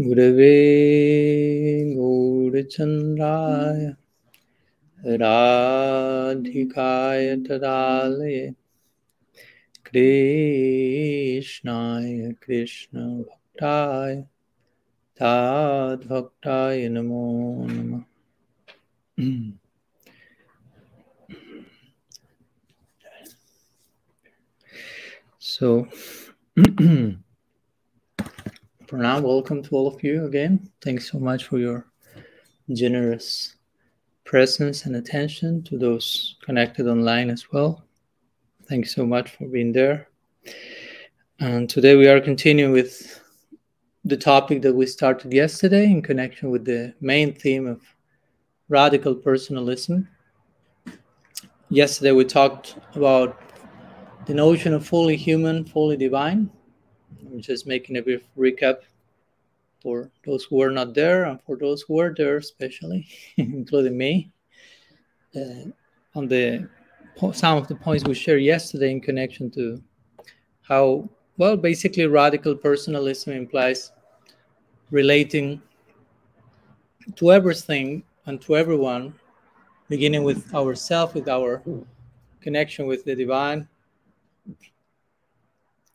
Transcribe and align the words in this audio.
गुरवे 0.00 0.54
गौरचन्द्राय 1.96 3.86
राधिकाय 5.20 7.24
तदालये 7.46 8.42
कृष्णाय 9.86 12.12
कृष्णभक्ताय 12.42 14.16
ताद्भक्ताय 15.20 16.88
नमो 16.88 17.24
नमः 17.70 18.00
so 25.42 25.86
for 28.87 28.95
now, 28.95 29.19
welcome 29.19 29.61
to 29.61 29.75
all 29.75 29.85
of 29.85 30.01
you 30.01 30.25
again. 30.25 30.71
Thanks 30.81 31.11
so 31.11 31.19
much 31.19 31.43
for 31.43 31.57
your 31.57 31.85
generous 32.71 33.55
presence 34.23 34.85
and 34.85 34.95
attention 34.95 35.61
to 35.63 35.77
those 35.77 36.37
connected 36.41 36.87
online 36.87 37.29
as 37.29 37.51
well. 37.51 37.83
Thanks 38.69 38.95
so 38.95 39.05
much 39.05 39.31
for 39.31 39.45
being 39.47 39.73
there. 39.73 40.07
And 41.41 41.69
today 41.69 41.97
we 41.97 42.07
are 42.07 42.21
continuing 42.21 42.71
with 42.71 43.21
the 44.05 44.15
topic 44.15 44.61
that 44.61 44.73
we 44.73 44.85
started 44.85 45.33
yesterday 45.33 45.83
in 45.83 46.01
connection 46.01 46.49
with 46.49 46.63
the 46.63 46.93
main 47.01 47.33
theme 47.33 47.67
of 47.67 47.81
radical 48.69 49.15
personalism. 49.15 50.07
Yesterday 51.67 52.13
we 52.13 52.23
talked 52.23 52.77
about 52.95 53.37
the 54.27 54.33
notion 54.33 54.73
of 54.73 54.87
fully 54.87 55.17
human, 55.17 55.65
fully 55.65 55.97
divine, 55.97 56.49
I'm 57.31 57.41
just 57.41 57.67
making 57.67 57.97
a 57.97 58.01
brief 58.01 58.23
recap 58.37 58.79
for 59.81 60.09
those 60.25 60.45
who 60.45 60.57
were 60.57 60.71
not 60.71 60.93
there 60.93 61.25
and 61.25 61.41
for 61.41 61.57
those 61.57 61.81
who 61.81 61.95
were 61.95 62.13
there, 62.15 62.37
especially, 62.37 63.07
including 63.37 63.97
me, 63.97 64.31
uh, 65.35 65.69
on 66.15 66.27
the 66.27 66.67
some 67.33 67.57
of 67.57 67.67
the 67.67 67.75
points 67.75 68.03
we 68.05 68.13
shared 68.13 68.43
yesterday 68.43 68.91
in 68.91 69.01
connection 69.01 69.49
to 69.49 69.81
how 70.61 71.09
well 71.37 71.57
basically 71.57 72.05
radical 72.05 72.55
personalism 72.55 73.33
implies 73.33 73.91
relating 74.91 75.59
to 77.15 77.31
everything 77.31 78.03
and 78.27 78.39
to 78.41 78.55
everyone 78.55 79.13
beginning 79.89 80.23
with 80.23 80.53
ourself 80.53 81.15
with 81.15 81.27
our 81.27 81.63
connection 82.39 82.85
with 82.85 83.03
the 83.03 83.15
divine 83.15 83.67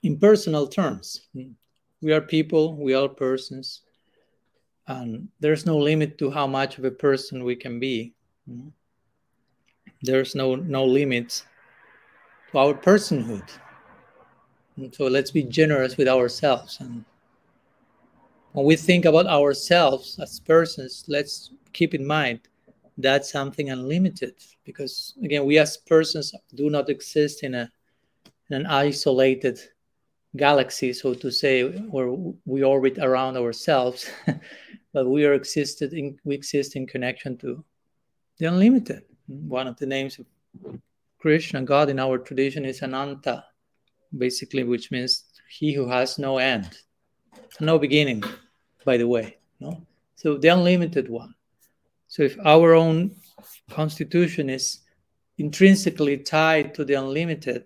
in 0.02 0.18
personal 0.18 0.66
terms. 0.66 1.28
We 2.00 2.12
are 2.12 2.20
people, 2.20 2.74
we 2.74 2.94
are 2.94 3.08
persons, 3.08 3.82
and 4.88 5.28
there's 5.40 5.64
no 5.64 5.78
limit 5.78 6.18
to 6.18 6.30
how 6.30 6.46
much 6.46 6.78
of 6.78 6.84
a 6.84 6.90
person 6.90 7.44
we 7.44 7.54
can 7.54 7.78
be. 7.78 8.12
There's 10.02 10.34
no 10.34 10.56
no 10.56 10.84
limits 10.84 11.46
to 12.50 12.58
our 12.58 12.74
personhood. 12.74 13.48
And 14.76 14.92
so 14.94 15.06
let's 15.06 15.30
be 15.30 15.44
generous 15.44 15.96
with 15.96 16.08
ourselves. 16.08 16.78
And 16.80 17.04
when 18.52 18.66
we 18.66 18.74
think 18.74 19.04
about 19.04 19.26
ourselves 19.26 20.18
as 20.20 20.40
persons, 20.40 21.04
let's 21.06 21.52
keep 21.72 21.94
in 21.94 22.04
mind 22.04 22.40
that's 22.98 23.32
something 23.32 23.70
unlimited 23.70 24.34
because 24.64 25.14
again 25.22 25.46
we 25.46 25.58
as 25.58 25.76
persons 25.76 26.34
do 26.54 26.68
not 26.68 26.90
exist 26.90 27.42
in 27.42 27.54
a 27.54 27.70
in 28.50 28.56
an 28.56 28.66
isolated 28.66 29.58
galaxy, 30.36 30.92
so 30.92 31.14
to 31.14 31.30
say, 31.30 31.64
where 31.64 32.10
we 32.44 32.62
orbit 32.62 32.98
around 32.98 33.36
ourselves, 33.36 34.08
but 34.92 35.08
we 35.08 35.24
are 35.24 35.34
existed 35.34 35.92
in 35.92 36.18
we 36.24 36.34
exist 36.34 36.76
in 36.76 36.86
connection 36.86 37.36
to 37.38 37.64
the 38.38 38.46
unlimited. 38.46 39.02
One 39.26 39.66
of 39.66 39.76
the 39.78 39.86
names 39.86 40.18
of 40.18 40.26
Krishna, 41.18 41.62
God 41.62 41.88
in 41.88 41.98
our 41.98 42.18
tradition, 42.18 42.64
is 42.64 42.82
Ananta, 42.82 43.44
basically, 44.16 44.64
which 44.64 44.90
means 44.90 45.24
he 45.48 45.72
who 45.72 45.88
has 45.88 46.18
no 46.18 46.38
end, 46.38 46.78
no 47.60 47.78
beginning, 47.78 48.24
by 48.84 48.96
the 48.96 49.06
way. 49.06 49.38
No? 49.60 49.86
So 50.16 50.36
the 50.36 50.48
unlimited 50.48 51.08
one. 51.08 51.34
So 52.08 52.22
if 52.22 52.36
our 52.44 52.74
own 52.74 53.16
constitution 53.70 54.50
is 54.50 54.80
intrinsically 55.38 56.18
tied 56.18 56.74
to 56.74 56.84
the 56.84 56.94
unlimited, 56.94 57.64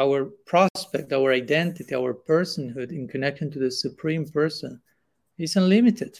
our 0.00 0.24
prospect, 0.46 1.12
our 1.12 1.32
identity, 1.32 1.94
our 1.94 2.14
personhood 2.14 2.90
in 2.90 3.06
connection 3.06 3.50
to 3.50 3.58
the 3.58 3.70
Supreme 3.70 4.26
Person 4.26 4.80
is 5.38 5.56
unlimited. 5.56 6.18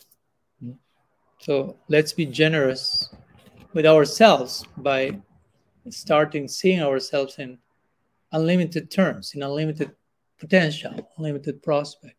So 1.38 1.78
let's 1.88 2.12
be 2.12 2.26
generous 2.26 3.08
with 3.72 3.86
ourselves 3.86 4.64
by 4.76 5.18
starting 5.88 6.46
seeing 6.46 6.82
ourselves 6.82 7.38
in 7.38 7.58
unlimited 8.32 8.91
terms, 8.91 9.32
in 9.34 9.42
unlimited 9.42 9.92
potential, 10.38 11.10
unlimited 11.16 11.62
prospect. 11.62 12.16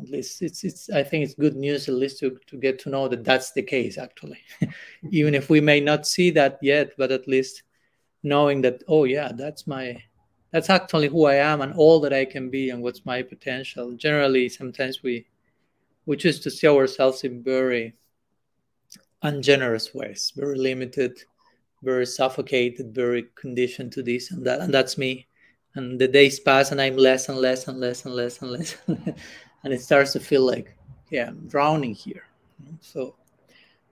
At 0.00 0.08
least 0.08 0.42
it's 0.42 0.62
it's 0.62 0.88
I 0.90 1.02
think 1.02 1.24
it's 1.24 1.34
good 1.34 1.56
news 1.56 1.88
at 1.88 1.96
least 1.96 2.20
to, 2.20 2.38
to 2.46 2.56
get 2.56 2.78
to 2.80 2.90
know 2.90 3.08
that 3.08 3.24
that's 3.24 3.50
the 3.50 3.62
case 3.62 3.98
actually. 3.98 4.38
Even 5.10 5.34
if 5.34 5.50
we 5.50 5.60
may 5.60 5.80
not 5.80 6.06
see 6.06 6.30
that 6.30 6.58
yet, 6.62 6.92
but 6.96 7.10
at 7.10 7.26
least 7.26 7.64
knowing 8.26 8.60
that 8.60 8.82
oh 8.88 9.04
yeah 9.04 9.30
that's 9.34 9.66
my 9.68 9.96
that's 10.50 10.68
actually 10.68 11.06
who 11.06 11.26
i 11.26 11.36
am 11.36 11.60
and 11.62 11.72
all 11.74 12.00
that 12.00 12.12
i 12.12 12.24
can 12.24 12.50
be 12.50 12.70
and 12.70 12.82
what's 12.82 13.06
my 13.06 13.22
potential. 13.22 13.92
Generally 13.92 14.48
sometimes 14.48 15.02
we 15.02 15.26
we 16.06 16.16
choose 16.16 16.40
to 16.40 16.50
see 16.50 16.66
ourselves 16.66 17.22
in 17.24 17.42
very 17.42 17.94
ungenerous 19.22 19.94
ways 19.94 20.32
very 20.36 20.58
limited 20.58 21.12
very 21.82 22.06
suffocated 22.06 22.94
very 22.94 23.26
conditioned 23.34 23.92
to 23.92 24.02
this 24.02 24.30
and 24.32 24.44
that 24.44 24.60
and 24.60 24.74
that's 24.74 24.98
me. 24.98 25.26
And 25.76 25.98
the 26.00 26.08
days 26.08 26.40
pass 26.40 26.72
and 26.72 26.80
i'm 26.80 26.96
less 26.96 27.28
and 27.28 27.38
less 27.38 27.68
and 27.68 27.78
less 27.78 28.04
and 28.04 28.14
less 28.14 28.42
and 28.42 28.50
less 28.50 28.76
and 29.62 29.72
it 29.72 29.80
starts 29.80 30.12
to 30.14 30.20
feel 30.20 30.44
like 30.44 30.76
yeah 31.10 31.28
i'm 31.28 31.46
drowning 31.46 31.94
here. 31.94 32.26
So 32.80 33.14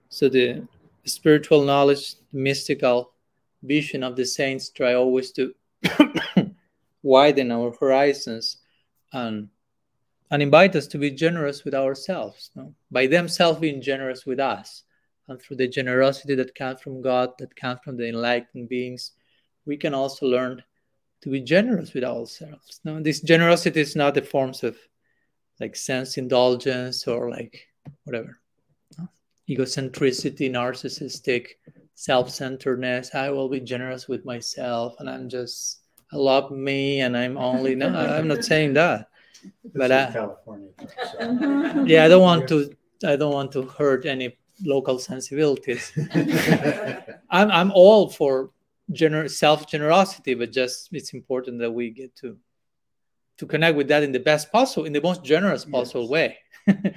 so 0.09 0.27
the 0.27 0.67
spiritual 1.05 1.63
knowledge 1.63 2.15
the 2.33 2.39
mystical 2.49 3.14
vision 3.65 4.03
of 4.03 4.15
the 4.15 4.25
saints 4.25 4.69
try 4.69 4.93
always 4.93 5.31
to 5.31 5.53
widen 7.03 7.51
our 7.51 7.71
horizons 7.79 8.57
and 9.13 9.49
and 10.31 10.41
invite 10.41 10.75
us 10.75 10.87
to 10.87 10.97
be 10.97 11.11
generous 11.11 11.63
with 11.63 11.75
ourselves 11.75 12.51
no? 12.55 12.73
by 12.91 13.07
themselves 13.07 13.59
being 13.59 13.81
generous 13.81 14.25
with 14.25 14.39
us 14.39 14.83
and 15.27 15.41
through 15.41 15.57
the 15.57 15.67
generosity 15.67 16.35
that 16.35 16.55
comes 16.55 16.81
from 16.81 17.01
god 17.01 17.29
that 17.37 17.55
comes 17.55 17.79
from 17.83 17.97
the 17.97 18.07
enlightened 18.07 18.67
beings 18.69 19.11
we 19.65 19.77
can 19.77 19.93
also 19.93 20.25
learn 20.25 20.61
to 21.21 21.29
be 21.29 21.41
generous 21.41 21.93
with 21.93 22.03
ourselves 22.03 22.79
no? 22.83 23.01
this 23.01 23.21
generosity 23.21 23.81
is 23.81 23.95
not 23.95 24.13
the 24.13 24.21
forms 24.21 24.63
of 24.63 24.75
like 25.59 25.75
sense 25.75 26.17
indulgence 26.17 27.07
or 27.07 27.29
like 27.29 27.67
whatever 28.03 28.39
no? 28.97 29.07
egocentricity 29.49 30.49
narcissistic 30.49 31.49
self-centeredness. 31.95 33.15
I 33.15 33.29
will 33.31 33.49
be 33.49 33.59
generous 33.59 34.07
with 34.07 34.25
myself 34.25 34.95
and 34.99 35.09
i'm 35.09 35.29
just 35.29 35.79
i 36.13 36.17
love 36.17 36.51
me 36.51 37.01
and 37.01 37.17
i'm 37.17 37.37
only 37.37 37.73
no 37.75 37.87
i'm 37.87 38.27
not 38.27 38.43
saying 38.43 38.73
that 38.73 39.09
but 39.73 39.91
I, 39.91 40.11
California, 40.11 40.71
so. 40.77 41.17
Mm-hmm. 41.19 41.87
yeah 41.87 42.05
i 42.05 42.07
don't 42.07 42.21
want 42.21 42.47
to 42.49 42.75
i 43.05 43.15
don't 43.15 43.33
want 43.33 43.51
to 43.53 43.63
hurt 43.63 44.05
any 44.05 44.37
local 44.63 44.97
sensibilities. 44.97 45.91
I'm, 47.29 47.51
I'm 47.51 47.71
all 47.73 48.09
for 48.09 48.51
gener- 48.93 49.29
self 49.29 49.67
generosity 49.69 50.33
but 50.33 50.53
just 50.53 50.89
it's 50.93 51.13
important 51.13 51.59
that 51.59 51.71
we 51.71 51.89
get 51.89 52.15
to 52.17 52.37
to 53.37 53.45
connect 53.45 53.75
with 53.75 53.89
that 53.89 54.03
in 54.03 54.13
the 54.13 54.19
best 54.19 54.51
possible 54.51 54.85
in 54.85 54.93
the 54.93 55.01
most 55.01 55.23
generous 55.25 55.65
possible 55.65 56.03
yes. 56.03 56.09
way. 56.09 56.37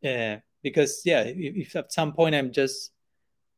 Yeah 0.00 0.40
because 0.62 1.02
yeah 1.04 1.22
if, 1.22 1.36
if 1.56 1.76
at 1.76 1.92
some 1.92 2.12
point 2.12 2.34
i'm 2.34 2.52
just 2.52 2.92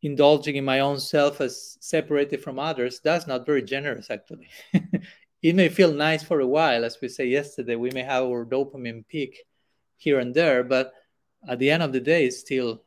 indulging 0.03 0.57
in 0.57 0.65
my 0.65 0.81
own 0.81 0.99
self 0.99 1.41
as 1.41 1.77
separated 1.81 2.43
from 2.43 2.59
others, 2.59 3.01
that's 3.03 3.27
not 3.27 3.47
very 3.47 3.63
generous, 3.63 4.11
actually. 4.11 4.49
it 5.43 5.55
may 5.55 5.69
feel 5.69 5.93
nice 5.93 6.23
for 6.23 6.41
a 6.41 6.47
while, 6.47 6.85
as 6.85 6.99
we 7.01 7.09
say 7.09 7.27
yesterday, 7.27 7.77
we 7.77 7.91
may 7.91 8.03
have 8.03 8.25
our 8.25 8.45
dopamine 8.45 9.07
peak 9.09 9.45
here 9.97 10.19
and 10.19 10.35
there, 10.35 10.65
but 10.65 10.93
at 11.49 11.59
the 11.59 11.71
end 11.71 11.83
of 11.83 11.93
the 11.93 12.01
day, 12.01 12.27
it's 12.27 12.39
still 12.39 12.83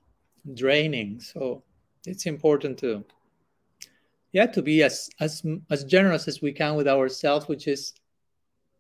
draining. 0.53 1.19
So 1.19 1.63
it's 2.05 2.25
important 2.25 2.79
to, 2.79 3.03
yeah, 4.31 4.47
to 4.47 4.61
be 4.61 4.83
as 4.83 5.09
as 5.19 5.43
as 5.69 5.83
generous 5.83 6.27
as 6.27 6.41
we 6.41 6.51
can 6.51 6.75
with 6.75 6.87
ourselves, 6.87 7.47
which 7.47 7.67
is 7.67 7.93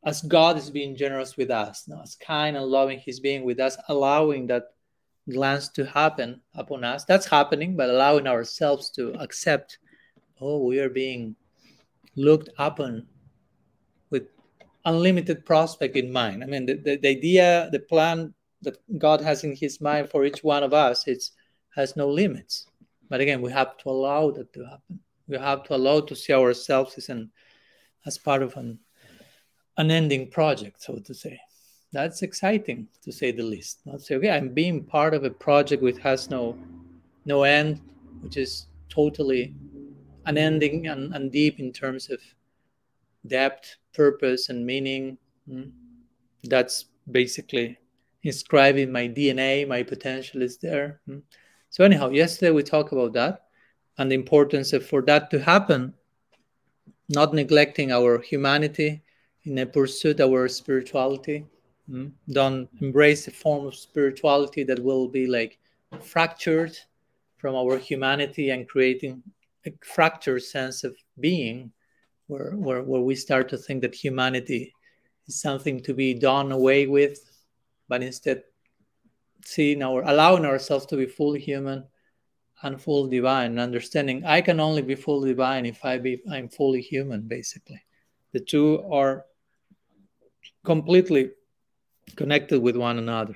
as 0.05 0.21
God 0.21 0.57
is 0.57 0.69
being 0.69 0.95
generous 0.95 1.37
with 1.37 1.49
us, 1.49 1.87
no? 1.87 2.01
as 2.01 2.15
kind 2.15 2.57
and 2.57 2.65
loving 2.65 2.99
He's 2.99 3.19
being 3.19 3.43
with 3.43 3.59
us, 3.59 3.77
allowing 3.87 4.47
that 4.47 4.73
glance 5.31 5.69
to 5.69 5.85
happen 5.85 6.41
upon 6.55 6.83
us. 6.83 7.05
That's 7.05 7.25
happening, 7.25 7.75
but 7.75 7.89
allowing 7.89 8.27
ourselves 8.27 8.89
to 8.91 9.13
accept, 9.19 9.77
oh, 10.41 10.63
we 10.63 10.79
are 10.79 10.89
being 10.89 11.35
looked 12.15 12.49
upon 12.57 13.07
with 14.09 14.27
unlimited 14.85 15.45
prospect 15.45 15.95
in 15.95 16.11
mind. 16.11 16.43
I 16.43 16.47
mean, 16.47 16.65
the, 16.65 16.75
the, 16.75 16.97
the 16.97 17.07
idea, 17.07 17.69
the 17.71 17.79
plan 17.79 18.33
that 18.61 18.77
God 18.97 19.21
has 19.21 19.43
in 19.43 19.55
His 19.55 19.81
mind 19.81 20.09
for 20.09 20.25
each 20.25 20.43
one 20.43 20.63
of 20.63 20.73
us, 20.73 21.07
it 21.07 21.23
has 21.75 21.95
no 21.95 22.07
limits. 22.07 22.67
But 23.09 23.21
again, 23.21 23.41
we 23.41 23.51
have 23.51 23.77
to 23.77 23.89
allow 23.89 24.31
that 24.31 24.51
to 24.53 24.63
happen. 24.65 24.99
We 25.27 25.37
have 25.37 25.63
to 25.63 25.75
allow 25.75 26.01
to 26.01 26.15
see 26.15 26.33
ourselves 26.33 26.97
as 26.97 27.09
an 27.09 27.31
as 28.05 28.17
part 28.17 28.43
of 28.43 28.57
an 28.57 28.79
unending 29.77 30.29
project, 30.29 30.81
so 30.83 30.97
to 30.97 31.13
say. 31.13 31.39
That's 31.93 32.23
exciting 32.23 32.87
to 33.03 33.11
say 33.11 33.31
the 33.31 33.43
least. 33.43 33.81
Not 33.85 34.01
say, 34.01 34.15
okay, 34.15 34.31
I'm 34.31 34.49
being 34.49 34.83
part 34.83 35.13
of 35.13 35.23
a 35.23 35.29
project 35.29 35.83
which 35.83 35.99
has 35.99 36.29
no 36.29 36.57
no 37.25 37.43
end, 37.43 37.79
which 38.21 38.35
is 38.35 38.65
totally 38.89 39.53
unending 40.25 40.87
and, 40.87 41.13
and 41.13 41.31
deep 41.31 41.59
in 41.59 41.71
terms 41.71 42.09
of 42.09 42.19
depth, 43.27 43.77
purpose, 43.93 44.49
and 44.49 44.65
meaning. 44.65 45.17
Mm. 45.49 45.71
That's 46.43 46.85
basically 47.11 47.77
inscribing 48.23 48.91
my 48.91 49.07
DNA, 49.07 49.67
my 49.67 49.83
potential 49.83 50.41
is 50.41 50.57
there. 50.57 50.99
Mm. 51.07 51.21
So, 51.69 51.83
anyhow, 51.83 52.09
yesterday 52.09 52.51
we 52.51 52.63
talked 52.63 52.91
about 52.91 53.13
that 53.13 53.45
and 53.97 54.09
the 54.09 54.15
importance 54.15 54.73
of 54.73 54.85
for 54.85 55.01
that 55.03 55.29
to 55.31 55.39
happen, 55.39 55.93
not 57.09 57.33
neglecting 57.33 57.91
our 57.91 58.19
humanity 58.19 59.03
in 59.43 59.57
a 59.59 59.65
pursuit 59.65 60.19
of 60.19 60.31
our 60.31 60.47
spirituality. 60.47 61.45
Mm. 61.93 62.11
Don't 62.31 62.69
embrace 62.81 63.27
a 63.27 63.31
form 63.31 63.67
of 63.67 63.75
spirituality 63.75 64.63
that 64.63 64.83
will 64.83 65.07
be 65.07 65.27
like 65.27 65.59
fractured 66.01 66.75
from 67.37 67.55
our 67.55 67.77
humanity 67.77 68.49
and 68.49 68.67
creating 68.67 69.21
a 69.65 69.73
fractured 69.83 70.41
sense 70.41 70.83
of 70.83 70.95
being 71.19 71.71
where, 72.27 72.51
where, 72.51 72.81
where 72.81 73.01
we 73.01 73.15
start 73.15 73.47
to 73.49 73.57
think 73.57 73.81
that 73.81 73.93
humanity 73.93 74.73
is 75.27 75.39
something 75.39 75.81
to 75.81 75.93
be 75.93 76.13
done 76.13 76.51
away 76.51 76.87
with, 76.87 77.19
but 77.87 78.01
instead 78.01 78.43
seeing 79.45 79.83
our 79.83 80.01
allowing 80.03 80.45
ourselves 80.45 80.85
to 80.87 80.97
be 80.97 81.05
fully 81.05 81.39
human 81.39 81.83
and 82.63 82.81
full 82.81 83.07
divine, 83.07 83.59
understanding 83.59 84.25
I 84.25 84.41
can 84.41 84.59
only 84.59 84.81
be 84.81 84.95
fully 84.95 85.29
divine 85.29 85.65
if 85.65 85.83
I 85.85 85.97
be 85.97 86.23
I'm 86.31 86.49
fully 86.49 86.81
human, 86.81 87.27
basically. 87.27 87.83
The 88.31 88.39
two 88.39 88.83
are 88.89 89.25
completely 90.63 91.31
connected 92.15 92.61
with 92.61 92.75
one 92.75 92.97
another. 92.97 93.35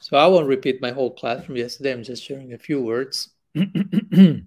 So 0.00 0.16
I 0.16 0.26
won't 0.26 0.46
repeat 0.46 0.80
my 0.80 0.92
whole 0.92 1.10
class 1.10 1.44
from 1.44 1.56
yesterday. 1.56 1.92
I'm 1.92 2.02
just 2.02 2.24
sharing 2.24 2.52
a 2.52 2.58
few 2.58 2.82
words. 2.82 3.30
and 3.54 4.46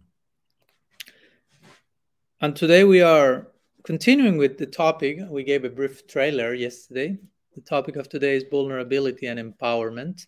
today 2.55 2.83
we 2.83 3.01
are 3.01 3.47
continuing 3.83 4.37
with 4.37 4.57
the 4.57 4.65
topic. 4.65 5.19
We 5.29 5.43
gave 5.43 5.63
a 5.63 5.69
brief 5.69 6.07
trailer 6.07 6.53
yesterday. 6.53 7.17
The 7.55 7.61
topic 7.61 7.97
of 7.97 8.09
today 8.09 8.35
is 8.35 8.45
vulnerability 8.49 9.27
and 9.27 9.39
empowerment. 9.39 10.25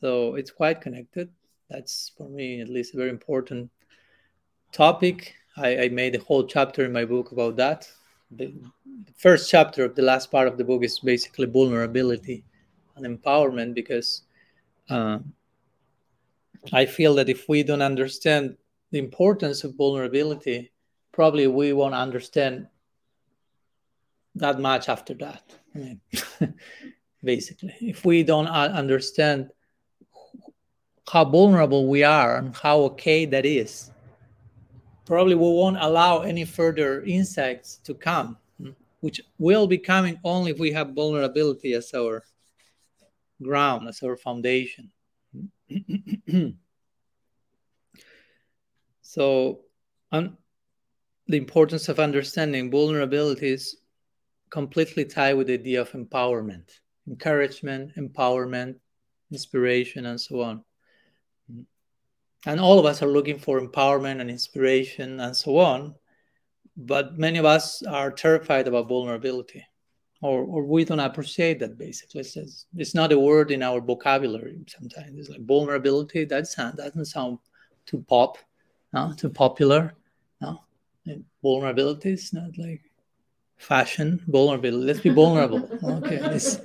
So 0.00 0.36
it's 0.36 0.52
quite 0.52 0.80
connected. 0.80 1.30
That's 1.68 2.12
for 2.16 2.28
me 2.28 2.60
at 2.60 2.68
least 2.68 2.94
a 2.94 2.96
very 2.96 3.10
important 3.10 3.70
topic. 4.72 5.34
I, 5.56 5.84
I 5.84 5.88
made 5.88 6.14
a 6.14 6.20
whole 6.20 6.44
chapter 6.46 6.84
in 6.84 6.92
my 6.92 7.04
book 7.04 7.32
about 7.32 7.56
that. 7.56 7.90
The, 8.30 8.54
first 9.16 9.50
chapter 9.50 9.84
of 9.84 9.94
the 9.94 10.02
last 10.02 10.30
part 10.30 10.48
of 10.48 10.58
the 10.58 10.64
book 10.64 10.84
is 10.84 10.98
basically 11.00 11.46
vulnerability 11.46 12.44
and 12.96 13.04
empowerment 13.06 13.74
because 13.74 14.22
uh, 14.90 15.18
I 16.72 16.86
feel 16.86 17.14
that 17.16 17.28
if 17.28 17.48
we 17.48 17.62
don't 17.62 17.82
understand 17.82 18.56
the 18.90 18.98
importance 18.98 19.64
of 19.64 19.74
vulnerability, 19.76 20.72
probably 21.12 21.46
we 21.46 21.72
won't 21.72 21.94
understand 21.94 22.68
that 24.34 24.60
much 24.60 24.88
after 24.88 25.14
that. 25.14 25.42
I 25.74 25.78
mean, 25.78 26.00
basically, 27.22 27.74
if 27.80 28.04
we 28.04 28.22
don't 28.22 28.46
understand 28.46 29.50
how 31.10 31.24
vulnerable 31.24 31.88
we 31.88 32.04
are 32.04 32.36
and 32.36 32.54
how 32.54 32.80
okay 32.80 33.24
that 33.26 33.46
is, 33.46 33.90
probably 35.08 35.34
we 35.34 35.40
won't 35.40 35.78
allow 35.80 36.20
any 36.20 36.44
further 36.44 37.02
insects 37.02 37.78
to 37.82 37.94
come, 37.94 38.36
hmm. 38.60 38.72
which 39.00 39.22
will 39.38 39.66
be 39.66 39.78
coming 39.78 40.20
only 40.22 40.50
if 40.50 40.58
we 40.58 40.70
have 40.70 40.92
vulnerability 40.92 41.72
as 41.72 41.94
our 41.94 42.22
ground, 43.42 43.88
as 43.88 44.02
our 44.02 44.18
foundation. 44.18 44.90
so, 49.00 49.60
the 50.12 51.36
importance 51.36 51.88
of 51.88 51.98
understanding 51.98 52.70
vulnerability 52.70 53.48
is 53.48 53.78
completely 54.50 55.06
tied 55.06 55.38
with 55.38 55.46
the 55.46 55.54
idea 55.54 55.80
of 55.80 55.90
empowerment, 55.92 56.68
encouragement, 57.06 57.96
empowerment, 57.96 58.74
inspiration, 59.32 60.04
and 60.04 60.20
so 60.20 60.42
on. 60.42 60.62
Hmm. 61.50 61.62
And 62.46 62.60
all 62.60 62.78
of 62.78 62.86
us 62.86 63.02
are 63.02 63.08
looking 63.08 63.38
for 63.38 63.60
empowerment 63.60 64.20
and 64.20 64.30
inspiration 64.30 65.20
and 65.20 65.36
so 65.36 65.58
on. 65.58 65.94
But 66.76 67.18
many 67.18 67.38
of 67.38 67.44
us 67.44 67.82
are 67.82 68.12
terrified 68.12 68.68
about 68.68 68.88
vulnerability 68.88 69.64
or, 70.20 70.42
or 70.42 70.64
we 70.64 70.84
don't 70.84 71.00
appreciate 71.00 71.60
that 71.60 71.78
basically. 71.78 72.20
It's, 72.20 72.66
it's 72.76 72.94
not 72.94 73.12
a 73.12 73.18
word 73.18 73.50
in 73.50 73.62
our 73.62 73.80
vocabulary 73.80 74.58
sometimes. 74.66 75.18
It's 75.18 75.28
like 75.28 75.44
vulnerability, 75.46 76.24
that 76.24 76.46
sound, 76.46 76.76
doesn't 76.76 77.04
sound 77.04 77.38
too 77.86 78.04
pop, 78.08 78.38
no? 78.92 79.12
too 79.16 79.30
popular. 79.30 79.94
No? 80.40 80.62
And 81.06 81.24
vulnerability 81.42 82.12
is 82.12 82.32
not 82.32 82.58
like 82.58 82.82
fashion, 83.56 84.22
vulnerability. 84.26 84.84
Let's 84.84 85.00
be 85.00 85.10
vulnerable. 85.10 85.68
Okay. 85.98 86.16
It's, 86.16 86.58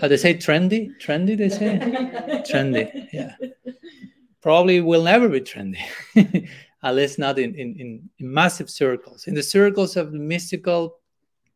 how 0.00 0.08
they 0.08 0.16
say 0.16 0.34
trendy? 0.34 0.90
Trendy, 0.98 1.36
they 1.36 1.48
say? 1.48 1.78
trendy, 2.50 3.08
yeah. 3.12 3.34
Probably 4.44 4.82
will 4.82 5.04
never 5.04 5.26
be 5.30 5.40
trendy. 5.40 5.80
At 6.82 6.94
least 6.94 7.18
not 7.18 7.38
in, 7.38 7.54
in, 7.54 7.76
in, 7.76 8.10
massive 8.20 8.68
circles. 8.68 9.26
In 9.26 9.32
the 9.32 9.42
circles 9.42 9.96
of 9.96 10.12
the 10.12 10.18
mystical 10.18 10.98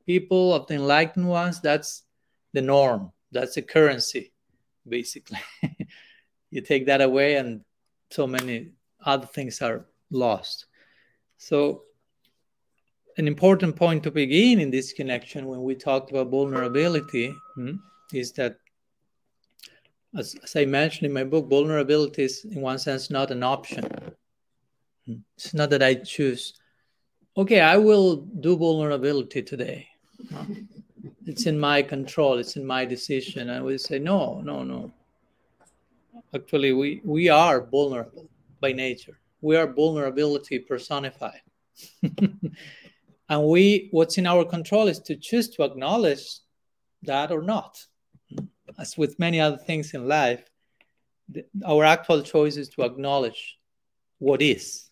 people 0.06 0.54
of 0.54 0.66
the 0.66 0.76
enlightened 0.76 1.28
ones, 1.28 1.60
that's 1.60 2.04
the 2.54 2.62
norm. 2.62 3.12
That's 3.30 3.56
the 3.56 3.60
currency, 3.60 4.32
basically. 4.88 5.38
you 6.50 6.62
take 6.62 6.86
that 6.86 7.02
away, 7.02 7.36
and 7.36 7.60
so 8.10 8.26
many 8.26 8.70
other 9.04 9.26
things 9.26 9.60
are 9.60 9.84
lost. 10.10 10.64
So, 11.36 11.82
an 13.18 13.28
important 13.28 13.76
point 13.76 14.02
to 14.04 14.10
begin 14.10 14.60
in 14.60 14.70
this 14.70 14.94
connection 14.94 15.44
when 15.44 15.62
we 15.62 15.74
talked 15.74 16.10
about 16.10 16.30
vulnerability 16.30 17.34
hmm, 17.54 17.72
is 18.14 18.32
that, 18.32 18.56
as, 20.18 20.34
as, 20.42 20.56
I 20.56 20.64
mentioned 20.64 21.06
in 21.06 21.12
my 21.12 21.24
book, 21.24 21.48
vulnerability 21.48 22.24
is, 22.24 22.44
in 22.44 22.60
one 22.60 22.78
sense, 22.78 23.10
not 23.10 23.30
an 23.30 23.42
option. 23.42 23.86
Hmm. 25.06 25.14
It's 25.36 25.54
not 25.54 25.70
that 25.70 25.82
I 25.82 25.94
choose, 25.94 26.54
okay, 27.36 27.60
I 27.60 27.76
will 27.76 28.16
do 28.16 28.56
vulnerability 28.56 29.42
today. 29.42 29.88
It's 31.28 31.44
in 31.44 31.58
my 31.60 31.82
control. 31.82 32.38
It's 32.38 32.56
in 32.56 32.66
my 32.66 32.86
decision. 32.86 33.50
And 33.50 33.62
we 33.62 33.76
say, 33.76 33.98
no, 33.98 34.40
no, 34.40 34.64
no. 34.64 34.90
Actually, 36.34 36.72
we, 36.72 37.02
we 37.04 37.28
are 37.28 37.60
vulnerable 37.60 38.26
by 38.60 38.72
nature. 38.72 39.18
We 39.42 39.56
are 39.56 39.66
vulnerability 39.66 40.58
personified. 40.58 41.42
and 42.02 43.44
we, 43.44 43.88
what's 43.90 44.16
in 44.16 44.26
our 44.26 44.44
control 44.46 44.88
is 44.88 45.00
to 45.00 45.16
choose 45.16 45.50
to 45.50 45.64
acknowledge 45.64 46.24
that 47.02 47.30
or 47.30 47.42
not. 47.42 47.78
As 48.78 48.96
with 48.96 49.18
many 49.18 49.40
other 49.40 49.56
things 49.56 49.94
in 49.94 50.06
life, 50.06 50.48
the, 51.28 51.44
our 51.66 51.84
actual 51.84 52.22
choice 52.22 52.56
is 52.56 52.68
to 52.70 52.82
acknowledge 52.82 53.58
what 54.18 54.40
is, 54.40 54.90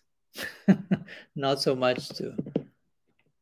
not 1.35 1.61
so 1.61 1.75
much 1.75 2.09
to 2.09 2.35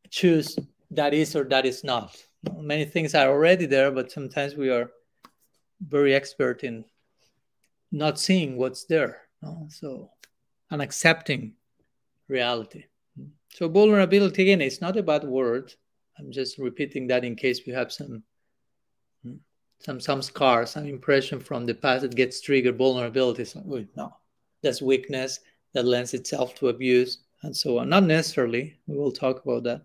choose 0.09 0.57
that 0.91 1.13
is 1.13 1.35
or 1.35 1.43
that 1.45 1.65
is 1.65 1.83
not. 1.83 2.15
Many 2.57 2.85
things 2.85 3.15
are 3.15 3.27
already 3.27 3.65
there, 3.65 3.91
but 3.91 4.11
sometimes 4.11 4.55
we 4.55 4.69
are 4.69 4.91
very 5.81 6.13
expert 6.13 6.63
in 6.63 6.85
not 7.91 8.19
seeing 8.19 8.57
what's 8.57 8.85
there. 8.85 9.21
So, 9.69 10.09
and 10.71 10.81
accepting 10.81 11.53
reality. 12.27 12.85
So, 13.51 13.69
vulnerability 13.69 14.41
again, 14.43 14.61
it's 14.61 14.81
not 14.81 14.97
a 14.97 15.03
bad 15.03 15.23
word. 15.23 15.73
I'm 16.17 16.31
just 16.31 16.57
repeating 16.57 17.07
that 17.07 17.23
in 17.23 17.35
case 17.35 17.61
we 17.67 17.73
have 17.73 17.91
some 17.91 18.23
some 19.79 20.00
some 20.00 20.22
scars, 20.22 20.72
some 20.72 20.86
impression 20.86 21.39
from 21.39 21.65
the 21.65 21.74
past 21.74 22.01
that 22.01 22.15
gets 22.15 22.41
triggered. 22.41 22.77
vulnerabilities. 22.77 23.55
no, 23.96 24.15
that's 24.62 24.82
weakness 24.82 25.39
that 25.74 25.86
lends 25.86 26.13
itself 26.13 26.55
to 26.55 26.70
abuse 26.70 27.20
and 27.44 27.55
so 27.55 27.79
on. 27.79 27.89
Not 27.89 28.03
necessarily. 28.03 28.77
We 28.88 28.98
will 28.98 29.12
talk 29.12 29.44
about 29.44 29.63
that. 29.63 29.82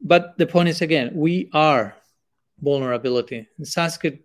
But 0.00 0.36
the 0.38 0.46
point 0.46 0.68
is 0.68 0.82
again, 0.82 1.12
we 1.14 1.48
are 1.52 1.96
vulnerability. 2.60 3.48
In 3.58 3.64
Sanskrit, 3.64 4.24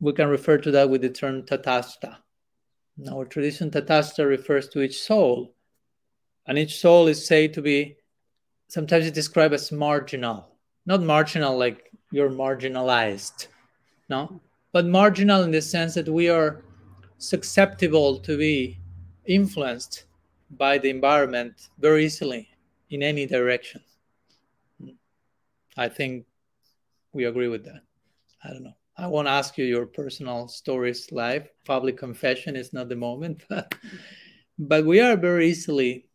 we 0.00 0.12
can 0.12 0.28
refer 0.28 0.58
to 0.58 0.70
that 0.70 0.88
with 0.88 1.02
the 1.02 1.10
term 1.10 1.42
tatastha. 1.42 2.16
In 2.98 3.08
our 3.08 3.24
tradition, 3.24 3.70
tatastha 3.70 4.26
refers 4.26 4.68
to 4.68 4.82
each 4.82 5.02
soul, 5.02 5.54
and 6.46 6.58
each 6.58 6.78
soul 6.78 7.08
is 7.08 7.26
said 7.26 7.54
to 7.54 7.62
be 7.62 7.96
sometimes 8.68 9.06
it's 9.06 9.14
described 9.14 9.54
as 9.54 9.72
marginal, 9.72 10.56
not 10.86 11.02
marginal 11.02 11.56
like 11.56 11.90
you're 12.12 12.30
marginalized, 12.30 13.48
no, 14.08 14.40
but 14.72 14.86
marginal 14.86 15.42
in 15.42 15.50
the 15.50 15.62
sense 15.62 15.94
that 15.94 16.08
we 16.08 16.28
are 16.28 16.62
susceptible 17.18 18.18
to 18.18 18.36
be 18.36 18.78
influenced 19.24 20.04
by 20.50 20.78
the 20.78 20.90
environment 20.90 21.68
very 21.78 22.04
easily 22.04 22.48
in 22.90 23.02
any 23.02 23.26
direction. 23.26 23.80
I 25.76 25.88
think 25.88 26.26
we 27.12 27.24
agree 27.24 27.48
with 27.48 27.64
that. 27.64 27.82
I 28.42 28.50
don't 28.50 28.64
know. 28.64 28.76
I 28.96 29.08
won't 29.08 29.26
ask 29.26 29.58
you 29.58 29.64
your 29.64 29.86
personal 29.86 30.46
stories 30.46 31.10
live. 31.10 31.48
Public 31.64 31.96
confession 31.96 32.54
is 32.54 32.72
not 32.72 32.88
the 32.88 32.96
moment, 32.96 33.42
but, 33.48 33.74
but 34.58 34.84
we 34.84 35.00
are 35.00 35.16
very 35.16 35.48
easily 35.48 36.06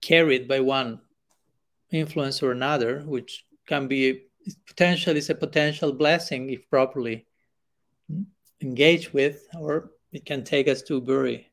carried 0.00 0.48
by 0.48 0.60
one 0.60 1.00
influence 1.90 2.42
or 2.42 2.52
another, 2.52 3.02
which 3.06 3.44
can 3.66 3.86
be 3.86 4.27
potentially 4.66 5.18
is 5.18 5.30
a 5.30 5.34
potential 5.34 5.92
blessing 5.92 6.50
if 6.50 6.68
properly 6.70 7.26
engaged 8.60 9.12
with, 9.12 9.46
or 9.58 9.90
it 10.12 10.24
can 10.24 10.44
take 10.44 10.68
us 10.68 10.82
to 10.82 11.00
very 11.00 11.50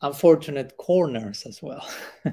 unfortunate 0.00 0.76
corners 0.76 1.44
as 1.46 1.62
well. 1.62 1.86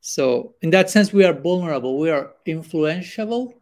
so, 0.00 0.54
in 0.62 0.70
that 0.70 0.90
sense, 0.90 1.12
we 1.12 1.24
are 1.24 1.32
vulnerable. 1.32 1.98
We 1.98 2.10
are 2.10 2.32
influential. 2.46 3.60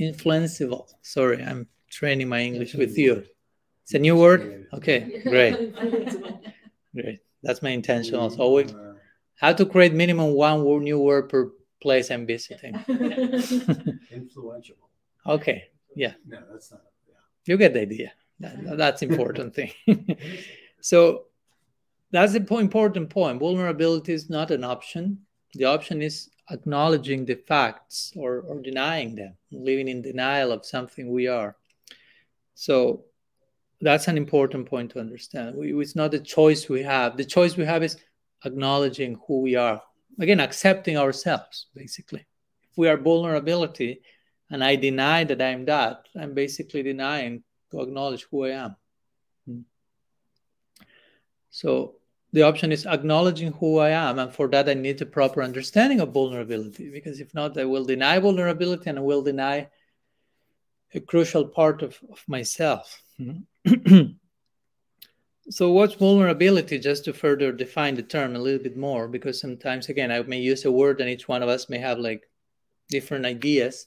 Influenceable. 0.00 0.88
Sorry, 1.02 1.42
I'm 1.42 1.68
training 1.90 2.28
my 2.28 2.40
English 2.40 2.74
with 2.74 2.96
you. 2.96 3.24
It's 3.84 3.94
a 3.94 3.98
new 3.98 4.16
word. 4.16 4.66
Okay, 4.72 5.22
great, 5.24 5.74
great. 6.94 7.20
That's 7.42 7.62
my 7.62 7.70
intention. 7.70 8.14
Also, 8.14 8.50
we 8.50 8.66
how 9.36 9.52
to 9.52 9.66
create 9.66 9.92
minimum 9.92 10.32
one 10.34 10.62
new 10.84 10.98
word 10.98 11.28
per 11.28 11.50
place 11.82 12.10
I'm 12.10 12.26
visiting. 12.26 12.74
Influential. 14.10 14.76
Okay. 15.26 15.64
Yeah. 15.94 16.14
No, 16.26 16.38
that's 16.50 16.70
not. 16.70 16.82
Yeah. 17.08 17.14
You 17.46 17.56
get 17.56 17.74
the 17.74 17.82
idea. 17.82 18.12
That, 18.40 18.78
that's 18.78 19.02
important 19.10 19.54
thing. 19.54 19.72
so 20.80 21.24
that's 22.10 22.32
the 22.32 22.60
important 22.60 23.10
point. 23.10 23.40
Vulnerability 23.40 24.12
is 24.12 24.30
not 24.30 24.50
an 24.50 24.64
option. 24.64 25.18
The 25.54 25.64
option 25.64 26.02
is 26.02 26.30
acknowledging 26.50 27.24
the 27.24 27.34
facts 27.34 28.12
or, 28.16 28.40
or 28.40 28.60
denying 28.60 29.14
them, 29.14 29.34
living 29.50 29.88
in 29.88 30.02
denial 30.02 30.52
of 30.52 30.64
something 30.64 31.10
we 31.10 31.26
are. 31.26 31.56
So 32.54 33.04
that's 33.80 34.08
an 34.08 34.16
important 34.16 34.66
point 34.66 34.90
to 34.92 35.00
understand. 35.00 35.56
We, 35.56 35.72
it's 35.80 35.96
not 35.96 36.14
a 36.14 36.20
choice 36.20 36.68
we 36.68 36.82
have. 36.82 37.16
The 37.16 37.24
choice 37.24 37.56
we 37.56 37.64
have 37.64 37.82
is 37.82 37.96
acknowledging 38.44 39.18
who 39.26 39.40
we 39.40 39.56
are. 39.56 39.82
Again, 40.20 40.40
accepting 40.40 40.96
ourselves, 40.96 41.66
basically. 41.74 42.26
If 42.70 42.76
we 42.76 42.88
are 42.88 42.96
vulnerability 42.96 44.02
and 44.50 44.62
I 44.62 44.76
deny 44.76 45.24
that 45.24 45.40
I'm 45.40 45.64
that, 45.66 46.06
I'm 46.18 46.34
basically 46.34 46.82
denying 46.82 47.42
to 47.70 47.80
acknowledge 47.80 48.26
who 48.30 48.44
I 48.44 48.50
am. 48.50 48.76
Hmm. 49.46 49.60
So 51.50 51.96
the 52.32 52.42
option 52.42 52.72
is 52.72 52.86
acknowledging 52.86 53.52
who 53.52 53.78
I 53.78 53.90
am. 53.90 54.18
And 54.18 54.32
for 54.32 54.48
that, 54.48 54.68
I 54.68 54.74
need 54.74 55.00
a 55.02 55.06
proper 55.06 55.42
understanding 55.42 56.00
of 56.00 56.12
vulnerability, 56.12 56.90
because 56.90 57.20
if 57.20 57.34
not, 57.34 57.58
I 57.58 57.64
will 57.64 57.84
deny 57.84 58.18
vulnerability 58.18 58.90
and 58.90 58.98
I 58.98 59.02
will 59.02 59.22
deny 59.22 59.68
a 60.94 61.00
crucial 61.00 61.46
part 61.46 61.82
of, 61.82 61.98
of 62.10 62.22
myself. 62.26 63.02
Mm-hmm. 63.18 64.04
so, 65.50 65.70
what's 65.72 65.94
vulnerability? 65.94 66.78
Just 66.78 67.04
to 67.04 67.12
further 67.12 67.52
define 67.52 67.94
the 67.94 68.02
term 68.02 68.36
a 68.36 68.38
little 68.38 68.62
bit 68.62 68.76
more, 68.76 69.08
because 69.08 69.40
sometimes, 69.40 69.88
again, 69.88 70.10
I 70.10 70.22
may 70.22 70.40
use 70.40 70.64
a 70.64 70.72
word 70.72 71.00
and 71.00 71.10
each 71.10 71.28
one 71.28 71.42
of 71.42 71.48
us 71.48 71.68
may 71.68 71.78
have 71.78 71.98
like 71.98 72.28
different 72.88 73.26
ideas, 73.26 73.86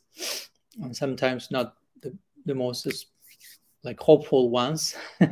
and 0.82 0.96
sometimes 0.96 1.52
not 1.52 1.76
the, 2.02 2.18
the 2.46 2.56
most 2.56 3.08
like 3.84 4.00
hopeful 4.00 4.50
ones. 4.50 4.96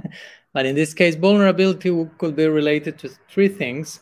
But 0.54 0.68
in 0.68 0.76
this 0.76 0.94
case, 0.94 1.16
vulnerability 1.16 2.08
could 2.20 2.36
be 2.36 2.48
related 2.48 3.00
to 3.00 3.10
three 3.28 3.48
things, 3.48 4.00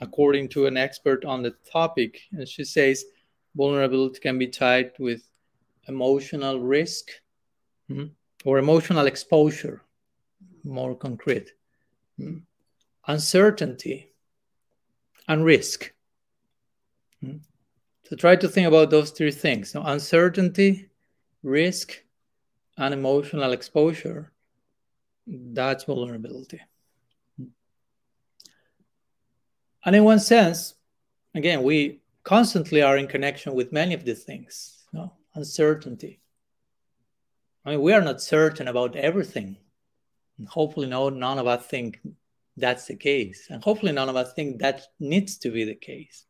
according 0.00 0.48
to 0.50 0.66
an 0.66 0.76
expert 0.76 1.24
on 1.24 1.42
the 1.42 1.52
topic. 1.70 2.20
And 2.30 2.48
she 2.48 2.62
says 2.62 3.04
vulnerability 3.56 4.20
can 4.20 4.38
be 4.38 4.46
tied 4.46 4.92
with 5.00 5.22
emotional 5.88 6.60
risk 6.60 7.08
mm-hmm, 7.90 8.06
or 8.44 8.58
emotional 8.58 9.06
exposure, 9.06 9.82
more 10.64 10.94
concrete, 10.94 11.52
mm-hmm, 12.18 12.38
uncertainty, 13.06 14.12
and 15.28 15.44
risk. 15.44 15.92
Mm-hmm. 17.24 17.38
So 18.04 18.16
try 18.16 18.36
to 18.36 18.48
think 18.48 18.66
about 18.66 18.90
those 18.90 19.10
three 19.10 19.30
things 19.30 19.74
uncertainty, 19.74 20.88
risk, 21.42 22.02
and 22.76 22.94
emotional 22.94 23.52
exposure 23.52 24.32
that's 25.26 25.84
vulnerability. 25.84 26.60
And 29.84 29.96
in 29.96 30.04
one 30.04 30.20
sense, 30.20 30.74
again, 31.34 31.62
we 31.62 32.00
constantly 32.22 32.82
are 32.82 32.98
in 32.98 33.06
connection 33.06 33.54
with 33.54 33.72
many 33.72 33.94
of 33.94 34.04
these 34.04 34.24
things. 34.24 34.84
You 34.92 34.98
know? 34.98 35.12
Uncertainty. 35.34 36.20
I 37.64 37.70
mean, 37.70 37.82
we 37.82 37.92
are 37.92 38.02
not 38.02 38.20
certain 38.20 38.68
about 38.68 38.96
everything. 38.96 39.56
Hopefully, 40.48 40.86
no, 40.86 41.08
none 41.08 41.38
of 41.38 41.46
us 41.46 41.66
think 41.66 42.00
that's 42.56 42.86
the 42.86 42.96
case. 42.96 43.46
And 43.50 43.62
hopefully, 43.62 43.92
none 43.92 44.08
of 44.08 44.16
us 44.16 44.32
think 44.32 44.60
that 44.60 44.82
needs 44.98 45.38
to 45.38 45.50
be 45.50 45.64
the 45.64 45.74
case. 45.74 46.24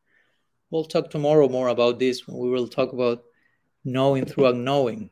We'll 0.70 0.84
talk 0.84 1.10
tomorrow 1.10 1.48
more 1.48 1.68
about 1.68 1.98
this 1.98 2.26
when 2.26 2.38
we 2.38 2.50
will 2.50 2.68
talk 2.68 2.92
about 2.92 3.22
knowing 3.84 4.26
through 4.26 4.46
unknowing 4.46 5.10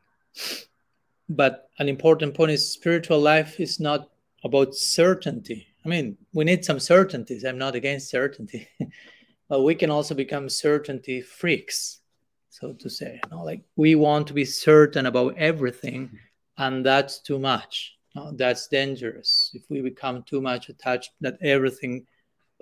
but 1.29 1.69
an 1.77 1.87
important 1.87 2.33
point 2.33 2.51
is 2.51 2.71
spiritual 2.71 3.19
life 3.19 3.59
is 3.59 3.79
not 3.79 4.09
about 4.43 4.73
certainty. 4.73 5.67
I 5.85 5.89
mean, 5.89 6.17
we 6.33 6.43
need 6.43 6.65
some 6.65 6.79
certainties. 6.79 7.45
I'm 7.45 7.59
not 7.59 7.75
against 7.75 8.09
certainty, 8.09 8.67
but 9.49 9.63
we 9.63 9.75
can 9.75 9.91
also 9.91 10.15
become 10.15 10.49
certainty 10.49 11.21
freaks, 11.21 11.99
so 12.49 12.73
to 12.73 12.89
say. 12.89 13.19
You 13.23 13.37
know, 13.37 13.43
like 13.43 13.61
we 13.75 13.95
want 13.95 14.27
to 14.27 14.33
be 14.33 14.45
certain 14.45 15.05
about 15.05 15.37
everything, 15.37 16.17
and 16.57 16.83
that's 16.83 17.19
too 17.19 17.37
much. 17.37 17.95
Know, 18.15 18.31
that's 18.31 18.67
dangerous. 18.67 19.51
If 19.53 19.69
we 19.69 19.81
become 19.81 20.23
too 20.23 20.41
much 20.41 20.69
attached 20.69 21.11
that 21.21 21.37
everything 21.41 22.05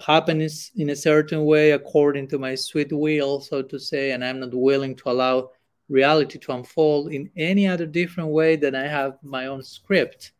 happens 0.05 0.71
in 0.75 0.89
a 0.89 0.95
certain 0.95 1.45
way 1.45 1.71
according 1.71 2.27
to 2.29 2.37
my 2.37 2.55
sweet 2.55 2.91
will, 2.91 3.39
so 3.39 3.61
to 3.61 3.79
say, 3.79 4.11
and 4.11 4.23
I'm 4.23 4.39
not 4.39 4.53
willing 4.53 4.95
to 4.97 5.09
allow 5.09 5.51
reality 5.89 6.37
to 6.37 6.51
unfold 6.51 7.13
in 7.13 7.31
any 7.37 7.67
other 7.67 7.85
different 7.85 8.29
way 8.29 8.55
than 8.55 8.75
I 8.75 8.87
have 8.87 9.17
my 9.23 9.47
own 9.47 9.63
script, 9.63 10.33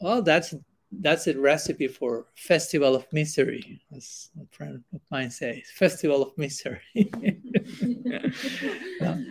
well, 0.00 0.22
that's 0.22 0.54
that's 0.90 1.26
a 1.26 1.38
recipe 1.38 1.86
for 1.86 2.28
festival 2.34 2.94
of 2.94 3.06
misery, 3.12 3.82
as 3.94 4.30
a 4.40 4.46
friend 4.56 4.82
of 4.94 5.00
mine 5.10 5.30
says. 5.30 5.64
Festival 5.74 6.22
of 6.22 6.38
misery. 6.38 6.80
no, 9.00 9.24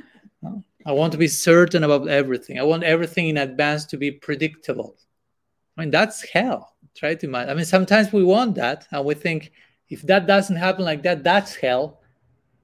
no. 0.43 0.63
I 0.87 0.93
want 0.93 1.11
to 1.11 1.17
be 1.17 1.27
certain 1.27 1.83
about 1.83 2.07
everything. 2.07 2.57
I 2.57 2.63
want 2.63 2.83
everything 2.83 3.27
in 3.27 3.37
advance 3.37 3.83
to 3.87 3.97
be 3.97 4.09
predictable. 4.09 4.95
I 5.75 5.81
mean, 5.81 5.91
that's 5.91 6.23
hell. 6.29 6.77
Try 6.95 7.13
to 7.13 7.25
imagine. 7.25 7.49
I 7.49 7.53
mean, 7.55 7.65
sometimes 7.65 8.13
we 8.13 8.23
want 8.23 8.55
that, 8.55 8.87
and 8.91 9.03
we 9.03 9.13
think 9.13 9.51
if 9.89 10.01
that 10.03 10.27
doesn't 10.27 10.55
happen 10.55 10.85
like 10.85 11.03
that, 11.03 11.25
that's 11.25 11.55
hell. 11.55 11.99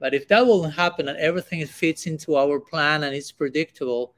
But 0.00 0.14
if 0.14 0.26
that 0.28 0.46
won't 0.46 0.72
happen 0.72 1.08
and 1.08 1.18
everything 1.18 1.64
fits 1.66 2.06
into 2.06 2.36
our 2.36 2.58
plan 2.60 3.04
and 3.04 3.14
it's 3.14 3.30
predictable, 3.30 4.14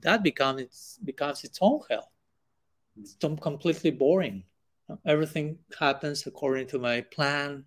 that 0.00 0.22
becomes 0.22 0.62
its, 0.62 0.98
becomes 1.04 1.44
its 1.44 1.58
own 1.60 1.80
hell. 1.90 2.10
It's 2.98 3.16
completely 3.20 3.90
boring. 3.90 4.42
Everything 5.04 5.58
happens 5.78 6.26
according 6.26 6.66
to 6.68 6.78
my 6.78 7.02
plan. 7.02 7.64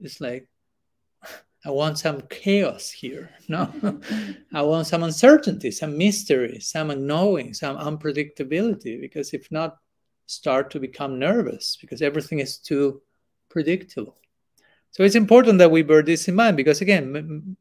It's 0.00 0.22
like 0.22 0.48
I 1.66 1.70
want 1.70 1.98
some 1.98 2.22
chaos 2.28 2.90
here. 2.90 3.30
No, 3.48 3.70
I 4.52 4.62
want 4.62 4.86
some 4.86 5.02
uncertainty, 5.02 5.70
some 5.70 5.96
mystery, 5.96 6.60
some 6.60 6.90
unknowing, 6.90 7.54
some 7.54 7.76
unpredictability. 7.76 9.00
Because 9.00 9.34
if 9.34 9.50
not, 9.50 9.78
start 10.26 10.70
to 10.70 10.80
become 10.80 11.18
nervous 11.18 11.76
because 11.80 12.02
everything 12.02 12.38
is 12.38 12.58
too 12.58 13.02
predictable. 13.50 14.16
So 14.90 15.02
it's 15.02 15.14
important 15.14 15.58
that 15.58 15.70
we 15.70 15.82
bear 15.82 16.02
this 16.02 16.28
in 16.28 16.34
mind 16.34 16.56
because, 16.56 16.80
again, 16.80 17.56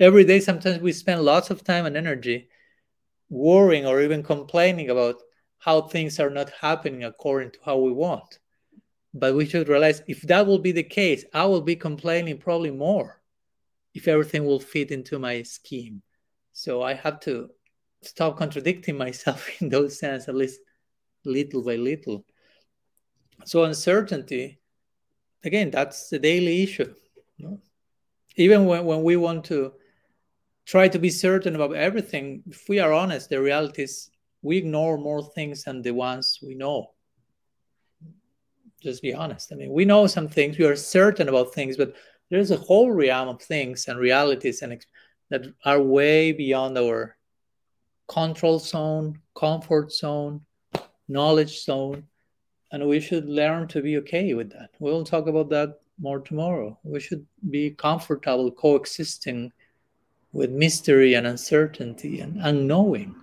every 0.00 0.24
day 0.24 0.40
sometimes 0.40 0.80
we 0.80 0.92
spend 0.92 1.22
lots 1.22 1.50
of 1.50 1.62
time 1.62 1.86
and 1.86 1.96
energy 1.96 2.48
worrying 3.28 3.86
or 3.86 4.00
even 4.02 4.22
complaining 4.22 4.90
about 4.90 5.16
how 5.58 5.82
things 5.82 6.18
are 6.20 6.30
not 6.30 6.50
happening 6.50 7.04
according 7.04 7.50
to 7.52 7.58
how 7.64 7.76
we 7.78 7.92
want. 7.92 8.38
But 9.14 9.34
we 9.34 9.46
should 9.46 9.68
realize 9.68 10.02
if 10.06 10.22
that 10.22 10.46
will 10.46 10.58
be 10.58 10.72
the 10.72 10.82
case, 10.82 11.24
I 11.32 11.46
will 11.46 11.62
be 11.62 11.76
complaining 11.76 12.38
probably 12.38 12.70
more 12.70 13.15
if 13.96 14.06
everything 14.06 14.44
will 14.44 14.60
fit 14.60 14.90
into 14.90 15.18
my 15.18 15.42
scheme. 15.42 16.02
So 16.52 16.82
I 16.82 16.92
have 16.92 17.18
to 17.20 17.48
stop 18.02 18.36
contradicting 18.36 18.96
myself 18.96 19.48
in 19.60 19.70
those 19.70 19.98
sense, 19.98 20.28
at 20.28 20.34
least 20.34 20.60
little 21.24 21.64
by 21.64 21.76
little. 21.76 22.24
So 23.46 23.64
uncertainty 23.64 24.60
again, 25.44 25.70
that's 25.70 26.10
the 26.10 26.18
daily 26.18 26.62
issue. 26.62 26.94
You 27.38 27.48
know? 27.48 27.60
Even 28.36 28.66
when, 28.66 28.84
when 28.84 29.02
we 29.02 29.16
want 29.16 29.44
to 29.46 29.72
try 30.66 30.88
to 30.88 30.98
be 30.98 31.10
certain 31.10 31.54
about 31.54 31.74
everything, 31.74 32.42
if 32.46 32.68
we 32.68 32.80
are 32.80 32.92
honest, 32.92 33.30
the 33.30 33.40
reality 33.40 33.84
is 33.84 34.10
we 34.42 34.58
ignore 34.58 34.98
more 34.98 35.22
things 35.22 35.64
than 35.64 35.80
the 35.80 35.92
ones 35.92 36.38
we 36.42 36.54
know. 36.54 36.90
Just 38.82 39.00
be 39.00 39.14
honest. 39.14 39.52
I 39.52 39.56
mean, 39.56 39.72
we 39.72 39.86
know 39.86 40.06
some 40.06 40.28
things, 40.28 40.58
we 40.58 40.66
are 40.66 40.76
certain 40.76 41.28
about 41.28 41.54
things, 41.54 41.78
but 41.78 41.94
there's 42.30 42.50
a 42.50 42.56
whole 42.56 42.90
realm 42.90 43.28
of 43.28 43.42
things 43.42 43.88
and 43.88 43.98
realities 43.98 44.62
and 44.62 44.84
that 45.30 45.46
are 45.64 45.80
way 45.80 46.32
beyond 46.32 46.78
our 46.78 47.16
control 48.08 48.58
zone, 48.58 49.20
comfort 49.34 49.92
zone, 49.92 50.40
knowledge 51.08 51.64
zone, 51.64 52.04
and 52.72 52.86
we 52.86 53.00
should 53.00 53.28
learn 53.28 53.68
to 53.68 53.82
be 53.82 53.96
okay 53.98 54.34
with 54.34 54.50
that. 54.50 54.70
We'll 54.78 55.04
talk 55.04 55.26
about 55.26 55.48
that 55.50 55.80
more 56.00 56.20
tomorrow. 56.20 56.78
We 56.82 57.00
should 57.00 57.26
be 57.50 57.70
comfortable 57.70 58.50
coexisting 58.50 59.52
with 60.32 60.50
mystery 60.50 61.14
and 61.14 61.26
uncertainty 61.26 62.20
and 62.20 62.38
unknowing. 62.40 63.14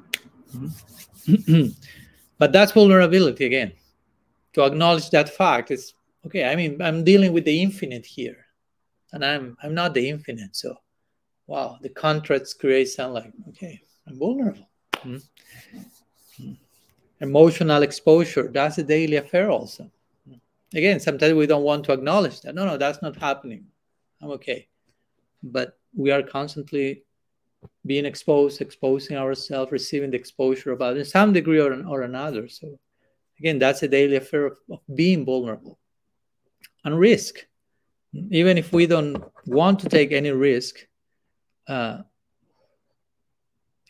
Mm-hmm. 0.55 1.67
but 2.37 2.51
that's 2.51 2.71
vulnerability 2.71 3.45
again. 3.45 3.73
To 4.53 4.63
acknowledge 4.63 5.09
that 5.09 5.29
fact 5.29 5.71
is 5.71 5.93
okay. 6.25 6.45
I 6.45 6.55
mean, 6.55 6.81
I'm 6.81 7.03
dealing 7.03 7.33
with 7.33 7.45
the 7.45 7.61
infinite 7.61 8.05
here, 8.05 8.42
and 9.13 9.23
I'm 9.23 9.55
I'm 9.63 9.73
not 9.73 9.93
the 9.93 10.09
infinite. 10.09 10.55
So, 10.55 10.75
wow, 11.47 11.77
the 11.81 11.89
contrast 11.89 12.59
creates 12.59 12.95
sound 12.95 13.13
like 13.13 13.31
okay, 13.49 13.81
I'm 14.07 14.19
vulnerable. 14.19 14.67
Mm-hmm. 14.97 16.53
Emotional 17.21 17.83
exposure, 17.83 18.49
that's 18.51 18.79
a 18.79 18.83
daily 18.83 19.15
affair 19.15 19.49
also. 19.49 19.89
Again, 20.73 20.99
sometimes 20.99 21.35
we 21.35 21.45
don't 21.45 21.63
want 21.63 21.85
to 21.85 21.93
acknowledge 21.93 22.41
that. 22.41 22.55
No, 22.55 22.65
no, 22.65 22.77
that's 22.77 23.01
not 23.01 23.15
happening. 23.15 23.67
I'm 24.21 24.31
okay. 24.31 24.67
But 25.43 25.77
we 25.95 26.11
are 26.11 26.23
constantly 26.23 27.03
being 27.85 28.05
exposed, 28.05 28.59
exposing 28.59 29.15
ourselves, 29.15 29.71
receiving 29.71 30.09
the 30.09 30.17
exposure 30.17 30.71
of 30.71 30.81
others 30.81 31.07
in 31.07 31.11
some 31.11 31.31
degree 31.31 31.61
or, 31.61 31.71
or 31.87 32.01
another. 32.01 32.47
So, 32.47 32.79
again, 33.39 33.59
that's 33.59 33.83
a 33.83 33.87
daily 33.87 34.15
affair 34.15 34.47
of, 34.47 34.57
of 34.71 34.79
being 34.93 35.23
vulnerable 35.23 35.77
and 36.83 36.97
risk. 36.97 37.45
Even 38.13 38.57
if 38.57 38.71
we 38.71 38.85
don't 38.85 39.23
want 39.45 39.79
to 39.79 39.89
take 39.89 40.11
any 40.11 40.31
risk, 40.31 40.75
uh, 41.67 41.99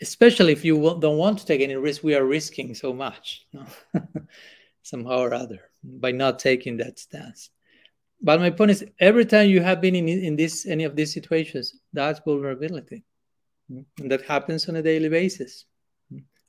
especially 0.01 0.53
if 0.53 0.63
you 0.63 0.97
don't 0.99 1.17
want 1.17 1.39
to 1.39 1.45
take 1.45 1.61
any 1.61 1.75
risk, 1.75 2.03
we 2.03 2.15
are 2.15 2.25
risking 2.25 2.73
so 2.75 2.93
much 2.93 3.45
no? 3.53 3.65
somehow 4.81 5.19
or 5.19 5.33
other 5.33 5.59
by 5.83 6.11
not 6.11 6.39
taking 6.39 6.77
that 6.77 6.99
stance. 6.99 7.49
But 8.21 8.39
my 8.39 8.51
point 8.51 8.71
is, 8.71 8.85
every 8.99 9.25
time 9.25 9.49
you 9.49 9.61
have 9.61 9.81
been 9.81 9.95
in, 9.95 10.07
in 10.07 10.35
this 10.37 10.65
any 10.65 10.85
of 10.85 10.95
these 10.95 11.13
situations, 11.13 11.75
that's 11.91 12.21
vulnerability. 12.21 13.03
And 13.69 14.11
that 14.11 14.21
happens 14.23 14.69
on 14.69 14.77
a 14.77 14.81
daily 14.81 15.09
basis. 15.09 15.65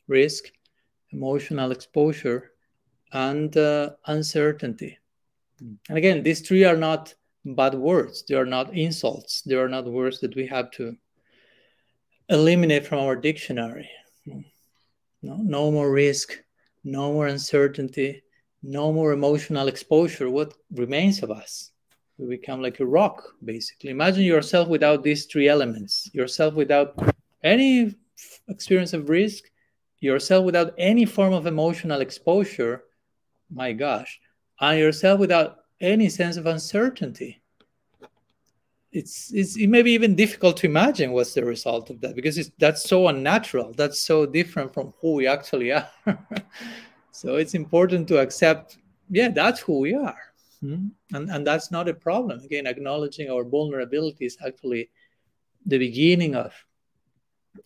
Risk, 0.07 0.45
emotional 1.11 1.73
exposure, 1.73 2.52
and 3.12 3.57
uh, 3.57 3.90
uncertainty. 4.07 4.99
And 5.61 5.99
again, 5.99 6.23
these 6.23 6.40
three 6.40 6.64
are 6.64 6.76
not 6.76 7.14
bad 7.44 7.74
words. 7.74 8.24
They 8.26 8.34
are 8.34 8.46
not 8.46 8.74
insults. 8.74 9.42
They 9.42 9.54
are 9.54 9.68
not 9.68 9.84
words 9.84 10.20
that 10.20 10.34
we 10.34 10.46
have 10.46 10.70
to 10.72 10.96
eliminate 12.28 12.86
from 12.86 13.00
our 13.00 13.16
dictionary. 13.16 13.88
No, 14.26 15.36
no 15.36 15.70
more 15.70 15.90
risk, 15.90 16.38
no 16.84 17.12
more 17.12 17.26
uncertainty, 17.28 18.22
no 18.62 18.92
more 18.92 19.12
emotional 19.12 19.68
exposure. 19.68 20.30
What 20.30 20.54
remains 20.72 21.22
of 21.22 21.30
us? 21.30 21.70
We 22.18 22.28
become 22.28 22.62
like 22.62 22.80
a 22.80 22.86
rock, 22.86 23.22
basically. 23.44 23.90
Imagine 23.90 24.24
yourself 24.24 24.68
without 24.68 25.02
these 25.02 25.26
three 25.26 25.48
elements 25.48 26.10
yourself 26.14 26.54
without 26.54 26.94
any 27.42 27.94
experience 28.48 28.92
of 28.92 29.08
risk, 29.08 29.44
yourself 30.00 30.44
without 30.44 30.74
any 30.78 31.04
form 31.04 31.32
of 31.32 31.46
emotional 31.46 32.00
exposure. 32.00 32.84
My 33.50 33.73
gosh, 33.73 34.21
and 34.60 34.78
yourself 34.78 35.19
without 35.19 35.63
any 35.84 36.08
sense 36.08 36.36
of 36.36 36.47
uncertainty. 36.47 37.40
It's, 38.92 39.32
it's 39.34 39.56
it 39.56 39.66
may 39.66 39.82
be 39.82 39.90
even 39.90 40.14
difficult 40.14 40.56
to 40.58 40.66
imagine 40.66 41.10
what's 41.10 41.34
the 41.34 41.44
result 41.44 41.90
of 41.90 42.00
that 42.00 42.14
because 42.14 42.50
that's 42.58 42.88
so 42.88 43.08
unnatural. 43.08 43.73
That's 43.76 44.00
so 44.00 44.25
different 44.25 44.73
from 44.73 44.94
who 45.00 45.14
we 45.14 45.26
actually 45.26 45.73
are. 45.73 45.90
So 47.14 47.36
it's 47.36 47.54
important 47.54 48.08
to 48.08 48.18
accept 48.18 48.76
yeah 49.08 49.28
that's 49.28 49.60
who 49.60 49.78
we 49.78 49.94
are. 49.94 50.18
Mm-hmm. 50.62 51.16
and 51.16 51.30
and 51.30 51.47
that's 51.47 51.70
not 51.70 51.88
a 51.88 51.94
problem. 51.94 52.40
Again 52.40 52.66
acknowledging 52.66 53.30
our 53.30 53.44
vulnerability 53.44 54.26
is 54.26 54.36
actually 54.44 54.90
the 55.64 55.78
beginning 55.78 56.34
of 56.34 56.52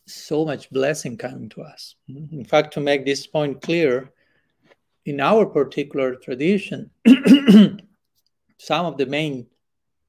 so 0.04 0.44
much 0.44 0.68
blessing 0.70 1.16
coming 1.16 1.48
to 1.50 1.62
us. 1.62 1.94
Mm-hmm. 2.11 2.40
in 2.40 2.44
fact 2.44 2.74
to 2.74 2.81
make 2.81 3.04
this 3.04 3.26
point 3.26 3.62
clear 3.62 4.12
in 5.07 5.18
our 5.18 5.46
particular 5.46 6.14
tradition 6.16 6.90
some 8.59 8.87
of 8.87 8.97
the 8.99 9.07
main 9.07 9.47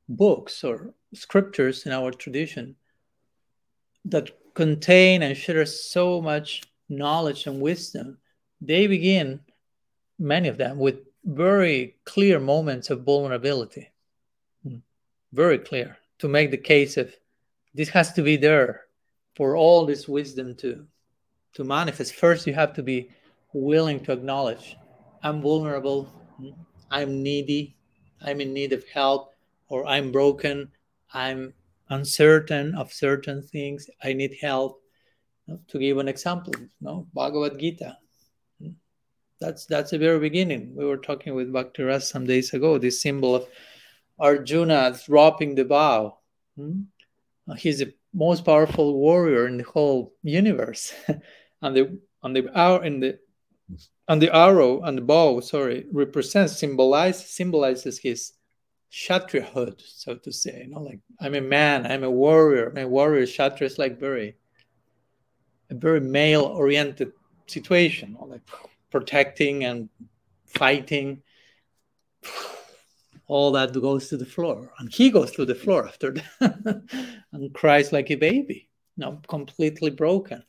books 0.08 0.64
or 0.64 0.94
scriptures 1.14 1.86
in 1.86 1.92
our 1.92 2.12
tradition 2.12 2.76
that 4.06 4.32
contain 4.54 5.22
and 5.22 5.38
share 5.38 5.66
so 5.66 6.22
much 6.22 6.64
knowledge 6.90 7.48
and 7.48 7.62
wisdom, 7.62 8.18
they 8.62 8.88
begin, 8.88 9.40
many 10.18 10.50
of 10.50 10.58
them, 10.58 10.78
with 10.78 11.00
very 11.24 11.96
clear 12.06 12.40
moments 12.40 12.90
of 12.90 13.04
vulnerability. 13.04 13.90
Hmm. 14.64 14.78
Very 15.32 15.60
clear 15.60 15.98
to 16.20 16.28
make 16.28 16.52
the 16.52 16.58
case 16.58 16.98
of 16.98 17.16
this 17.74 17.90
has 17.90 18.14
to 18.14 18.24
be 18.24 18.36
there 18.36 18.86
for 19.36 19.56
all 19.56 19.86
this 19.86 20.08
wisdom 20.08 20.56
to, 20.56 20.86
to 21.54 21.64
manifest. 21.64 22.16
First, 22.16 22.48
you 22.48 22.54
have 22.54 22.74
to 22.74 22.84
be 22.84 23.10
willing 23.54 24.00
to 24.02 24.12
acknowledge 24.12 24.76
I'm 25.22 25.42
vulnerable, 25.42 26.06
hmm. 26.38 26.50
I'm 26.90 27.22
needy, 27.22 27.76
I'm 28.22 28.42
in 28.42 28.54
need 28.54 28.74
of 28.74 28.88
help, 28.88 29.34
or 29.68 29.86
I'm 29.86 30.12
broken, 30.12 30.72
I'm 31.14 31.54
uncertain 31.90 32.76
of 32.76 32.94
certain 32.94 33.42
things. 33.42 33.90
I 34.04 34.14
need 34.14 34.36
help. 34.42 34.82
To 35.70 35.80
give 35.80 35.98
an 35.98 36.08
example, 36.08 36.54
no 36.80 37.08
Bhagavad 37.14 37.60
Gita. 37.60 37.98
That's 39.42 39.66
that's 39.66 39.92
the 39.92 39.98
very 39.98 40.20
beginning. 40.20 40.76
We 40.76 40.86
were 40.86 40.98
talking 40.98 41.34
with 41.34 41.52
Bhakti 41.52 41.82
Ras 41.82 42.08
some 42.08 42.26
days 42.26 42.54
ago. 42.54 42.78
This 42.78 43.02
symbol 43.02 43.36
of 43.36 43.48
Arjuna 44.20 45.00
dropping 45.06 45.56
the 45.56 45.66
bow. 45.66 46.20
Hmm? 46.56 46.82
He's 47.58 47.80
the 47.80 47.94
most 48.14 48.46
powerful 48.46 48.94
warrior 48.94 49.48
in 49.48 49.58
the 49.58 49.64
whole 49.64 50.14
universe, 50.22 50.94
and 51.62 51.76
the 51.76 52.00
on 52.22 52.34
the 52.34 52.48
hour 52.54 52.84
in 52.84 53.00
the 53.00 53.18
and 54.10 54.20
the 54.20 54.36
arrow 54.36 54.82
and 54.82 54.98
the 54.98 55.04
bow, 55.04 55.40
sorry, 55.40 55.86
represents 55.92 56.58
symbolize 56.58 57.24
symbolizes 57.24 58.00
his 58.00 58.34
kshatriyahood, 58.92 59.82
so 59.86 60.16
to 60.16 60.34
say. 60.34 60.64
You 60.66 60.72
know, 60.72 60.82
like 60.82 61.00
I'm 61.22 61.36
a 61.36 61.42
man, 61.42 61.86
I'm 61.86 62.04
a 62.04 62.10
warrior. 62.10 62.72
My 62.76 62.86
warrior 62.86 63.28
kshatriya 63.28 63.70
is 63.70 63.78
like 63.78 64.00
very 64.00 64.36
a 65.70 65.76
very 65.76 66.02
male-oriented 66.02 67.12
situation, 67.46 68.10
you 68.10 68.16
know, 68.16 68.26
like 68.26 68.42
protecting 68.90 69.66
and 69.66 69.88
fighting. 70.48 71.22
All 73.28 73.52
that 73.52 73.80
goes 73.80 74.10
to 74.10 74.18
the 74.18 74.26
floor, 74.26 74.74
and 74.80 74.92
he 74.92 75.12
goes 75.12 75.30
to 75.34 75.46
the 75.46 75.54
floor 75.54 75.88
after 75.88 76.14
that 76.14 76.82
and 77.32 77.54
cries 77.54 77.94
like 77.94 78.10
a 78.10 78.16
baby, 78.16 78.70
you 78.98 79.06
know, 79.06 79.22
completely 79.28 79.92
broken. 79.92 80.44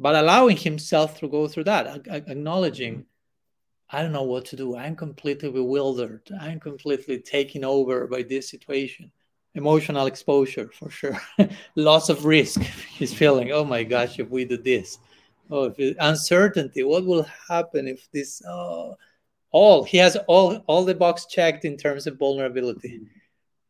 But 0.00 0.16
allowing 0.16 0.56
himself 0.56 1.20
to 1.20 1.28
go 1.28 1.46
through 1.46 1.64
that, 1.64 2.06
acknowledging 2.08 2.94
mm-hmm. 2.94 3.02
I 3.92 4.02
don't 4.02 4.12
know 4.12 4.22
what 4.22 4.46
to 4.46 4.56
do. 4.56 4.76
I'm 4.76 4.96
completely 4.96 5.50
bewildered. 5.50 6.22
I'm 6.40 6.60
completely 6.60 7.18
taken 7.18 7.64
over 7.64 8.06
by 8.06 8.22
this 8.22 8.48
situation. 8.48 9.10
Emotional 9.54 10.06
exposure 10.06 10.70
for 10.72 10.90
sure. 10.90 11.20
Loss 11.74 12.08
of 12.08 12.24
risk. 12.24 12.60
He's 12.98 13.12
feeling, 13.12 13.50
oh 13.50 13.64
my 13.64 13.82
gosh, 13.82 14.18
if 14.18 14.30
we 14.30 14.44
do 14.44 14.56
this. 14.56 14.98
Oh, 15.50 15.64
if 15.64 15.78
it, 15.78 15.96
uncertainty. 15.98 16.84
What 16.84 17.04
will 17.04 17.26
happen 17.48 17.88
if 17.88 18.08
this? 18.12 18.40
Oh, 18.48 18.96
all 19.50 19.82
he 19.82 19.98
has 19.98 20.16
all 20.28 20.62
all 20.68 20.84
the 20.84 20.94
box 20.94 21.26
checked 21.26 21.64
in 21.64 21.76
terms 21.76 22.06
of 22.06 22.16
vulnerability. 22.16 22.90
Mm-hmm. 22.90 23.04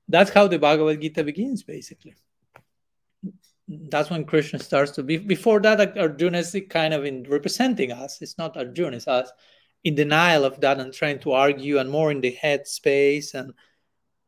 That's 0.08 0.30
how 0.30 0.46
the 0.46 0.58
Bhagavad 0.58 1.00
Gita 1.00 1.24
begins, 1.24 1.62
basically. 1.62 2.14
That's 3.88 4.10
when 4.10 4.24
Krishna 4.24 4.58
starts 4.58 4.90
to 4.92 5.02
be. 5.02 5.16
Before 5.16 5.60
that, 5.60 5.96
Arjuna 5.96 6.38
is 6.38 6.56
kind 6.68 6.92
of 6.92 7.04
in 7.04 7.22
representing 7.24 7.92
us. 7.92 8.20
It's 8.20 8.36
not 8.36 8.56
Arjuna, 8.56 8.96
it's 8.96 9.06
us 9.06 9.30
in 9.84 9.94
denial 9.94 10.44
of 10.44 10.60
that 10.60 10.78
and 10.78 10.92
trying 10.92 11.18
to 11.20 11.32
argue 11.32 11.78
and 11.78 11.90
more 11.90 12.10
in 12.10 12.20
the 12.20 12.32
head 12.32 12.66
space 12.66 13.34
and 13.34 13.52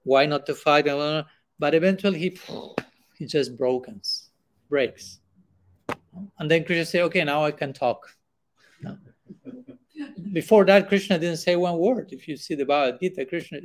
why 0.04 0.26
not 0.26 0.46
to 0.46 0.54
fight 0.54 0.86
but 1.58 1.74
eventually 1.74 2.18
he 2.18 2.38
he 3.18 3.26
just 3.26 3.56
brokens 3.56 4.30
breaks 4.68 5.20
and 6.38 6.50
then 6.50 6.64
krishna 6.64 6.84
say 6.84 7.02
okay 7.02 7.24
now 7.24 7.44
i 7.44 7.50
can 7.50 7.72
talk 7.72 8.08
before 10.32 10.64
that 10.64 10.88
krishna 10.88 11.18
didn't 11.18 11.36
say 11.36 11.56
one 11.56 11.78
word 11.78 12.08
if 12.10 12.26
you 12.26 12.36
see 12.36 12.54
the 12.54 12.64
bhagavad 12.64 13.00
gita 13.00 13.24
krishna 13.26 13.60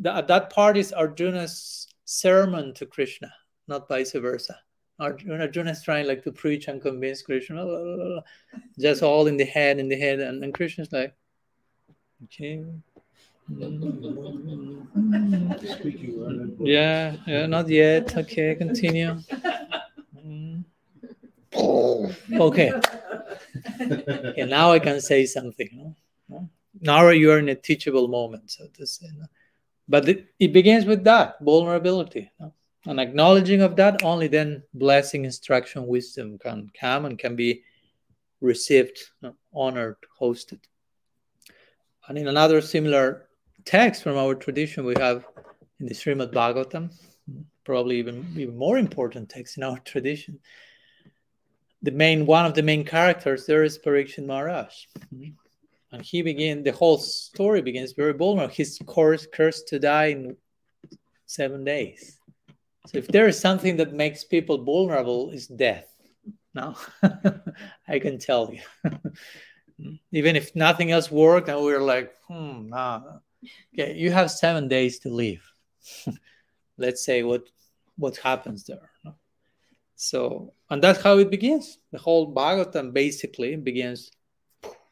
that, 0.00 0.28
that 0.28 0.50
part 0.50 0.76
is 0.76 0.92
arjuna's 0.92 1.88
sermon 2.04 2.72
to 2.72 2.86
krishna 2.86 3.32
not 3.66 3.88
vice 3.88 4.12
versa 4.12 4.56
Arjuna 5.02 5.70
is 5.70 5.82
trying 5.82 6.06
like 6.06 6.22
to 6.24 6.32
preach 6.32 6.68
and 6.68 6.80
convince 6.80 7.22
Krishna, 7.22 8.22
just 8.78 9.02
all 9.02 9.26
in 9.26 9.36
the 9.36 9.44
head, 9.44 9.78
in 9.78 9.88
the 9.88 9.96
head, 9.96 10.20
and 10.20 10.42
then 10.42 10.52
Krishna's 10.52 10.92
like, 10.92 11.14
okay. 12.24 12.64
Mm. 13.50 14.82
Yeah, 16.60 17.16
yeah, 17.26 17.46
not 17.46 17.68
yet. 17.68 18.16
Okay, 18.16 18.54
continue. 18.54 19.18
Mm. 20.16 20.64
Okay. 21.54 22.72
okay, 23.80 24.44
now 24.44 24.72
I 24.72 24.78
can 24.78 25.00
say 25.00 25.26
something. 25.26 25.94
No? 26.28 26.48
Now 26.80 27.08
you 27.10 27.30
are 27.32 27.38
in 27.38 27.48
a 27.48 27.54
teachable 27.54 28.08
moment, 28.08 28.50
so 28.50 28.66
to 28.74 28.86
say. 28.86 29.06
No? 29.18 29.26
But 29.88 30.08
it, 30.08 30.26
it, 30.38 30.52
begins 30.52 30.86
with 30.86 31.04
that 31.04 31.36
vulnerability. 31.40 32.30
No? 32.40 32.52
And 32.86 32.98
acknowledging 32.98 33.60
of 33.60 33.76
that, 33.76 34.02
only 34.02 34.26
then 34.26 34.62
blessing, 34.74 35.24
instruction, 35.24 35.86
wisdom 35.86 36.38
can 36.38 36.70
come 36.78 37.04
and 37.04 37.18
can 37.18 37.36
be 37.36 37.62
received, 38.40 38.98
honored, 39.54 39.96
hosted. 40.20 40.58
And 42.08 42.18
in 42.18 42.26
another 42.26 42.60
similar 42.60 43.28
text 43.64 44.02
from 44.02 44.16
our 44.16 44.34
tradition, 44.34 44.84
we 44.84 44.94
have 44.98 45.24
in 45.78 45.86
the 45.86 45.94
Srimad 45.94 46.32
Bhagavatam, 46.32 46.92
probably 47.64 47.98
even, 47.98 48.26
even 48.36 48.56
more 48.56 48.78
important 48.78 49.28
text 49.28 49.56
in 49.56 49.62
our 49.62 49.78
tradition, 49.84 50.40
the 51.82 51.90
main 51.90 52.26
one 52.26 52.46
of 52.46 52.54
the 52.54 52.62
main 52.62 52.84
characters 52.84 53.46
there 53.46 53.64
is 53.64 53.78
Parikshit 53.78 54.26
Maharaj. 54.26 54.72
And 55.92 56.02
he 56.02 56.22
begin 56.22 56.62
the 56.62 56.72
whole 56.72 56.98
story 56.98 57.60
begins 57.60 57.92
very 57.92 58.12
vulnerable. 58.12 58.54
He's 58.54 58.80
cursed, 58.86 59.30
cursed 59.32 59.68
to 59.68 59.78
die 59.78 60.06
in 60.06 60.36
seven 61.26 61.64
days. 61.64 62.18
So 62.86 62.98
if 62.98 63.08
there 63.08 63.28
is 63.28 63.38
something 63.38 63.76
that 63.76 63.92
makes 63.92 64.24
people 64.24 64.62
vulnerable, 64.64 65.30
is 65.30 65.46
death. 65.46 65.86
No, 66.54 66.76
I 67.88 67.98
can 67.98 68.18
tell 68.18 68.52
you. 68.52 68.62
Even 70.12 70.36
if 70.36 70.54
nothing 70.54 70.90
else 70.90 71.10
worked, 71.10 71.48
and 71.48 71.64
we 71.64 71.72
are 71.72 71.82
like, 71.82 72.12
hmm, 72.28 72.68
nah. 72.68 73.00
okay, 73.74 73.94
you 73.94 74.10
have 74.10 74.30
seven 74.30 74.68
days 74.68 74.98
to 75.00 75.08
live. 75.08 75.42
Let's 76.76 77.04
say 77.04 77.22
what 77.22 77.48
what 77.96 78.16
happens 78.16 78.64
there. 78.64 78.90
So, 79.94 80.52
and 80.68 80.82
that's 80.82 81.00
how 81.00 81.18
it 81.18 81.30
begins. 81.30 81.78
The 81.92 81.98
whole 81.98 82.34
Bhagavatam 82.34 82.92
basically 82.92 83.54
begins 83.54 84.10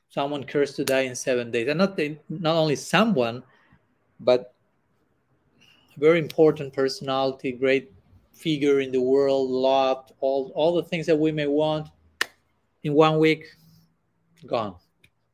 someone 0.08 0.44
cursed 0.44 0.76
to 0.76 0.84
die 0.84 1.00
in 1.00 1.16
seven 1.16 1.50
days. 1.50 1.68
And 1.68 1.78
not, 1.78 1.98
not 2.28 2.54
only 2.56 2.76
someone, 2.76 3.42
but 4.20 4.54
very 5.96 6.18
important 6.18 6.72
personality, 6.72 7.52
great 7.52 7.92
figure 8.32 8.80
in 8.80 8.90
the 8.92 9.00
world, 9.00 9.50
loved, 9.50 10.12
all, 10.20 10.52
all 10.54 10.74
the 10.74 10.82
things 10.82 11.06
that 11.06 11.16
we 11.16 11.32
may 11.32 11.46
want 11.46 11.88
in 12.82 12.94
one 12.94 13.18
week, 13.18 13.44
gone. 14.46 14.76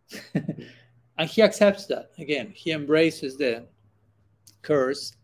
and 0.34 1.28
he 1.28 1.42
accepts 1.42 1.86
that. 1.86 2.10
Again, 2.18 2.52
he 2.54 2.72
embraces 2.72 3.36
the 3.36 3.66
curse, 4.62 5.14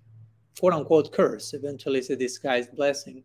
quote 0.58 0.72
unquote 0.72 1.12
curse. 1.12 1.54
Eventually, 1.54 1.98
it's 1.98 2.10
a 2.10 2.16
disguised 2.16 2.74
blessing 2.76 3.24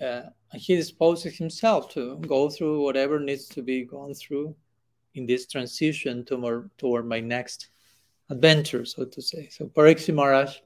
uh, 0.00 0.22
he 0.54 0.76
disposes 0.76 1.36
himself 1.36 1.92
to 1.92 2.16
go 2.26 2.48
through 2.48 2.82
whatever 2.82 3.20
needs 3.20 3.46
to 3.46 3.62
be 3.62 3.84
gone 3.84 4.14
through 4.14 4.54
in 5.14 5.26
this 5.26 5.46
transition 5.46 6.24
toward, 6.24 6.70
toward 6.78 7.06
my 7.06 7.20
next 7.20 7.68
adventure, 8.30 8.84
so 8.84 9.04
to 9.04 9.20
say. 9.20 9.48
So 9.50 9.66
Parikshit 9.66 10.14
Maharaj 10.14 10.56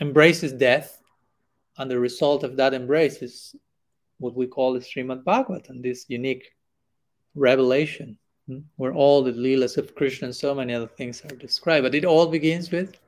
embraces 0.00 0.52
death, 0.52 1.00
and 1.76 1.90
the 1.90 1.98
result 1.98 2.44
of 2.44 2.56
that 2.56 2.74
embrace 2.74 3.22
is 3.22 3.54
what 4.18 4.34
we 4.34 4.46
call 4.46 4.72
the 4.72 4.80
Srimad 4.80 5.22
Bhagavatam, 5.24 5.82
this 5.82 6.06
unique 6.08 6.52
revelation 7.34 8.18
hmm, 8.46 8.58
where 8.76 8.92
all 8.92 9.22
the 9.22 9.32
leelas 9.32 9.76
of 9.76 9.94
Krishna 9.94 10.26
and 10.26 10.36
so 10.36 10.54
many 10.54 10.74
other 10.74 10.88
things 10.88 11.24
are 11.24 11.36
described. 11.36 11.84
But 11.84 11.94
it 11.94 12.04
all 12.04 12.26
begins 12.26 12.70
with 12.70 12.98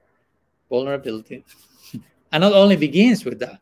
vulnerability. 0.68 1.44
and 2.33 2.40
not 2.40 2.53
only 2.53 2.76
begins 2.76 3.24
with 3.24 3.40
that, 3.40 3.61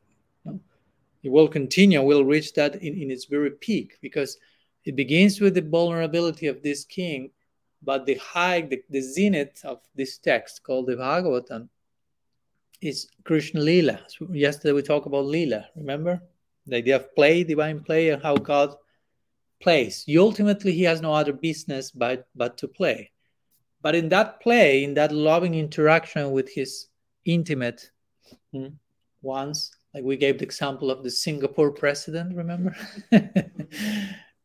it 1.23 1.31
will 1.31 1.49
continue, 1.49 2.01
will 2.03 2.25
reach 2.25 2.53
that 2.55 2.77
in, 2.77 2.95
in 3.03 3.11
its 3.11 3.25
very 3.25 3.51
peak 3.51 3.99
because 4.01 4.39
it 4.85 4.95
begins 4.95 5.41
with 5.41 5.55
the 5.55 5.63
vulnerability 5.63 6.47
of 6.47 6.63
this 6.63 6.85
king, 6.85 7.31
but 7.83 8.07
the 8.07 8.15
high, 8.15 8.61
the, 8.61 8.83
the 8.89 9.01
zenith 9.01 9.61
of 9.65 9.81
this 9.95 10.19
text 10.19 10.63
called 10.63 10.87
the 10.87 10.97
Bhagavatam 10.97 11.69
is 12.81 13.09
Krishna 13.25 13.61
Lila. 13.61 14.01
So 14.09 14.29
yesterday 14.33 14.73
we 14.73 14.83
talked 14.83 15.07
about 15.07 15.27
Lila, 15.27 15.67
remember? 15.77 16.23
The 16.67 16.77
idea 16.77 16.97
of 16.97 17.15
play, 17.15 17.45
divine 17.45 17.81
play, 17.81 18.11
and 18.11 18.23
how 18.23 18.37
God 18.37 18.75
plays. 19.61 20.05
ultimately, 20.17 20.73
he 20.73 20.83
has 20.85 21.01
no 21.01 21.13
other 21.13 21.33
business 21.33 21.91
but, 21.91 22.29
but 22.35 22.57
to 22.59 22.69
play. 22.69 23.11
But 23.83 23.95
in 23.95 24.09
that 24.11 24.41
play, 24.41 24.85
in 24.85 24.95
that 24.95 25.13
loving 25.13 25.55
interaction 25.55 26.31
with 26.31 26.53
his 26.53 26.89
intimate 27.25 27.91
hmm, 28.53 28.69
ones, 29.23 29.73
like 29.95 30.05
we 30.05 30.17
gave 30.17 30.39
the 30.39 30.45
example 30.45 30.91
of 30.91 31.03
the 31.03 31.11
Singapore 31.11 31.71
president, 31.71 32.37
remember? 32.37 32.77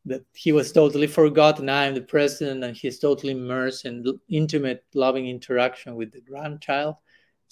that 0.05 0.25
he 0.33 0.51
was 0.51 0.71
totally 0.71 1.07
forgotten. 1.07 1.69
I'm 1.69 1.93
the 1.95 2.01
president, 2.01 2.63
and 2.63 2.75
he's 2.75 2.99
totally 2.99 3.33
immersed 3.33 3.85
in 3.85 4.05
intimate, 4.29 4.83
loving 4.93 5.27
interaction 5.27 5.95
with 5.95 6.11
the 6.11 6.21
grandchild. 6.21 6.95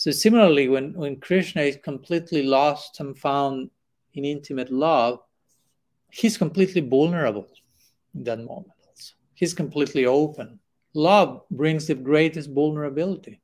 So 0.02 0.10
similarly, 0.10 0.68
when, 0.68 0.94
when 0.94 1.18
Krishna 1.18 1.62
is 1.62 1.78
completely 1.78 2.42
lost 2.42 3.00
and 3.00 3.16
found 3.16 3.70
in 4.16 4.26
intimate 4.26 4.72
love, 4.72 5.20
he's 6.10 6.40
completely 6.40 6.82
vulnerable 6.82 7.48
in 8.16 8.24
that 8.24 8.40
moment. 8.40 8.74
Also. 8.88 9.14
He's 9.36 9.54
completely 9.54 10.08
open. 10.08 10.58
Love 10.96 11.44
brings 11.52 11.86
the 11.86 11.94
greatest 11.94 12.50
vulnerability. 12.50 13.42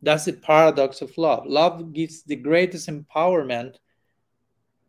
That's 0.00 0.26
the 0.26 0.34
paradox 0.34 1.02
of 1.02 1.10
love. 1.18 1.44
Love 1.44 1.92
gives 1.92 2.22
the 2.22 2.36
greatest 2.36 2.88
empowerment 2.88 3.74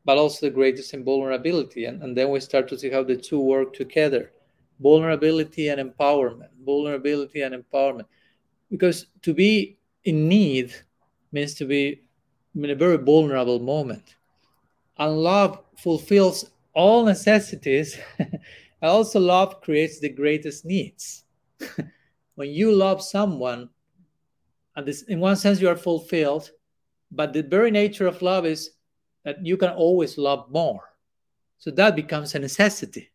but 0.05 0.19
also 0.19 0.45
the 0.45 0.53
greatest 0.53 0.93
vulnerability. 0.95 1.85
And, 1.85 2.03
and 2.03 2.15
then 2.15 2.29
we 2.29 2.39
start 2.41 2.67
to 2.67 2.77
see 2.77 2.91
how 2.91 3.03
the 3.03 3.17
two 3.17 3.39
work 3.39 3.73
together 3.73 4.33
vulnerability 4.79 5.69
and 5.69 5.81
empowerment, 5.81 6.49
vulnerability 6.63 7.41
and 7.41 7.55
empowerment. 7.55 8.05
Because 8.69 9.07
to 9.23 9.33
be 9.33 9.79
in 10.03 10.27
need 10.27 10.75
means 11.37 11.53
to 11.53 11.65
be 11.65 12.01
in 12.55 12.69
a 12.71 12.75
very 12.75 12.97
vulnerable 12.97 13.59
moment. 13.59 14.15
And 14.97 15.17
love 15.17 15.59
fulfills 15.77 16.49
all 16.73 17.05
necessities. 17.05 17.97
and 18.19 18.39
also, 18.81 19.19
love 19.19 19.61
creates 19.61 19.99
the 19.99 20.09
greatest 20.09 20.65
needs. 20.65 21.25
when 22.35 22.49
you 22.49 22.71
love 22.71 23.03
someone, 23.03 23.69
and 24.75 24.87
this, 24.87 25.03
in 25.03 25.19
one 25.19 25.35
sense, 25.35 25.61
you 25.61 25.69
are 25.69 25.75
fulfilled, 25.75 26.49
but 27.11 27.33
the 27.33 27.43
very 27.43 27.71
nature 27.71 28.07
of 28.07 28.21
love 28.21 28.45
is 28.45 28.71
that 29.23 29.45
you 29.45 29.57
can 29.57 29.69
always 29.69 30.17
love 30.17 30.49
more. 30.51 30.81
So 31.59 31.69
that 31.71 31.95
becomes 31.95 32.33
a 32.33 32.39
necessity. 32.39 33.11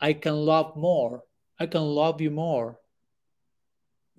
I 0.00 0.12
can 0.12 0.36
love 0.36 0.76
more. 0.76 1.24
I 1.58 1.66
can 1.66 1.82
love 1.82 2.20
you 2.20 2.30
more. 2.30 2.78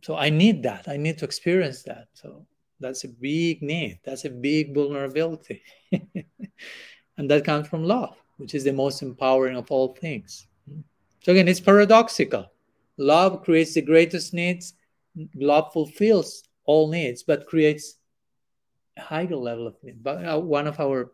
So 0.02 0.16
I 0.16 0.30
need 0.30 0.64
that. 0.64 0.88
I 0.88 0.98
need 0.98 1.18
to 1.20 1.26
experience 1.26 1.84
that. 1.84 2.08
So 2.14 2.46
that's 2.80 3.04
a 3.04 3.08
big 3.08 3.62
need. 3.62 4.00
That's 4.04 4.26
a 4.26 4.30
big 4.30 4.74
vulnerability. 4.74 5.62
and 5.92 7.30
that 7.30 7.46
comes 7.46 7.68
from 7.68 7.84
love, 7.84 8.16
which 8.38 8.56
is 8.56 8.64
the 8.64 8.74
most 8.74 9.02
empowering 9.02 9.56
of 9.56 9.72
all 9.72 9.96
things. 9.96 10.48
So 11.22 11.32
again, 11.32 11.48
it's 11.48 11.60
paradoxical. 11.60 12.52
Love 12.98 13.44
creates 13.44 13.74
the 13.74 13.82
greatest 13.82 14.34
needs. 14.34 14.74
Love 15.36 15.72
fulfills 15.72 16.44
all 16.66 16.90
needs, 16.90 17.24
but 17.24 17.48
creates 17.48 17.96
a 18.98 19.02
higher 19.02 19.36
level 19.36 19.68
of 19.68 19.76
need. 19.84 20.04
But 20.04 20.26
uh, 20.26 20.40
one 20.40 20.68
of 20.68 20.80
our 20.80 21.12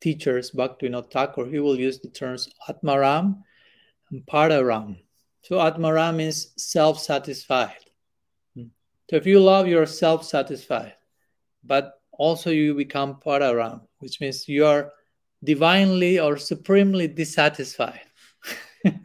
teachers, 0.00 0.50
Bhaktivinoda 0.50 1.10
Thakur, 1.10 1.46
he 1.46 1.58
will 1.58 1.78
use 1.78 1.98
the 1.98 2.10
terms 2.10 2.48
Atmaram 2.68 3.42
and 4.10 4.24
Pararam. 4.26 4.98
So 5.42 5.56
Atmaram 5.56 6.16
means 6.16 6.52
self-satisfied. 6.56 7.85
So 9.08 9.16
if 9.16 9.26
you 9.26 9.40
love, 9.40 9.68
you're 9.68 9.86
self-satisfied, 9.86 10.94
but 11.62 12.00
also 12.12 12.50
you 12.50 12.74
become 12.74 13.20
Pararam, 13.24 13.82
which 13.98 14.20
means 14.20 14.48
you 14.48 14.66
are 14.66 14.92
divinely 15.44 16.18
or 16.18 16.36
supremely 16.36 17.06
dissatisfied. 17.06 18.00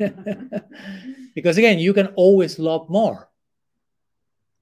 because 1.36 1.58
again, 1.58 1.80
you 1.80 1.94
can 1.94 2.08
always 2.16 2.58
love 2.58 2.90
more. 2.90 3.30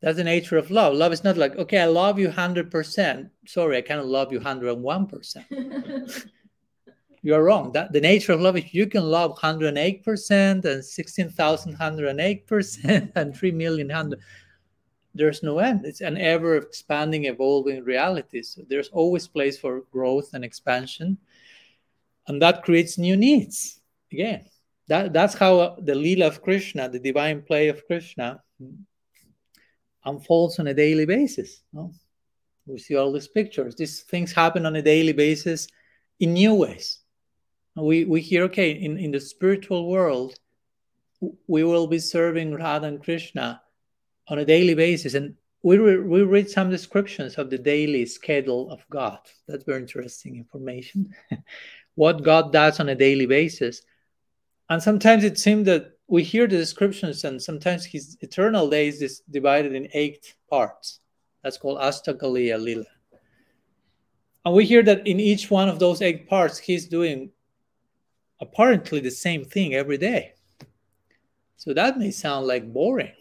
That's 0.02 0.18
the 0.18 0.24
nature 0.24 0.58
of 0.58 0.72
love. 0.72 0.94
Love 0.94 1.12
is 1.12 1.26
not 1.26 1.36
like, 1.38 1.58
okay, 1.58 1.80
I 1.80 1.86
love 1.86 2.20
you 2.20 2.30
100%. 2.30 3.30
Sorry, 3.46 3.78
I 3.78 3.82
cannot 3.82 4.08
love 4.08 4.32
you 4.32 4.40
101%. 4.40 5.46
you 7.22 7.36
are 7.36 7.44
wrong. 7.44 7.74
That 7.74 7.92
the 7.92 8.00
nature 8.00 8.32
of 8.32 8.40
love 8.40 8.56
is 8.58 8.74
you 8.74 8.88
can 8.88 9.04
love 9.04 9.38
108% 9.38 10.64
and 10.64 10.64
16,108% 10.64 13.12
and 13.16 13.36
3 13.36 13.52
million 13.52 13.90
hundred. 13.90 14.22
There's 15.14 15.42
no 15.44 15.60
end. 15.60 15.86
It's 15.86 16.02
an 16.02 16.18
ever 16.18 16.58
expanding, 16.58 17.26
evolving 17.26 17.84
reality. 17.84 18.42
So 18.44 18.62
there's 18.68 18.90
always 18.90 19.28
place 19.28 19.58
for 19.58 19.82
growth 19.92 20.34
and 20.34 20.46
expansion. 20.46 21.18
And 22.28 22.42
that 22.42 22.64
creates 22.64 22.98
new 22.98 23.18
needs. 23.18 23.80
Again, 24.12 24.46
that, 24.88 25.14
that's 25.14 25.34
how 25.34 25.60
uh, 25.60 25.76
the 25.80 25.94
Leela 25.94 26.28
of 26.28 26.42
Krishna, 26.42 26.90
the 26.90 27.00
divine 27.00 27.42
play 27.42 27.70
of 27.70 27.86
Krishna, 27.88 28.42
unfolds 30.06 30.60
on 30.60 30.68
a 30.68 30.74
daily 30.74 31.06
basis. 31.06 31.62
No? 31.74 31.94
We 32.66 32.78
see 32.78 32.96
all 32.96 33.12
these 33.12 33.28
pictures. 33.28 33.76
These 33.76 34.02
things 34.02 34.32
happen 34.32 34.66
on 34.66 34.76
a 34.76 34.82
daily 34.82 35.14
basis 35.14 35.68
in 36.20 36.34
new 36.34 36.54
ways. 36.54 37.00
We, 37.76 38.06
we 38.06 38.22
hear, 38.22 38.44
okay, 38.44 38.72
in, 38.72 38.98
in 38.98 39.12
the 39.12 39.20
spiritual 39.20 39.90
world, 39.90 40.36
we 41.48 41.64
will 41.64 41.88
be 41.88 42.00
serving 42.00 42.54
Radha 42.54 42.88
and 42.88 43.04
Krishna 43.04 43.62
on 44.30 44.40
a 44.40 44.46
daily 44.46 44.76
basis. 44.76 45.14
And 45.14 45.36
we, 45.64 45.78
re- 45.78 46.00
we 46.00 46.24
read 46.24 46.50
some 46.50 46.70
descriptions 46.70 47.36
of 47.36 47.50
the 47.50 47.58
daily 47.58 48.06
schedule 48.06 48.72
of 48.72 48.86
God. 48.90 49.20
That's 49.48 49.66
very 49.66 49.82
interesting 49.82 50.38
information. 50.38 51.14
what 51.96 52.24
God 52.24 52.54
does 52.54 52.80
on 52.80 52.90
a 52.90 52.96
daily 52.96 53.26
basis. 53.26 53.82
And 54.70 54.82
sometimes 54.82 55.24
it 55.24 55.38
seems 55.38 55.66
that 55.66 55.92
we 56.08 56.24
hear 56.24 56.48
the 56.48 56.58
descriptions, 56.58 57.24
and 57.24 57.42
sometimes 57.42 57.86
his 57.86 58.18
eternal 58.22 58.70
days 58.70 59.02
is 59.02 59.22
divided 59.30 59.74
in 59.76 59.90
eight 59.94 60.34
parts. 60.50 61.02
That's 61.44 61.58
called 61.58 61.80
Astakaliya 61.80 62.62
Lila. 62.62 62.86
And 64.46 64.56
we 64.56 64.66
hear 64.66 64.82
that 64.84 65.06
in 65.06 65.20
each 65.20 65.52
one 65.52 65.70
of 65.70 65.80
those 65.80 66.02
eight 66.02 66.28
parts, 66.28 66.58
he's 66.58 66.88
doing 66.88 67.32
apparently 68.40 69.00
the 69.00 69.12
same 69.12 69.44
thing 69.44 69.74
every 69.76 69.98
day. 69.98 70.34
So 71.58 71.74
that 71.74 72.00
may 72.00 72.12
sound 72.12 72.48
like 72.48 72.72
boring 72.72 73.12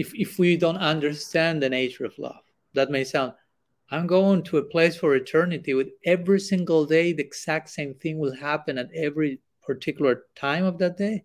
if, 0.00 0.14
if 0.14 0.38
we 0.38 0.56
don't 0.56 0.78
understand 0.78 1.62
the 1.62 1.68
nature 1.68 2.06
of 2.06 2.18
love. 2.18 2.42
That 2.72 2.90
may 2.90 3.04
sound, 3.04 3.34
I'm 3.90 4.06
going 4.06 4.42
to 4.44 4.56
a 4.56 4.62
place 4.62 4.96
for 4.96 5.14
eternity 5.14 5.74
with 5.74 5.88
every 6.06 6.40
single 6.40 6.86
day, 6.86 7.12
the 7.12 7.22
exact 7.22 7.68
same 7.68 7.94
thing 7.94 8.18
will 8.18 8.34
happen 8.34 8.78
at 8.78 8.88
every 8.94 9.40
particular 9.62 10.24
time 10.34 10.64
of 10.64 10.78
that 10.78 10.96
day. 10.96 11.24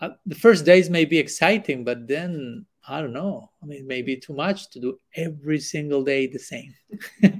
Uh, 0.00 0.10
the 0.24 0.36
first 0.36 0.64
days 0.64 0.88
may 0.88 1.04
be 1.04 1.18
exciting, 1.18 1.82
but 1.82 2.06
then 2.06 2.64
I 2.86 3.00
don't 3.00 3.12
know. 3.12 3.50
I 3.60 3.66
mean, 3.66 3.86
maybe 3.86 4.16
too 4.16 4.34
much 4.34 4.70
to 4.70 4.80
do 4.80 4.96
every 5.16 5.58
single 5.58 6.04
day 6.04 6.28
the 6.28 6.38
same. 6.38 6.74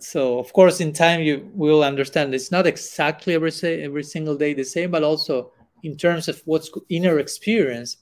so, 0.00 0.38
of 0.38 0.52
course, 0.52 0.80
in 0.80 0.92
time 0.92 1.22
you 1.22 1.50
will 1.54 1.82
understand 1.82 2.34
it's 2.34 2.52
not 2.52 2.66
exactly 2.66 3.34
every 3.34 3.52
every 3.62 4.04
single 4.04 4.36
day 4.36 4.54
the 4.54 4.64
same, 4.64 4.90
but 4.92 5.02
also 5.02 5.52
in 5.82 5.96
terms 5.96 6.28
of 6.28 6.40
what's 6.44 6.70
inner 6.88 7.18
experience, 7.18 7.98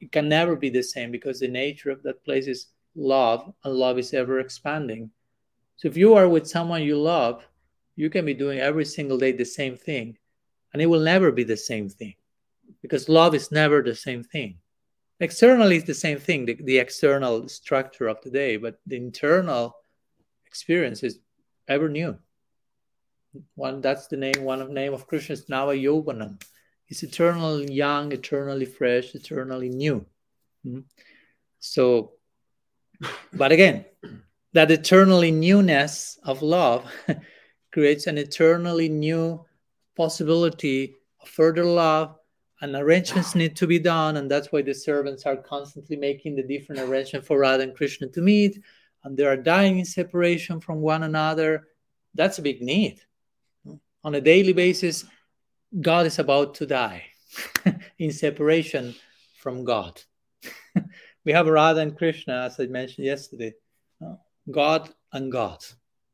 it 0.00 0.12
can 0.12 0.28
never 0.28 0.56
be 0.56 0.70
the 0.70 0.82
same 0.82 1.10
because 1.10 1.40
the 1.40 1.48
nature 1.48 1.90
of 1.90 2.02
that 2.02 2.24
place 2.24 2.46
is 2.46 2.68
love, 2.94 3.52
and 3.64 3.74
love 3.74 3.98
is 3.98 4.14
ever 4.14 4.40
expanding. 4.40 5.10
So, 5.76 5.88
if 5.88 5.96
you 5.96 6.14
are 6.14 6.28
with 6.28 6.48
someone 6.48 6.82
you 6.82 6.98
love, 6.98 7.46
you 7.96 8.10
can 8.10 8.24
be 8.24 8.34
doing 8.34 8.58
every 8.58 8.84
single 8.84 9.18
day 9.18 9.32
the 9.32 9.44
same 9.44 9.76
thing, 9.76 10.18
and 10.72 10.82
it 10.82 10.86
will 10.86 11.00
never 11.00 11.32
be 11.32 11.44
the 11.44 11.56
same 11.56 11.88
thing 11.88 12.14
because 12.82 13.08
love 13.08 13.34
is 13.34 13.50
never 13.50 13.82
the 13.82 13.94
same 13.94 14.22
thing. 14.22 14.58
Externally 15.20 15.76
it's 15.76 15.86
the 15.86 15.94
same 15.94 16.18
thing 16.18 16.44
the, 16.46 16.54
the 16.62 16.78
external 16.78 17.48
structure 17.48 18.06
of 18.06 18.20
the 18.22 18.30
day 18.30 18.56
but 18.56 18.78
the 18.86 18.96
internal 18.96 19.74
experience 20.46 21.02
is 21.02 21.18
ever 21.66 21.88
new. 21.88 22.16
One 23.56 23.80
that's 23.80 24.06
the 24.06 24.16
name 24.16 24.42
one 24.42 24.60
of 24.60 24.70
name 24.70 24.94
of 24.94 25.06
krishna 25.06 25.34
is 25.34 25.46
nava 25.46 25.74
yovanam 25.76 26.40
it's 26.88 27.02
eternally 27.02 27.72
young 27.72 28.12
eternally 28.12 28.64
fresh 28.64 29.14
eternally 29.14 29.68
new. 29.68 30.04
Mm-hmm. 30.66 30.80
so 31.60 32.12
but 33.32 33.52
again 33.52 33.84
that 34.54 34.70
eternally 34.70 35.30
newness 35.30 36.18
of 36.24 36.42
love 36.42 36.90
creates 37.72 38.06
an 38.06 38.18
eternally 38.18 38.88
new 38.88 39.44
possibility 39.96 40.96
of 41.20 41.28
further 41.28 41.64
love. 41.64 42.16
And 42.60 42.74
arrangements 42.74 43.36
need 43.36 43.54
to 43.56 43.68
be 43.68 43.78
done 43.78 44.16
and 44.16 44.28
that's 44.28 44.50
why 44.50 44.62
the 44.62 44.74
servants 44.74 45.26
are 45.26 45.36
constantly 45.36 45.94
making 45.94 46.34
the 46.34 46.42
different 46.42 46.82
arrangements 46.82 47.28
for 47.28 47.38
radha 47.38 47.62
and 47.62 47.76
krishna 47.76 48.08
to 48.08 48.20
meet 48.20 48.60
and 49.04 49.16
they 49.16 49.24
are 49.24 49.36
dying 49.36 49.78
in 49.78 49.84
separation 49.84 50.60
from 50.60 50.80
one 50.80 51.04
another. 51.04 51.68
That's 52.14 52.38
a 52.38 52.42
big 52.42 52.60
need. 52.60 53.00
On 54.04 54.14
a 54.14 54.20
daily 54.20 54.52
basis 54.52 55.04
god 55.80 56.06
is 56.06 56.18
about 56.18 56.54
to 56.54 56.66
die 56.66 57.02
in 57.98 58.12
separation 58.12 58.94
from 59.38 59.64
god 59.64 60.00
we 61.24 61.32
have 61.32 61.46
radha 61.46 61.80
and 61.80 61.96
krishna 61.96 62.44
as 62.44 62.58
i 62.60 62.66
mentioned 62.66 63.06
yesterday 63.06 63.52
uh, 64.04 64.14
god 64.50 64.88
and 65.12 65.30
god 65.30 65.64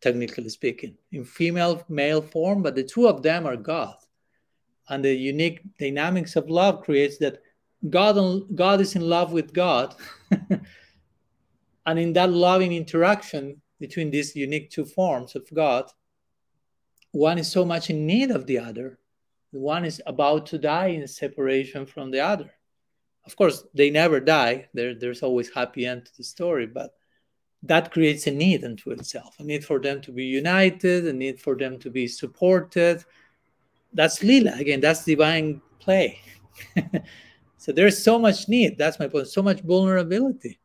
technically 0.00 0.48
speaking 0.48 0.96
in 1.12 1.24
female 1.24 1.82
male 1.88 2.20
form 2.20 2.62
but 2.62 2.74
the 2.74 2.82
two 2.82 3.06
of 3.06 3.22
them 3.22 3.46
are 3.46 3.56
god 3.56 3.96
and 4.88 5.04
the 5.04 5.14
unique 5.14 5.60
dynamics 5.78 6.36
of 6.36 6.50
love 6.50 6.82
creates 6.82 7.18
that 7.18 7.40
God, 7.90 8.54
God 8.54 8.80
is 8.80 8.96
in 8.96 9.02
love 9.02 9.32
with 9.32 9.52
God. 9.52 9.94
and 11.86 11.98
in 11.98 12.12
that 12.14 12.30
loving 12.30 12.72
interaction 12.72 13.60
between 13.78 14.10
these 14.10 14.34
unique 14.34 14.70
two 14.70 14.84
forms 14.84 15.34
of 15.36 15.46
God, 15.52 15.90
one 17.12 17.38
is 17.38 17.50
so 17.50 17.64
much 17.64 17.90
in 17.90 18.06
need 18.06 18.30
of 18.30 18.46
the 18.46 18.58
other. 18.58 18.98
One 19.54 19.84
is 19.84 20.02
about 20.06 20.46
to 20.46 20.58
die 20.58 20.88
in 20.88 21.06
separation 21.06 21.86
from 21.86 22.10
the 22.10 22.20
other. 22.20 22.50
Of 23.26 23.36
course, 23.36 23.64
they 23.72 23.90
never 23.90 24.20
die. 24.20 24.68
There, 24.74 24.94
there's 24.94 25.22
always 25.22 25.52
happy 25.52 25.86
end 25.86 26.06
to 26.06 26.16
the 26.16 26.24
story, 26.24 26.66
but 26.66 26.94
that 27.62 27.92
creates 27.92 28.26
a 28.26 28.30
need 28.30 28.64
unto 28.64 28.90
itself, 28.90 29.36
a 29.38 29.44
need 29.44 29.64
for 29.64 29.80
them 29.80 30.00
to 30.02 30.12
be 30.12 30.24
united, 30.24 31.06
a 31.06 31.12
need 31.12 31.40
for 31.40 31.56
them 31.56 31.78
to 31.78 31.90
be 31.90 32.06
supported, 32.06 33.02
that's 33.94 34.22
lila. 34.22 34.52
Again 34.58 34.80
that's 34.80 35.04
divine 35.04 35.62
play. 35.78 36.20
So 37.64 37.72
there's 37.72 38.04
so 38.04 38.18
much 38.18 38.46
need. 38.46 38.76
That's 38.76 38.98
my 38.98 39.08
point. 39.08 39.26
So 39.26 39.42
much 39.42 39.62
vulnerability. 39.62 40.60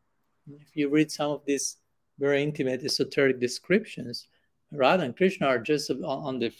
If 0.46 0.76
you 0.76 0.90
read 0.90 1.10
some 1.10 1.30
of 1.30 1.40
these 1.46 1.78
very 2.18 2.42
intimate 2.42 2.84
esoteric 2.84 3.40
descriptions 3.40 4.28
radha 4.72 5.04
and 5.04 5.16
krishna 5.16 5.46
are 5.46 5.58
just 5.58 5.90
on 5.90 6.38
the 6.38 6.52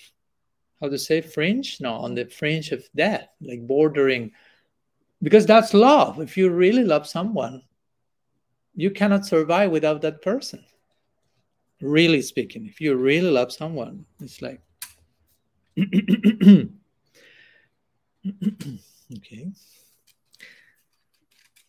how 0.80 0.88
to 0.88 0.98
say 0.98 1.20
fringe? 1.20 1.80
No 1.80 1.92
on 1.94 2.14
the 2.14 2.26
fringe 2.26 2.72
of 2.72 2.84
death 2.94 3.28
like 3.40 3.66
bordering. 3.66 4.32
Because 5.22 5.44
that's 5.44 5.74
love. 5.74 6.20
If 6.20 6.36
you 6.36 6.50
really 6.50 6.84
love 6.84 7.06
someone 7.06 7.62
you 8.74 8.90
cannot 8.90 9.26
survive 9.26 9.70
without 9.70 10.00
that 10.02 10.22
person. 10.22 10.64
Really 11.80 12.22
speaking 12.22 12.66
if 12.66 12.80
you 12.80 12.94
really 12.94 13.30
love 13.30 13.52
someone 13.52 14.04
it's 14.20 14.42
like 14.42 14.60
okay. 15.78 16.70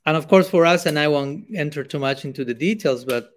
And 0.03 0.17
of 0.17 0.27
course, 0.27 0.49
for 0.49 0.65
us, 0.65 0.87
and 0.87 0.97
I 0.97 1.07
won't 1.07 1.45
enter 1.55 1.83
too 1.83 1.99
much 1.99 2.25
into 2.25 2.43
the 2.43 2.55
details, 2.55 3.05
but 3.05 3.29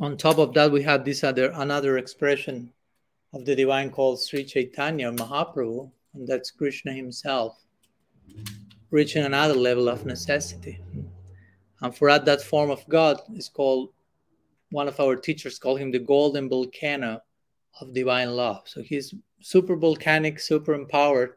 on 0.00 0.16
top 0.16 0.38
of 0.38 0.52
that, 0.54 0.72
we 0.72 0.82
have 0.82 1.04
this 1.04 1.22
other 1.22 1.52
another 1.54 1.96
expression 1.98 2.72
of 3.32 3.44
the 3.44 3.56
divine 3.56 3.90
called 3.90 4.20
Sri 4.20 4.44
Chaitanya 4.44 5.10
Mahaprabhu, 5.12 5.90
and 6.14 6.28
that's 6.28 6.50
Krishna 6.50 6.92
himself, 6.92 7.58
reaching 8.90 9.24
another 9.24 9.54
level 9.54 9.88
of 9.88 10.04
necessity. 10.04 10.80
And 11.80 11.96
for 11.96 12.10
us, 12.10 12.24
that 12.24 12.42
form 12.42 12.70
of 12.70 12.86
God 12.88 13.20
is 13.34 13.48
called 13.48 13.90
one 14.70 14.88
of 14.88 14.98
our 15.00 15.16
teachers 15.16 15.58
called 15.58 15.80
him 15.80 15.90
the 15.90 15.98
golden 15.98 16.48
volcano 16.48 17.20
of 17.80 17.92
divine 17.92 18.30
love. 18.36 18.62
So 18.66 18.82
he's 18.82 19.14
super 19.40 19.76
volcanic, 19.76 20.38
super 20.40 20.74
empowered, 20.74 21.34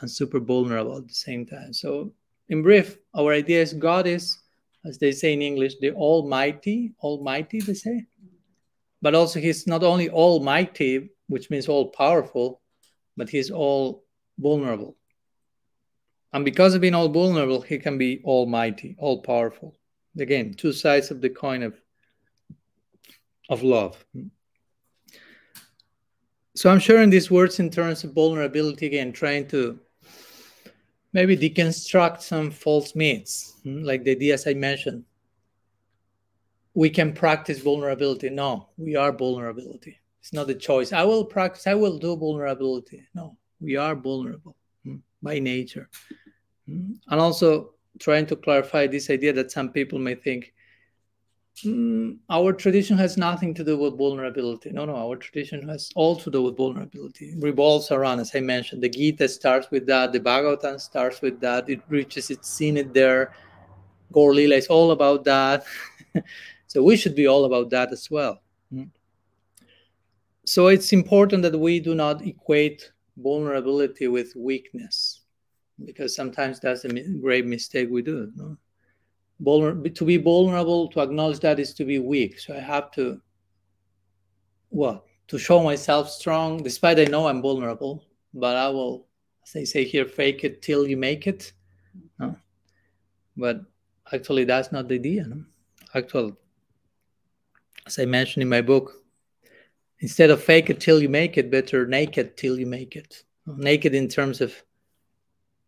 and 0.00 0.10
super 0.10 0.40
vulnerable 0.40 0.98
at 0.98 1.08
the 1.08 1.14
same 1.14 1.46
time. 1.46 1.72
So, 1.72 2.12
in 2.48 2.62
brief, 2.62 2.98
our 3.14 3.32
idea 3.32 3.62
is 3.62 3.72
God 3.72 4.06
is, 4.06 4.38
as 4.84 4.98
they 4.98 5.12
say 5.12 5.32
in 5.32 5.42
English, 5.42 5.76
the 5.80 5.92
Almighty, 5.92 6.92
Almighty, 7.00 7.60
they 7.60 7.74
say, 7.74 8.06
but 9.00 9.14
also 9.14 9.38
He's 9.38 9.66
not 9.66 9.82
only 9.82 10.10
Almighty, 10.10 11.10
which 11.28 11.50
means 11.50 11.68
all 11.68 11.88
powerful, 11.88 12.60
but 13.16 13.28
He's 13.28 13.50
all 13.50 14.04
vulnerable. 14.38 14.96
And 16.32 16.44
because 16.44 16.74
of 16.74 16.80
being 16.80 16.94
all 16.94 17.08
vulnerable, 17.08 17.60
He 17.60 17.78
can 17.78 17.98
be 17.98 18.22
Almighty, 18.24 18.96
all 18.98 19.22
powerful. 19.22 19.76
Again, 20.18 20.54
two 20.54 20.72
sides 20.72 21.10
of 21.10 21.20
the 21.20 21.30
coin 21.30 21.62
of 21.62 21.80
of 23.50 23.62
love. 23.62 24.04
So 26.56 26.70
I'm 26.70 26.78
sharing 26.78 27.10
these 27.10 27.30
words 27.30 27.58
in 27.58 27.68
terms 27.68 28.04
of 28.04 28.14
vulnerability 28.14 28.86
again, 28.86 29.12
trying 29.12 29.48
to 29.48 29.80
maybe 31.12 31.36
deconstruct 31.36 32.22
some 32.22 32.50
false 32.50 32.94
myths, 32.94 33.54
hmm, 33.64 33.82
like 33.82 34.04
the 34.04 34.12
ideas 34.12 34.46
I 34.46 34.54
mentioned. 34.54 35.04
We 36.74 36.90
can 36.90 37.12
practice 37.12 37.60
vulnerability. 37.60 38.30
No, 38.30 38.68
we 38.76 38.96
are 38.96 39.12
vulnerability. 39.12 39.98
It's 40.24 40.32
not 40.32 40.48
a 40.48 40.54
choice. 40.54 40.90
I 40.94 41.04
will 41.04 41.22
practice, 41.22 41.66
I 41.66 41.74
will 41.74 41.98
do 41.98 42.16
vulnerability. 42.16 43.06
No, 43.14 43.36
we 43.60 43.76
are 43.76 43.94
vulnerable 43.94 44.56
hmm, 44.82 44.96
by 45.22 45.38
nature. 45.38 45.90
Hmm. 46.66 46.92
And 47.08 47.20
also 47.20 47.74
trying 47.98 48.24
to 48.28 48.36
clarify 48.36 48.86
this 48.86 49.10
idea 49.10 49.34
that 49.34 49.52
some 49.52 49.68
people 49.68 49.98
may 49.98 50.14
think 50.14 50.54
mm, 51.62 52.16
our 52.30 52.54
tradition 52.54 52.96
has 52.96 53.18
nothing 53.18 53.52
to 53.52 53.62
do 53.62 53.76
with 53.76 53.98
vulnerability. 53.98 54.70
No, 54.70 54.86
no, 54.86 54.96
our 54.96 55.16
tradition 55.16 55.68
has 55.68 55.90
all 55.94 56.16
to 56.16 56.30
do 56.30 56.40
with 56.40 56.56
vulnerability. 56.56 57.26
It 57.26 57.42
revolves 57.42 57.90
around, 57.90 58.20
as 58.20 58.34
I 58.34 58.40
mentioned, 58.40 58.82
the 58.82 58.88
Gita 58.88 59.28
starts 59.28 59.70
with 59.70 59.84
that, 59.88 60.14
the 60.14 60.20
Bhagavatam 60.20 60.80
starts 60.80 61.20
with 61.20 61.38
that, 61.40 61.68
it 61.68 61.82
reaches 61.90 62.30
its 62.30 62.56
zenith 62.56 62.94
there. 62.94 63.34
Gaur 64.10 64.32
Lila 64.32 64.56
is 64.56 64.68
all 64.68 64.92
about 64.92 65.24
that. 65.24 65.66
so 66.66 66.82
we 66.82 66.96
should 66.96 67.14
be 67.14 67.26
all 67.26 67.44
about 67.44 67.68
that 67.68 67.92
as 67.92 68.10
well. 68.10 68.40
Mm. 68.72 68.88
So 70.44 70.68
it's 70.68 70.92
important 70.92 71.42
that 71.42 71.58
we 71.58 71.80
do 71.80 71.94
not 71.94 72.26
equate 72.26 72.92
vulnerability 73.16 74.08
with 74.08 74.34
weakness 74.36 75.20
because 75.84 76.14
sometimes 76.14 76.60
that's 76.60 76.84
a 76.84 76.88
great 77.20 77.46
mistake 77.46 77.88
we 77.90 78.02
do. 78.02 78.30
No? 78.36 78.56
Vulner- 79.42 79.94
to 79.94 80.04
be 80.04 80.16
vulnerable, 80.16 80.88
to 80.88 81.00
acknowledge 81.00 81.40
that 81.40 81.58
is 81.58 81.74
to 81.74 81.84
be 81.84 81.98
weak. 81.98 82.38
So 82.38 82.54
I 82.54 82.60
have 82.60 82.90
to, 82.92 83.20
what? 84.68 85.04
To 85.28 85.38
show 85.38 85.62
myself 85.62 86.10
strong, 86.10 86.62
despite 86.62 87.00
I 87.00 87.04
know 87.04 87.26
I'm 87.26 87.40
vulnerable, 87.40 88.04
but 88.34 88.56
I 88.56 88.68
will, 88.68 89.06
as 89.44 89.52
they 89.52 89.64
say 89.64 89.84
here, 89.84 90.04
fake 90.04 90.44
it 90.44 90.62
till 90.62 90.86
you 90.86 90.96
make 90.96 91.26
it. 91.26 91.52
No? 92.18 92.36
But 93.36 93.62
actually, 94.12 94.44
that's 94.44 94.70
not 94.70 94.88
the 94.88 94.96
idea. 94.96 95.24
No? 95.24 95.44
Actually, 95.94 96.34
as 97.86 97.98
I 97.98 98.04
mentioned 98.04 98.42
in 98.42 98.48
my 98.48 98.60
book, 98.60 99.03
instead 100.00 100.30
of 100.30 100.42
fake 100.42 100.70
it 100.70 100.80
till 100.80 101.00
you 101.02 101.08
make 101.08 101.36
it, 101.38 101.50
better 101.50 101.86
naked 101.86 102.36
till 102.36 102.58
you 102.58 102.66
make 102.66 102.96
it. 102.96 103.24
Naked 103.46 103.94
in 103.94 104.08
terms 104.08 104.40
of 104.40 104.54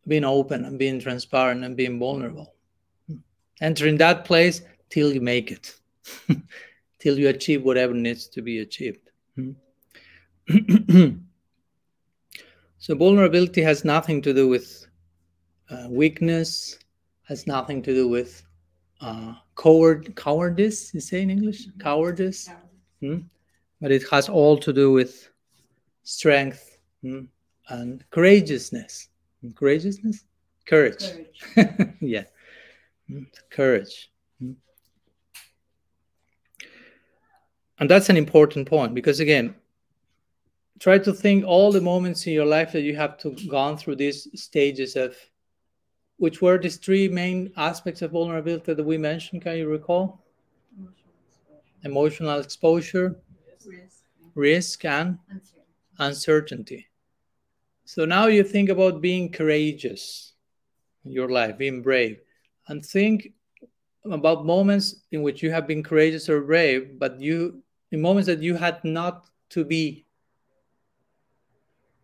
being 0.06 0.24
open 0.24 0.64
and 0.64 0.78
being 0.78 1.00
transparent 1.00 1.64
and 1.64 1.76
being 1.76 1.98
vulnerable. 1.98 2.54
Enter 3.60 3.86
in 3.86 3.96
that 3.98 4.24
place 4.24 4.62
till 4.90 5.12
you 5.12 5.20
make 5.20 5.50
it, 5.50 5.74
till 6.98 7.18
you 7.18 7.28
achieve 7.28 7.62
whatever 7.62 7.94
needs 7.94 8.28
to 8.28 8.42
be 8.42 8.60
achieved. 8.60 9.10
so, 12.78 12.94
vulnerability 12.94 13.62
has 13.62 13.84
nothing 13.84 14.22
to 14.22 14.32
do 14.32 14.48
with 14.48 14.86
uh, 15.70 15.86
weakness, 15.88 16.78
has 17.24 17.46
nothing 17.46 17.82
to 17.82 17.92
do 17.92 18.08
with 18.08 18.42
uh, 19.00 19.34
coward, 19.56 20.14
cowardice, 20.16 20.94
you 20.94 21.00
say 21.00 21.22
in 21.22 21.30
English? 21.30 21.66
Cowardice. 21.78 22.48
Hmm? 23.00 23.20
But 23.80 23.92
it 23.92 24.08
has 24.10 24.28
all 24.28 24.56
to 24.58 24.72
do 24.72 24.90
with 24.92 25.28
strength 26.06 26.78
hmm? 27.02 27.22
and 27.68 28.04
courageousness 28.10 29.08
courageousness 29.56 30.24
courage, 30.66 31.04
courage. 31.54 31.88
yeah 32.00 32.22
hmm? 33.08 33.24
courage 33.50 34.12
hmm? 34.40 34.52
and 37.80 37.90
that's 37.90 38.08
an 38.08 38.16
important 38.16 38.68
point 38.68 38.94
because 38.94 39.18
again 39.18 39.52
try 40.78 40.96
to 40.96 41.12
think 41.12 41.44
all 41.44 41.72
the 41.72 41.80
moments 41.80 42.24
in 42.26 42.32
your 42.32 42.46
life 42.46 42.70
that 42.70 42.82
you 42.82 42.94
have 42.94 43.18
to 43.18 43.30
gone 43.48 43.76
through 43.76 43.96
these 43.96 44.28
stages 44.40 44.94
of 44.94 45.16
which 46.18 46.40
were 46.40 46.56
these 46.56 46.76
three 46.76 47.08
main 47.08 47.52
aspects 47.56 48.00
of 48.00 48.12
vulnerability 48.12 48.74
that 48.74 48.84
we 48.84 48.96
mentioned 48.96 49.42
can 49.42 49.56
you 49.56 49.68
recall 49.68 50.24
emotional 51.86 52.40
exposure, 52.40 53.16
risk, 54.34 54.84
and 54.84 55.18
uncertainty. 55.28 55.64
uncertainty 55.98 56.86
so 57.86 58.04
now 58.04 58.26
you 58.26 58.42
think 58.42 58.68
about 58.68 59.00
being 59.00 59.30
courageous 59.30 60.32
in 61.04 61.12
your 61.12 61.28
life, 61.28 61.56
being 61.56 61.82
brave, 61.82 62.18
and 62.66 62.84
think 62.84 63.32
about 64.04 64.44
moments 64.44 64.96
in 65.12 65.22
which 65.22 65.40
you 65.40 65.52
have 65.52 65.68
been 65.68 65.84
courageous 65.84 66.28
or 66.28 66.40
brave, 66.40 66.98
but 66.98 67.20
you 67.20 67.62
in 67.92 68.00
moments 68.00 68.26
that 68.26 68.42
you 68.42 68.56
had 68.56 68.82
not 68.82 69.26
to 69.50 69.64
be 69.64 70.04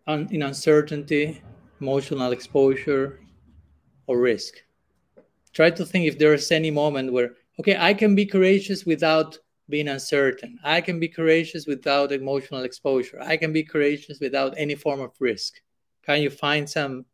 un, 0.07 0.29
in 0.31 0.43
uncertainty, 0.43 1.43
emotional 1.81 2.31
exposure, 2.31 3.19
or 4.07 4.21
risk. 4.21 4.63
Try 5.53 5.71
to 5.71 5.85
think 5.85 6.07
if 6.07 6.17
there 6.17 6.33
is 6.33 6.53
any 6.53 6.71
moment 6.71 7.13
where, 7.13 7.33
okay, 7.59 7.77
I 7.77 7.93
can 7.93 8.15
be 8.15 8.25
courageous 8.25 8.87
without 8.87 9.39
being 9.73 9.89
uncertain. 9.89 10.59
I 10.63 10.81
can 10.81 11.01
be 11.01 11.09
courageous 11.09 11.67
without 11.67 12.13
emotional 12.13 12.63
exposure. 12.63 13.19
I 13.21 13.37
can 13.37 13.53
be 13.53 13.65
courageous 13.65 14.21
without 14.21 14.55
any 14.57 14.77
form 14.77 15.01
of 15.01 15.13
risk. 15.19 15.61
Can 16.07 16.21
you 16.21 16.31
find 16.31 16.69
some 16.69 17.07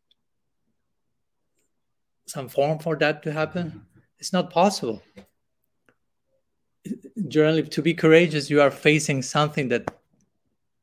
some 2.27 2.47
form 2.47 2.77
for 2.77 2.95
that 2.97 3.23
to 3.23 3.31
happen? 3.31 3.65
Mm-hmm. 3.67 3.99
It's 4.19 4.33
not 4.33 4.51
possible. 4.51 5.01
Generally, 7.27 7.63
to 7.69 7.81
be 7.81 7.93
courageous, 7.93 8.49
you 8.49 8.61
are 8.61 8.71
facing 8.71 9.21
something 9.21 9.69
that 9.69 9.83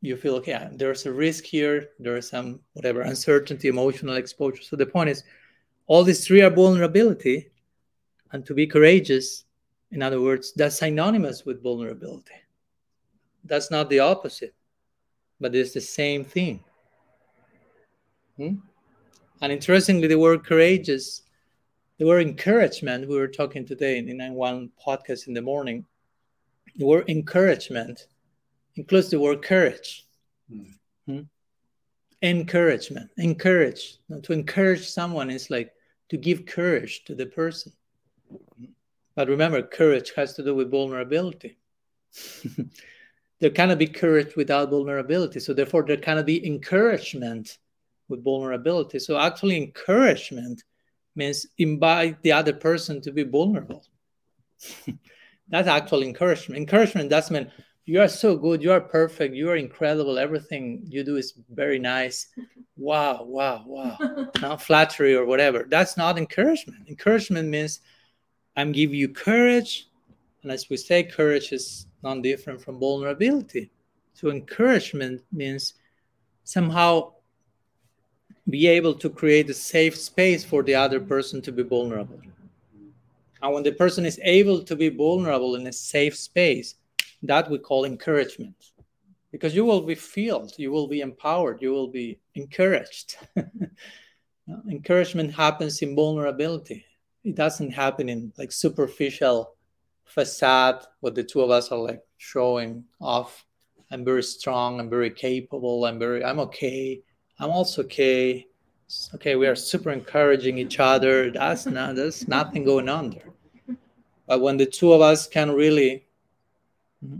you 0.00 0.16
feel 0.16 0.36
okay. 0.36 0.68
There's 0.72 1.06
a 1.06 1.12
risk 1.12 1.44
here. 1.44 1.90
There 1.98 2.16
is 2.16 2.28
some 2.28 2.60
whatever 2.72 3.02
uncertainty, 3.02 3.68
emotional 3.68 4.16
exposure. 4.16 4.62
So 4.62 4.76
the 4.76 4.86
point 4.86 5.10
is, 5.10 5.22
all 5.86 6.04
these 6.04 6.26
three 6.26 6.42
are 6.42 6.50
vulnerability, 6.50 7.50
and 8.32 8.44
to 8.46 8.54
be 8.54 8.66
courageous, 8.66 9.45
in 9.92 10.02
other 10.02 10.20
words, 10.20 10.52
that's 10.52 10.78
synonymous 10.78 11.44
with 11.44 11.62
vulnerability. 11.62 12.34
That's 13.44 13.70
not 13.70 13.88
the 13.88 14.00
opposite, 14.00 14.54
but 15.40 15.54
it's 15.54 15.72
the 15.72 15.80
same 15.80 16.24
thing. 16.24 16.64
Hmm? 18.36 18.56
And 19.40 19.52
interestingly, 19.52 20.08
the 20.08 20.18
word 20.18 20.44
courageous, 20.44 21.22
the 21.98 22.06
word 22.06 22.26
encouragement, 22.26 23.08
we 23.08 23.16
were 23.16 23.28
talking 23.28 23.64
today 23.64 23.98
in, 23.98 24.20
in 24.20 24.34
one 24.34 24.70
podcast 24.84 25.28
in 25.28 25.34
the 25.34 25.42
morning, 25.42 25.84
the 26.76 26.86
word 26.86 27.08
encouragement 27.08 28.08
includes 28.74 29.10
the 29.10 29.20
word 29.20 29.42
courage. 29.42 30.06
Hmm. 30.50 30.62
Hmm? 31.06 31.20
Encouragement, 32.22 33.10
encourage. 33.18 33.98
Now, 34.08 34.20
to 34.20 34.32
encourage 34.32 34.88
someone 34.88 35.30
is 35.30 35.50
like 35.50 35.72
to 36.08 36.16
give 36.16 36.46
courage 36.46 37.04
to 37.04 37.14
the 37.14 37.26
person. 37.26 37.72
But 39.16 39.28
remember, 39.28 39.62
courage 39.62 40.12
has 40.14 40.34
to 40.34 40.44
do 40.44 40.54
with 40.54 40.70
vulnerability. 40.70 41.58
there 43.40 43.50
cannot 43.50 43.78
be 43.78 43.88
courage 43.88 44.36
without 44.36 44.70
vulnerability. 44.70 45.40
So, 45.40 45.52
therefore, 45.52 45.82
there 45.82 45.96
cannot 45.96 46.26
be 46.26 46.46
encouragement 46.46 47.58
with 48.08 48.22
vulnerability. 48.22 48.98
So 48.98 49.18
actually, 49.18 49.56
encouragement 49.56 50.62
means 51.14 51.46
invite 51.58 52.22
the 52.22 52.32
other 52.32 52.52
person 52.52 53.00
to 53.02 53.12
be 53.12 53.24
vulnerable. 53.24 53.84
that's 55.48 55.68
actual 55.68 56.02
encouragement. 56.02 56.60
Encouragement 56.60 57.10
doesn't 57.10 57.34
mean 57.34 57.52
you 57.84 58.00
are 58.00 58.08
so 58.08 58.36
good, 58.36 58.62
you 58.62 58.72
are 58.72 58.80
perfect, 58.80 59.34
you 59.34 59.48
are 59.48 59.56
incredible, 59.56 60.18
everything 60.18 60.82
you 60.88 61.04
do 61.04 61.16
is 61.16 61.34
very 61.50 61.78
nice. 61.78 62.26
Wow, 62.76 63.24
wow, 63.24 63.64
wow. 63.66 63.96
not 64.42 64.62
flattery 64.62 65.14
or 65.14 65.24
whatever. 65.24 65.66
That's 65.68 65.96
not 65.96 66.18
encouragement. 66.18 66.88
Encouragement 66.88 67.48
means 67.48 67.80
I'm 68.56 68.72
giving 68.72 68.96
you 68.96 69.08
courage. 69.08 69.88
And 70.42 70.50
as 70.50 70.70
we 70.70 70.76
say, 70.76 71.02
courage 71.02 71.52
is 71.52 71.86
non 72.02 72.22
different 72.22 72.60
from 72.60 72.78
vulnerability. 72.78 73.70
So 74.14 74.30
encouragement 74.30 75.22
means 75.32 75.74
somehow 76.44 77.12
be 78.48 78.66
able 78.68 78.94
to 78.94 79.10
create 79.10 79.50
a 79.50 79.54
safe 79.54 79.96
space 79.96 80.44
for 80.44 80.62
the 80.62 80.74
other 80.74 81.00
person 81.00 81.42
to 81.42 81.52
be 81.52 81.62
vulnerable. 81.62 82.20
And 83.42 83.52
when 83.52 83.62
the 83.62 83.72
person 83.72 84.06
is 84.06 84.20
able 84.22 84.62
to 84.62 84.76
be 84.76 84.88
vulnerable 84.88 85.56
in 85.56 85.66
a 85.66 85.72
safe 85.72 86.16
space, 86.16 86.76
that 87.22 87.50
we 87.50 87.58
call 87.58 87.84
encouragement. 87.84 88.54
Because 89.32 89.54
you 89.54 89.64
will 89.64 89.82
be 89.82 89.94
filled, 89.94 90.54
you 90.56 90.70
will 90.70 90.88
be 90.88 91.00
empowered, 91.00 91.60
you 91.60 91.72
will 91.72 91.88
be 91.88 92.18
encouraged. 92.34 93.16
Encouragement 94.70 95.34
happens 95.34 95.82
in 95.82 95.96
vulnerability. 95.96 96.86
It 97.26 97.34
doesn't 97.34 97.72
happen 97.72 98.08
in 98.08 98.32
like 98.38 98.52
superficial 98.52 99.54
facade 100.04 100.86
what 101.00 101.14
the 101.14 101.24
two 101.24 101.42
of 101.42 101.50
us 101.50 101.72
are 101.72 101.78
like 101.78 102.02
showing 102.16 102.84
off. 103.00 103.44
I'm 103.90 104.04
very 104.04 104.22
strong, 104.22 104.80
I'm 104.80 104.88
very 104.88 105.10
capable, 105.10 105.84
I'm 105.84 105.98
very 105.98 106.24
I'm 106.24 106.40
okay 106.40 107.02
I'm 107.38 107.50
also 107.50 107.82
okay. 107.82 108.46
Okay, 109.14 109.36
we 109.36 109.46
are 109.46 109.56
super 109.56 109.90
encouraging 109.90 110.58
each 110.58 110.78
other. 110.78 111.30
That's 111.30 111.66
not 111.66 111.96
there's 111.96 112.26
nothing 112.28 112.64
going 112.64 112.88
on 112.88 113.10
there. 113.10 113.76
But 114.26 114.40
when 114.40 114.56
the 114.56 114.66
two 114.66 114.92
of 114.92 115.00
us 115.00 115.26
can 115.26 115.50
really 115.52 116.06
mm-hmm, 117.04 117.18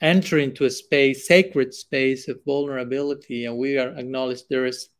enter 0.00 0.38
into 0.38 0.64
a 0.64 0.70
space, 0.70 1.26
sacred 1.26 1.74
space 1.74 2.28
of 2.28 2.44
vulnerability, 2.44 3.46
and 3.46 3.56
we 3.58 3.78
are 3.78 3.88
acknowledged 3.88 4.44
there 4.48 4.66
is 4.66 4.90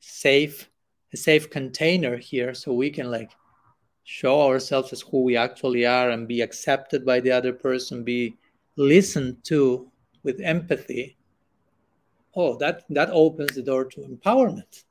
safe, 0.00 0.70
a 1.12 1.16
safe 1.16 1.50
container 1.50 2.16
here, 2.16 2.54
so 2.54 2.72
we 2.72 2.90
can 2.90 3.10
like 3.10 3.32
show 4.06 4.40
ourselves 4.40 4.92
as 4.92 5.02
who 5.02 5.22
we 5.22 5.36
actually 5.36 5.84
are 5.84 6.10
and 6.10 6.26
be 6.26 6.40
accepted 6.40 7.04
by 7.04 7.20
the 7.20 7.30
other 7.30 7.52
person, 7.52 8.02
be 8.02 8.34
listened 8.76 9.36
to 9.44 9.90
with 10.22 10.40
empathy 10.40 11.16
oh 12.34 12.56
that 12.58 12.84
that 12.90 13.08
opens 13.10 13.54
the 13.54 13.62
door 13.62 13.84
to 13.84 14.00
empowerment 14.00 14.84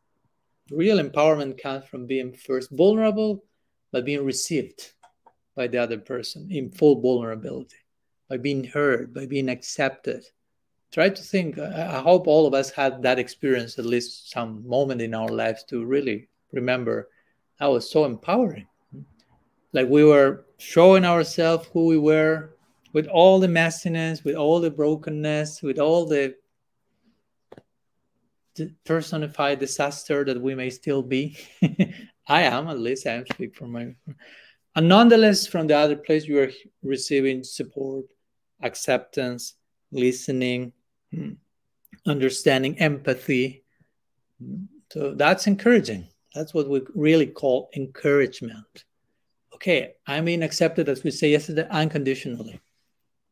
real 0.71 0.97
empowerment 0.97 1.61
comes 1.61 1.85
from 1.85 2.07
being 2.07 2.33
first 2.33 2.71
vulnerable 2.71 3.43
but 3.91 4.05
being 4.05 4.25
received 4.25 4.93
by 5.55 5.67
the 5.67 5.77
other 5.77 5.97
person 5.97 6.51
in 6.51 6.69
full 6.69 6.99
vulnerability, 6.99 7.77
by 8.29 8.37
being 8.37 8.63
heard, 8.63 9.13
by 9.13 9.25
being 9.25 9.49
accepted. 9.49 10.25
Try 10.91 11.09
to 11.09 11.23
think. 11.23 11.57
I 11.57 12.01
hope 12.01 12.27
all 12.27 12.45
of 12.45 12.53
us 12.53 12.69
had 12.69 13.01
that 13.03 13.19
experience 13.19 13.79
at 13.79 13.85
least 13.85 14.31
some 14.31 14.67
moment 14.67 15.01
in 15.01 15.13
our 15.13 15.29
lives 15.29 15.63
to 15.65 15.85
really 15.85 16.27
remember 16.51 17.09
that 17.59 17.67
was 17.67 17.89
so 17.89 18.05
empowering. 18.05 18.67
Like 19.75 19.89
we 19.89 20.05
were 20.05 20.45
showing 20.57 21.03
ourselves 21.03 21.67
who 21.73 21.85
we 21.87 21.97
were 21.97 22.55
with 22.93 23.07
all 23.07 23.41
the 23.41 23.47
messiness, 23.47 24.23
with 24.23 24.35
all 24.35 24.61
the 24.61 24.71
brokenness, 24.71 25.61
with 25.61 25.79
all 25.79 26.05
the 26.05 26.33
personified 28.85 29.59
disaster 29.59 30.23
that 30.23 30.41
we 30.41 30.55
may 30.55 30.69
still 30.69 31.01
be. 31.01 31.37
I 32.29 32.43
am, 32.43 32.69
at 32.69 32.79
least 32.79 33.05
I 33.05 33.15
am 33.15 33.25
speak 33.33 33.53
from 33.53 33.73
my. 33.73 33.93
And 34.77 34.87
nonetheless, 34.87 35.45
from 35.45 35.67
the 35.67 35.75
other 35.75 35.97
place, 35.97 36.25
you 36.25 36.39
are 36.39 36.51
receiving 36.81 37.43
support, 37.43 38.05
acceptance, 38.61 39.55
listening, 39.91 40.71
hmm, 41.13 41.33
understanding, 42.05 42.79
empathy. 42.79 43.65
So 44.89 45.13
that's 45.15 45.47
encouraging. 45.47 46.07
That's 46.33 46.53
what 46.53 46.69
we 46.69 46.81
really 46.95 47.27
call 47.27 47.69
encouragement. 47.75 48.85
Okay, 49.55 49.93
I'm 50.05 50.25
being 50.25 50.43
accepted, 50.43 50.89
as 50.89 51.03
we 51.03 51.11
say 51.11 51.31
yesterday, 51.31 51.67
unconditionally. 51.69 52.59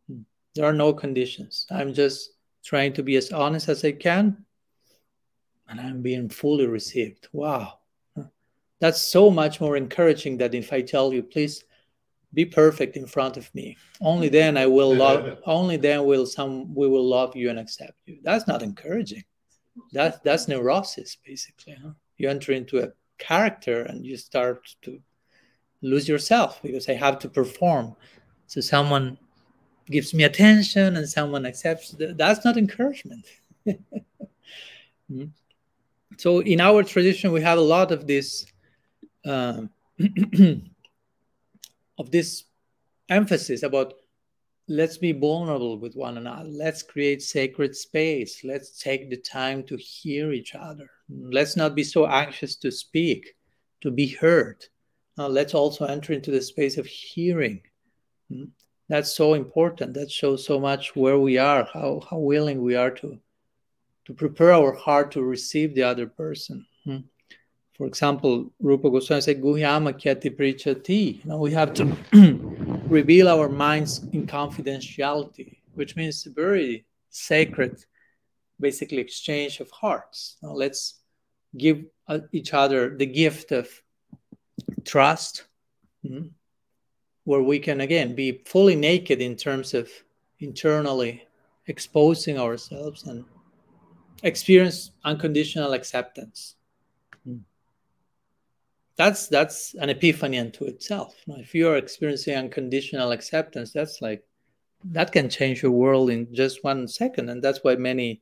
Hmm. 0.09 0.21
There 0.55 0.65
are 0.65 0.73
no 0.73 0.93
conditions. 0.93 1.67
I'm 1.69 1.93
just 1.93 2.31
trying 2.63 2.93
to 2.93 3.03
be 3.03 3.17
as 3.17 3.31
honest 3.31 3.69
as 3.69 3.83
I 3.83 3.91
can 3.91 4.45
and 5.67 5.79
I'm 5.79 6.01
being 6.01 6.29
fully 6.29 6.67
received. 6.67 7.27
Wow. 7.31 7.79
That's 8.79 9.01
so 9.01 9.29
much 9.29 9.61
more 9.61 9.77
encouraging 9.77 10.37
than 10.37 10.53
if 10.53 10.73
I 10.73 10.81
tell 10.81 11.13
you, 11.13 11.23
please 11.23 11.63
be 12.33 12.45
perfect 12.45 12.97
in 12.97 13.05
front 13.05 13.37
of 13.37 13.53
me. 13.55 13.77
Only 14.01 14.27
then 14.27 14.57
I 14.57 14.65
will 14.65 14.93
love 14.93 15.39
only 15.45 15.77
then 15.77 16.05
will 16.05 16.25
some 16.25 16.73
we 16.75 16.87
will 16.87 17.07
love 17.07 17.35
you 17.35 17.49
and 17.49 17.59
accept 17.59 17.93
you. 18.05 18.17
That's 18.23 18.47
not 18.47 18.61
encouraging. 18.61 19.23
That's 19.93 20.19
that's 20.19 20.47
neurosis 20.47 21.15
basically. 21.25 21.77
Huh? 21.81 21.91
You 22.17 22.29
enter 22.29 22.51
into 22.51 22.79
a 22.79 22.91
character 23.19 23.83
and 23.83 24.05
you 24.05 24.17
start 24.17 24.67
to 24.81 24.99
lose 25.83 26.07
yourself 26.07 26.59
because 26.63 26.89
I 26.89 26.93
have 26.93 27.19
to 27.19 27.29
perform. 27.29 27.95
So 28.47 28.61
someone 28.61 29.17
gives 29.91 30.13
me 30.13 30.23
attention 30.23 30.95
and 30.95 31.07
someone 31.07 31.45
accepts 31.45 31.95
that's 31.97 32.45
not 32.45 32.57
encouragement. 32.57 33.25
mm-hmm. 33.67 35.25
So 36.17 36.39
in 36.39 36.61
our 36.61 36.83
tradition, 36.83 37.31
we 37.31 37.41
have 37.41 37.57
a 37.57 37.61
lot 37.61 37.91
of 37.91 38.07
this 38.07 38.45
um, 39.25 39.69
of 41.97 42.11
this 42.11 42.45
emphasis 43.09 43.63
about 43.63 43.93
let's 44.67 44.97
be 44.97 45.11
vulnerable 45.11 45.77
with 45.77 45.95
one 45.95 46.17
another. 46.17 46.49
Let's 46.49 46.83
create 46.83 47.21
sacred 47.21 47.75
space. 47.75 48.43
Let's 48.43 48.79
take 48.79 49.09
the 49.09 49.17
time 49.17 49.63
to 49.63 49.77
hear 49.77 50.31
each 50.31 50.55
other. 50.55 50.89
Let's 51.09 51.57
not 51.57 51.75
be 51.75 51.83
so 51.83 52.07
anxious 52.07 52.55
to 52.57 52.71
speak, 52.71 53.35
to 53.81 53.91
be 53.91 54.07
heard. 54.07 54.65
Now, 55.17 55.27
let's 55.27 55.53
also 55.53 55.85
enter 55.85 56.13
into 56.13 56.31
the 56.31 56.41
space 56.41 56.77
of 56.77 56.85
hearing. 56.85 57.61
Hmm? 58.29 58.45
That's 58.89 59.15
so 59.15 59.33
important. 59.33 59.93
That 59.93 60.11
shows 60.11 60.45
so 60.45 60.59
much 60.59 60.95
where 60.95 61.19
we 61.19 61.37
are, 61.37 61.67
how, 61.73 62.01
how 62.09 62.17
willing 62.17 62.61
we 62.61 62.75
are 62.75 62.91
to 62.91 63.19
to 64.05 64.13
prepare 64.13 64.51
our 64.51 64.73
heart 64.73 65.11
to 65.11 65.23
receive 65.23 65.75
the 65.75 65.83
other 65.83 66.07
person. 66.07 66.65
Hmm. 66.83 66.97
For 67.73 67.87
example, 67.87 68.51
Rupa 68.59 68.89
Goswami 68.89 69.21
said, 69.21 69.41
Guhyam 69.41 69.91
akhyati 69.91 70.35
prichati. 70.37 71.25
Now 71.25 71.37
we 71.37 71.51
have 71.51 71.73
to 71.75 71.85
reveal 72.87 73.27
our 73.27 73.49
minds 73.49 74.05
in 74.11 74.27
confidentiality, 74.27 75.57
which 75.73 75.95
means 75.95 76.23
very 76.25 76.85
sacred, 77.09 77.83
basically, 78.59 78.99
exchange 78.99 79.59
of 79.59 79.71
hearts. 79.71 80.37
Now 80.43 80.51
let's 80.51 80.99
give 81.57 81.85
uh, 82.07 82.19
each 82.31 82.53
other 82.53 82.95
the 82.95 83.05
gift 83.05 83.51
of 83.51 83.67
trust, 84.83 85.45
hmm, 86.05 86.27
where 87.23 87.41
we 87.41 87.59
can, 87.59 87.81
again, 87.81 88.15
be 88.15 88.41
fully 88.45 88.75
naked 88.75 89.21
in 89.21 89.35
terms 89.35 89.73
of 89.73 89.89
internally 90.39 91.25
exposing 91.67 92.37
ourselves 92.37 93.03
and 93.03 93.23
experience 94.23 94.91
unconditional 95.03 95.73
acceptance. 95.73 96.55
Hmm. 97.23 97.37
That's 98.95 99.27
that's 99.27 99.73
an 99.75 99.89
epiphany 99.89 100.39
unto 100.39 100.65
itself. 100.65 101.15
Now, 101.27 101.37
if 101.37 101.55
you 101.55 101.67
are 101.69 101.77
experiencing 101.77 102.35
unconditional 102.35 103.11
acceptance, 103.11 103.73
that's 103.73 104.01
like 104.01 104.23
that 104.85 105.11
can 105.11 105.29
change 105.29 105.63
your 105.63 105.71
world 105.71 106.09
in 106.09 106.33
just 106.33 106.63
one 106.63 106.87
second, 106.87 107.29
and 107.29 107.41
that's 107.41 107.63
why 107.63 107.75
many. 107.75 108.21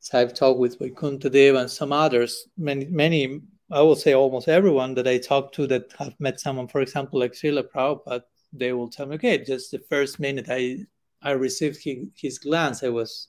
So 0.00 0.18
I've 0.18 0.34
talked 0.34 0.60
with 0.60 0.78
Vaikuntha 0.78 1.30
Dev 1.30 1.54
and 1.56 1.70
some 1.70 1.92
others. 1.92 2.48
Many, 2.56 2.84
many, 2.86 3.40
I 3.70 3.82
will 3.82 3.96
say 3.96 4.14
almost 4.14 4.48
everyone 4.48 4.94
that 4.94 5.08
I 5.08 5.18
talk 5.18 5.52
to 5.54 5.66
that 5.66 5.92
have 5.98 6.14
met 6.20 6.38
someone, 6.38 6.68
for 6.68 6.80
example, 6.80 7.18
like 7.18 7.32
Srila 7.32 7.64
Prabhupada, 7.64 8.22
they 8.52 8.72
will 8.72 8.88
tell 8.88 9.06
me, 9.06 9.16
okay, 9.16 9.38
just 9.38 9.72
the 9.72 9.78
first 9.78 10.20
minute 10.20 10.46
I 10.48 10.86
I 11.22 11.32
received 11.32 11.82
his, 11.82 12.06
his 12.14 12.38
glance, 12.38 12.84
I 12.84 12.90
was 12.90 13.28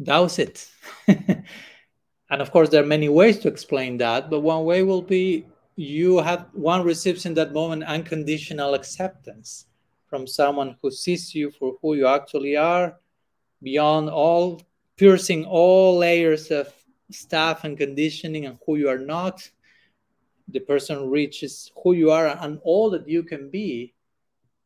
that 0.00 0.18
was 0.18 0.38
it. 0.38 0.68
and 1.08 2.42
of 2.42 2.50
course, 2.50 2.68
there 2.68 2.82
are 2.82 2.86
many 2.86 3.08
ways 3.08 3.38
to 3.38 3.48
explain 3.48 3.96
that, 3.98 4.28
but 4.28 4.40
one 4.40 4.64
way 4.64 4.82
will 4.82 5.02
be 5.02 5.46
you 5.76 6.18
have 6.18 6.46
one 6.52 6.84
receives 6.84 7.26
in 7.26 7.34
that 7.34 7.52
moment 7.52 7.84
unconditional 7.84 8.74
acceptance 8.74 9.66
from 10.06 10.26
someone 10.26 10.76
who 10.82 10.90
sees 10.90 11.34
you 11.34 11.50
for 11.50 11.76
who 11.80 11.94
you 11.94 12.06
actually 12.06 12.56
are, 12.56 12.96
beyond 13.62 14.10
all 14.10 14.60
piercing 14.96 15.44
all 15.44 15.96
layers 15.96 16.50
of 16.50 16.72
stuff 17.10 17.64
and 17.64 17.76
conditioning 17.78 18.46
and 18.46 18.58
who 18.64 18.76
you 18.76 18.88
are 18.88 18.98
not. 18.98 19.48
The 20.48 20.60
person 20.60 21.10
reaches 21.10 21.70
who 21.82 21.92
you 21.92 22.10
are 22.10 22.28
and 22.28 22.60
all 22.62 22.90
that 22.90 23.08
you 23.08 23.22
can 23.22 23.50
be, 23.50 23.94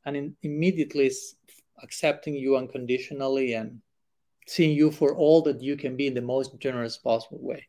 and 0.04 0.16
in, 0.16 0.36
immediately 0.42 1.10
accepting 1.82 2.34
you 2.34 2.56
unconditionally 2.56 3.54
and 3.54 3.80
seeing 4.46 4.76
you 4.76 4.90
for 4.90 5.14
all 5.14 5.42
that 5.42 5.62
you 5.62 5.76
can 5.76 5.96
be 5.96 6.06
in 6.06 6.14
the 6.14 6.22
most 6.22 6.58
generous 6.58 6.96
possible 6.96 7.40
way. 7.40 7.66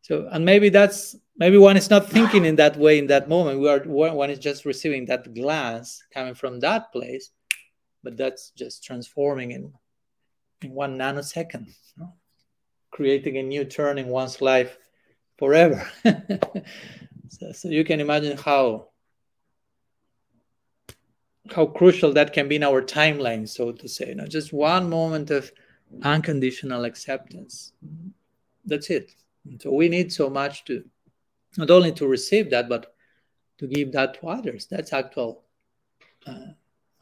So 0.00 0.28
and 0.32 0.44
maybe 0.44 0.68
that's 0.68 1.16
maybe 1.36 1.58
one 1.58 1.76
is 1.76 1.90
not 1.90 2.08
thinking 2.08 2.44
in 2.44 2.56
that 2.56 2.76
way 2.76 2.98
in 2.98 3.06
that 3.08 3.28
moment. 3.28 3.60
We 3.60 3.68
are 3.68 3.80
one 3.80 4.30
is 4.30 4.38
just 4.38 4.64
receiving 4.64 5.04
that 5.06 5.34
glance 5.34 6.02
coming 6.12 6.34
from 6.34 6.60
that 6.60 6.90
place 6.92 7.30
but 8.02 8.16
that's 8.16 8.50
just 8.50 8.84
transforming 8.84 9.52
in 9.52 9.72
in 10.62 10.72
one 10.72 10.96
nanosecond 10.96 11.66
you 11.66 11.74
know? 11.98 12.12
creating 12.90 13.38
a 13.38 13.42
new 13.42 13.64
turn 13.64 13.98
in 13.98 14.08
one's 14.08 14.40
life 14.40 14.76
forever 15.38 15.88
so, 17.32 17.52
so 17.52 17.68
you 17.68 17.84
can 17.84 18.00
imagine 18.00 18.36
how 18.36 18.88
how 21.54 21.66
crucial 21.66 22.12
that 22.12 22.32
can 22.32 22.48
be 22.48 22.56
in 22.56 22.62
our 22.62 22.80
timeline 22.80 23.48
so 23.48 23.72
to 23.72 23.88
say 23.88 24.08
you 24.08 24.14
know 24.14 24.26
just 24.26 24.52
one 24.52 24.88
moment 24.88 25.30
of 25.30 25.50
unconditional 26.02 26.84
acceptance. 26.84 27.72
That's 28.64 28.90
it. 28.90 29.12
So 29.60 29.72
we 29.72 29.88
need 29.88 30.12
so 30.12 30.30
much 30.30 30.64
to 30.66 30.84
not 31.58 31.70
only 31.70 31.92
to 31.92 32.06
receive 32.06 32.50
that, 32.50 32.68
but 32.68 32.94
to 33.58 33.66
give 33.66 33.92
that 33.92 34.14
to 34.20 34.28
others. 34.28 34.66
That's 34.70 34.92
actual, 34.92 35.44
uh, 36.26 36.52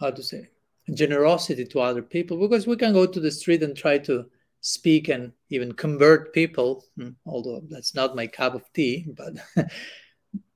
how 0.01 0.11
to 0.11 0.23
say, 0.23 0.49
generosity 0.93 1.65
to 1.67 1.81
other 1.81 2.03
people. 2.03 2.37
Because 2.39 2.67
we 2.67 2.77
can 2.77 2.93
go 2.93 3.07
to 3.07 3.21
the 3.21 3.31
street 3.31 3.63
and 3.63 3.77
try 3.77 3.99
to 3.99 4.27
speak 4.61 5.09
and 5.09 5.33
even 5.51 5.73
convert 5.73 6.35
people, 6.35 6.85
hmm, 6.97 7.11
although 7.27 7.63
that's 7.69 7.95
not 7.95 8.17
my 8.17 8.27
cup 8.27 8.55
of 8.55 8.65
tea. 8.73 9.07
But 9.17 9.35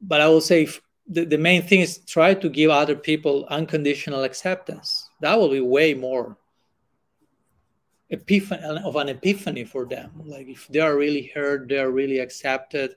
but 0.01 0.21
I 0.21 0.29
will 0.29 0.41
say 0.41 0.69
the, 1.07 1.25
the 1.25 1.39
main 1.39 1.63
thing 1.63 1.81
is 1.81 1.99
try 1.99 2.35
to 2.35 2.49
give 2.49 2.71
other 2.71 2.97
people 2.97 3.47
unconditional 3.51 4.25
acceptance. 4.25 5.09
That 5.21 5.39
will 5.39 5.51
be 5.51 5.61
way 5.61 5.95
more 5.95 6.37
epiphany 8.11 8.63
of 8.85 8.97
an 8.97 9.09
epiphany 9.09 9.65
for 9.65 9.87
them. 9.87 10.13
Like 10.25 10.49
if 10.49 10.69
they 10.69 10.81
are 10.81 10.97
really 10.97 11.31
heard 11.35 11.69
they 11.69 11.79
are 11.79 11.91
really 11.91 12.19
accepted 12.19 12.97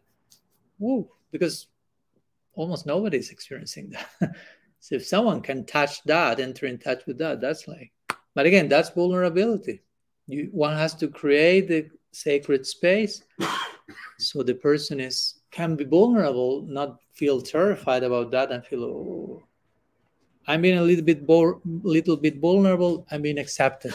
woo, 0.79 1.09
because 1.31 1.67
almost 2.53 2.85
nobody 2.85 3.17
is 3.17 3.31
experiencing 3.31 3.91
that. 3.91 4.35
So 4.79 4.95
if 4.95 5.05
someone 5.05 5.41
can 5.41 5.65
touch 5.65 6.01
that 6.03 6.39
enter 6.39 6.65
in 6.65 6.77
touch 6.77 7.05
with 7.07 7.17
that 7.17 7.41
that's 7.41 7.67
like 7.67 7.91
but 8.35 8.45
again 8.45 8.69
that's 8.69 8.91
vulnerability. 8.91 9.81
You 10.27 10.49
one 10.51 10.77
has 10.77 10.93
to 10.95 11.09
create 11.09 11.67
the 11.67 11.89
sacred 12.11 12.65
space 12.65 13.23
so 14.17 14.43
the 14.43 14.53
person 14.53 14.99
is 14.99 15.36
can 15.57 15.75
be 15.75 15.83
vulnerable 15.83 16.61
not 16.79 17.01
feel 17.19 17.41
terrified 17.41 18.03
about 18.03 18.31
that 18.31 18.51
and 18.51 18.65
feel 18.65 18.83
oh 18.85 19.43
i'm 20.47 20.61
being 20.61 20.77
a 20.77 20.87
little 20.89 21.07
bit 21.11 21.25
bo- 21.25 21.61
little 21.83 22.17
bit 22.25 22.39
vulnerable 22.39 23.05
i'm 23.11 23.21
being 23.21 23.39
accepted 23.39 23.93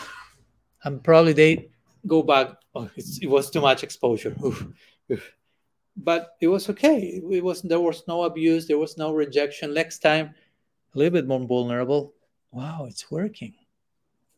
and 0.84 1.02
probably 1.02 1.32
they 1.32 1.68
go 2.06 2.22
back. 2.22 2.48
Oh, 2.74 2.88
it 2.96 3.28
was 3.28 3.50
too 3.50 3.60
much 3.60 3.82
exposure. 3.82 4.36
But 5.94 6.36
it 6.40 6.48
was 6.48 6.70
okay. 6.70 7.20
It 7.30 7.44
was 7.44 7.60
there 7.62 7.80
was 7.80 8.04
no 8.08 8.24
abuse. 8.24 8.66
There 8.66 8.78
was 8.78 8.96
no 8.96 9.12
rejection. 9.12 9.74
Next 9.74 9.98
time, 9.98 10.34
a 10.94 10.98
little 10.98 11.12
bit 11.12 11.26
more 11.26 11.46
vulnerable. 11.46 12.14
Wow, 12.50 12.86
it's 12.88 13.10
working. 13.10 13.54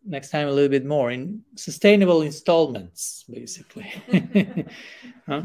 Next 0.05 0.31
time, 0.31 0.49
a 0.49 0.51
little 0.51 0.69
bit 0.69 0.85
more 0.85 1.13
in 1.13 1.43
sustainable 1.55 2.23
installments, 2.23 3.25
basically. 3.31 3.87
huh? 5.29 5.43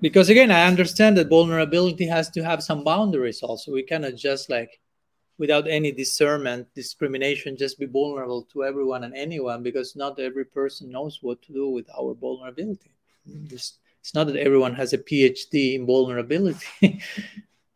Because 0.00 0.30
again, 0.30 0.50
I 0.50 0.66
understand 0.66 1.16
that 1.16 1.28
vulnerability 1.28 2.06
has 2.06 2.30
to 2.30 2.42
have 2.42 2.62
some 2.62 2.84
boundaries 2.84 3.42
also. 3.42 3.72
We 3.72 3.82
cannot 3.82 4.14
just 4.14 4.48
like, 4.48 4.80
without 5.38 5.68
any 5.68 5.92
discernment, 5.92 6.68
discrimination, 6.74 7.56
just 7.56 7.78
be 7.78 7.86
vulnerable 7.86 8.42
to 8.52 8.64
everyone 8.64 9.04
and 9.04 9.14
anyone 9.14 9.62
because 9.62 9.96
not 9.96 10.18
every 10.18 10.44
person 10.44 10.90
knows 10.90 11.18
what 11.22 11.42
to 11.42 11.52
do 11.52 11.68
with 11.68 11.86
our 11.98 12.14
vulnerability. 12.14 12.92
It's 13.50 14.14
not 14.14 14.26
that 14.28 14.36
everyone 14.36 14.74
has 14.74 14.92
a 14.92 14.98
PhD 14.98 15.74
in 15.74 15.86
vulnerability. 15.86 17.00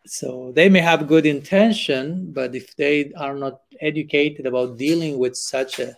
so 0.06 0.52
they 0.54 0.68
may 0.68 0.80
have 0.80 1.08
good 1.08 1.24
intention 1.24 2.30
but 2.32 2.54
if 2.54 2.76
they 2.76 3.10
are 3.16 3.34
not 3.34 3.60
educated 3.80 4.46
about 4.46 4.76
dealing 4.76 5.18
with 5.18 5.34
such 5.34 5.78
a 5.78 5.88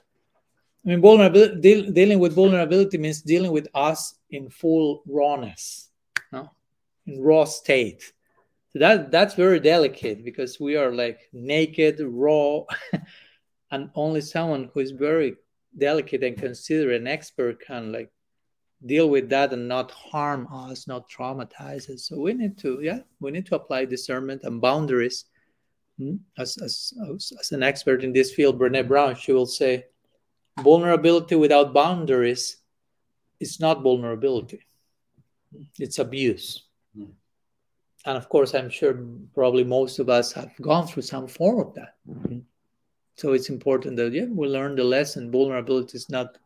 i 0.85 0.89
mean 0.89 1.01
vulnerability 1.01 1.61
deal, 1.61 1.91
dealing 1.91 2.21
with 2.21 2.33
vulnerability 2.33 2.99
means 2.99 3.21
dealing 3.21 3.51
with 3.51 3.67
us 3.75 4.15
in 4.31 4.49
full 4.49 5.03
rawness 5.09 5.86
no? 6.33 6.51
in 7.07 7.23
raw 7.23 7.45
state 7.45 8.13
so 8.73 8.79
that 8.79 9.11
that's 9.11 9.35
very 9.35 9.61
delicate 9.61 10.25
because 10.25 10.61
we 10.61 10.77
are 10.77 10.93
like 10.93 11.29
naked 11.33 12.01
raw 12.01 12.61
and 13.71 13.91
only 13.95 14.21
someone 14.21 14.71
who 14.73 14.81
is 14.81 14.91
very 14.91 15.37
delicate 15.77 16.23
and 16.23 16.37
considerate 16.37 17.01
an 17.01 17.07
expert 17.07 17.61
can 17.61 17.93
like 17.93 18.11
deal 18.85 19.09
with 19.09 19.29
that 19.31 19.53
and 19.53 19.69
not 19.69 19.91
harm 19.91 20.47
us, 20.53 20.87
not 20.87 21.09
traumatize 21.09 21.89
us. 21.89 22.05
So 22.05 22.19
we 22.19 22.35
need 22.35 22.59
to, 22.59 22.81
yeah, 22.83 23.01
we 23.21 23.31
need 23.31 23.47
to 23.47 23.57
apply 23.57 23.87
discernment 23.87 24.43
and 24.45 24.61
boundaries. 24.61 25.25
Hmm? 25.99 26.17
As, 26.37 26.59
as, 26.59 26.93
as 27.41 27.53
an 27.53 27.63
expert 27.63 28.05
in 28.05 28.13
this 28.13 28.33
field, 28.33 28.59
Brene 28.59 28.87
Brown, 28.87 29.15
she 29.15 29.33
will 29.33 29.47
say, 29.47 29.87
vulnerability 30.63 31.37
without 31.37 31.73
boundaries 31.73 32.59
is 33.41 33.61
not 33.61 33.83
vulnerability, 33.83 34.61
it's 35.79 35.99
abuse. 35.99 36.65
Mm. 36.97 37.11
And 38.05 38.17
of 38.17 38.29
course, 38.29 38.55
I'm 38.55 38.71
sure 38.71 38.99
probably 39.35 39.65
most 39.65 39.99
of 39.99 40.09
us 40.09 40.33
have 40.33 40.53
gone 40.61 40.87
through 40.87 41.03
some 41.03 41.27
form 41.27 41.61
of 41.61 41.75
that. 41.75 41.95
Mm. 42.09 42.43
So 43.17 43.33
it's 43.33 43.49
important 43.49 43.97
that 43.97 44.13
yeah, 44.13 44.27
we 44.27 44.47
learn 44.47 44.77
the 44.77 44.85
lesson. 44.85 45.31
Vulnerability 45.31 45.97
is 45.97 46.09
not 46.11 46.39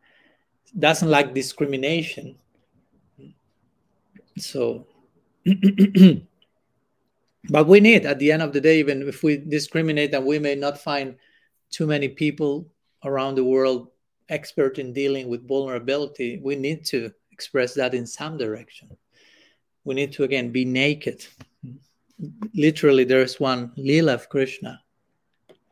doesn't 0.79 1.09
like 1.09 1.33
discrimination. 1.33 2.37
So, 4.37 4.87
but 7.49 7.67
we 7.67 7.79
need 7.81 8.05
at 8.05 8.19
the 8.19 8.31
end 8.31 8.41
of 8.41 8.53
the 8.53 8.61
day, 8.61 8.79
even 8.79 9.07
if 9.07 9.21
we 9.21 9.37
discriminate, 9.37 10.13
and 10.13 10.25
we 10.25 10.39
may 10.39 10.55
not 10.55 10.77
find 10.77 11.15
too 11.69 11.85
many 11.85 12.07
people 12.07 12.67
around 13.03 13.35
the 13.35 13.43
world 13.43 13.89
expert 14.29 14.79
in 14.79 14.93
dealing 14.93 15.27
with 15.27 15.47
vulnerability, 15.47 16.39
we 16.41 16.55
need 16.55 16.85
to 16.85 17.11
express 17.31 17.73
that 17.73 17.93
in 17.93 18.07
some 18.07 18.37
direction. 18.37 18.89
We 19.83 19.95
need 19.95 20.11
to 20.13 20.23
again 20.23 20.51
be 20.51 20.65
naked. 20.65 21.25
Literally, 22.53 23.03
there's 23.03 23.39
one 23.39 23.71
Lila 23.77 24.13
of 24.13 24.29
Krishna, 24.29 24.81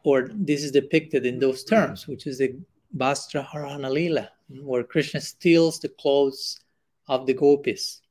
or 0.03 0.30
this 0.34 0.64
is 0.64 0.72
depicted 0.72 1.26
in 1.26 1.39
those 1.39 1.64
terms, 1.64 2.07
which 2.07 2.26
is 2.26 2.39
the 2.39 2.55
Vastra 2.97 3.45
Harana 3.45 3.91
Lila, 3.91 4.32
where 4.64 4.84
Krishna 4.84 5.22
steals 5.22 5.80
the 5.80 5.89
clothes 5.89 6.60
of 7.07 7.28
the 7.28 7.34
gopis. 7.34 8.01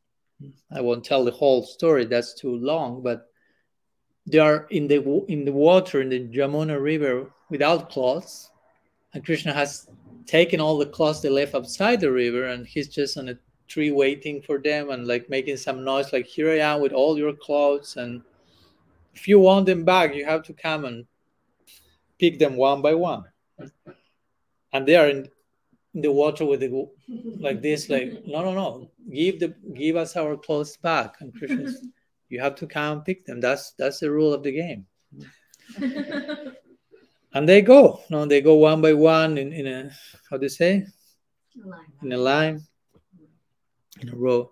I 0.70 0.80
won't 0.80 1.04
tell 1.04 1.24
the 1.24 1.32
whole 1.32 1.64
story; 1.64 2.04
that's 2.04 2.34
too 2.34 2.54
long. 2.56 3.02
But 3.02 3.28
they 4.24 4.38
are 4.38 4.68
in 4.70 4.86
the 4.86 5.02
in 5.26 5.44
the 5.44 5.52
water 5.52 6.00
in 6.00 6.10
the 6.10 6.28
Jamuna 6.28 6.80
River 6.80 7.32
without 7.50 7.90
clothes, 7.90 8.50
and 9.14 9.24
Krishna 9.24 9.52
has 9.52 9.88
taken 10.26 10.60
all 10.60 10.78
the 10.78 10.86
clothes 10.86 11.22
they 11.22 11.28
left 11.28 11.56
outside 11.56 12.00
the 12.00 12.12
river, 12.12 12.44
and 12.44 12.66
he's 12.66 12.88
just 12.88 13.16
on 13.16 13.30
a 13.30 13.38
tree 13.68 13.90
waiting 13.90 14.42
for 14.42 14.58
them 14.58 14.90
and 14.90 15.06
like 15.06 15.28
making 15.28 15.56
some 15.56 15.84
noise, 15.84 16.12
like 16.12 16.26
"Here 16.26 16.50
I 16.50 16.58
am 16.58 16.80
with 16.80 16.92
all 16.92 17.18
your 17.18 17.32
clothes, 17.32 17.96
and 17.96 18.22
if 19.14 19.28
you 19.28 19.38
want 19.38 19.66
them 19.66 19.84
back, 19.84 20.14
you 20.14 20.24
have 20.24 20.42
to 20.44 20.52
come 20.52 20.84
and 20.84 21.06
pick 22.18 22.38
them 22.38 22.56
one 22.56 22.82
by 22.82 22.94
one." 22.94 23.24
And 24.72 24.86
they 24.86 24.96
are 24.96 25.08
in 25.08 25.28
in 25.94 26.02
the 26.02 26.12
water 26.12 26.44
with 26.44 26.60
the 26.60 26.88
like 27.40 27.62
this 27.62 27.88
like 27.88 28.26
no 28.26 28.42
no 28.44 28.52
no 28.52 28.90
give 29.12 29.40
the 29.40 29.54
give 29.74 29.96
us 29.96 30.16
our 30.16 30.36
clothes 30.36 30.76
back. 30.76 31.20
And 31.20 31.34
Krishna's 31.34 31.84
you 32.28 32.40
have 32.40 32.54
to 32.56 32.66
come 32.66 33.02
pick 33.02 33.24
them. 33.24 33.40
That's 33.40 33.72
that's 33.72 34.00
the 34.00 34.10
rule 34.10 34.32
of 34.32 34.42
the 34.42 34.52
game. 34.52 34.86
And 37.34 37.48
they 37.48 37.60
go. 37.60 38.00
No 38.10 38.24
they 38.24 38.40
go 38.40 38.54
one 38.54 38.80
by 38.80 38.94
one 38.94 39.36
in, 39.36 39.52
in 39.52 39.66
a 39.66 39.90
how 40.30 40.38
do 40.38 40.46
you 40.46 40.48
say? 40.48 40.86
In 42.02 42.12
a 42.12 42.16
line 42.16 42.66
in 44.00 44.08
a 44.10 44.16
row 44.16 44.50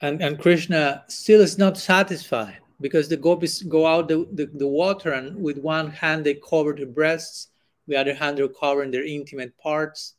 and 0.00 0.22
and 0.22 0.38
krishna 0.38 1.04
still 1.08 1.40
is 1.40 1.58
not 1.58 1.76
satisfied 1.76 2.58
because 2.80 3.08
the 3.08 3.16
gopis 3.16 3.62
go 3.62 3.86
out 3.86 4.08
the, 4.08 4.26
the, 4.32 4.46
the 4.54 4.66
water 4.66 5.12
and 5.12 5.40
with 5.40 5.58
one 5.58 5.90
hand 5.90 6.24
they 6.24 6.34
cover 6.48 6.72
their 6.72 6.86
breasts 6.86 7.48
with 7.86 7.94
the 7.94 8.00
other 8.00 8.14
hand 8.14 8.38
they're 8.38 8.48
covering 8.48 8.90
their 8.90 9.04
intimate 9.04 9.56
parts 9.58 10.14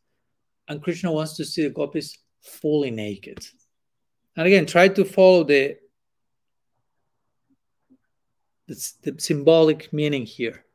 and 0.72 0.82
Krishna 0.82 1.12
wants 1.12 1.36
to 1.36 1.44
see 1.44 1.64
the 1.64 1.70
gopis 1.70 2.18
fully 2.42 2.92
naked. 2.92 3.46
And 4.38 4.48
again, 4.48 4.66
try 4.66 4.88
to 4.88 5.04
follow 5.04 5.44
the, 5.44 5.78
the, 8.68 8.92
the 9.04 9.16
symbolic 9.20 9.92
meaning 9.92 10.26
here. 10.26 10.66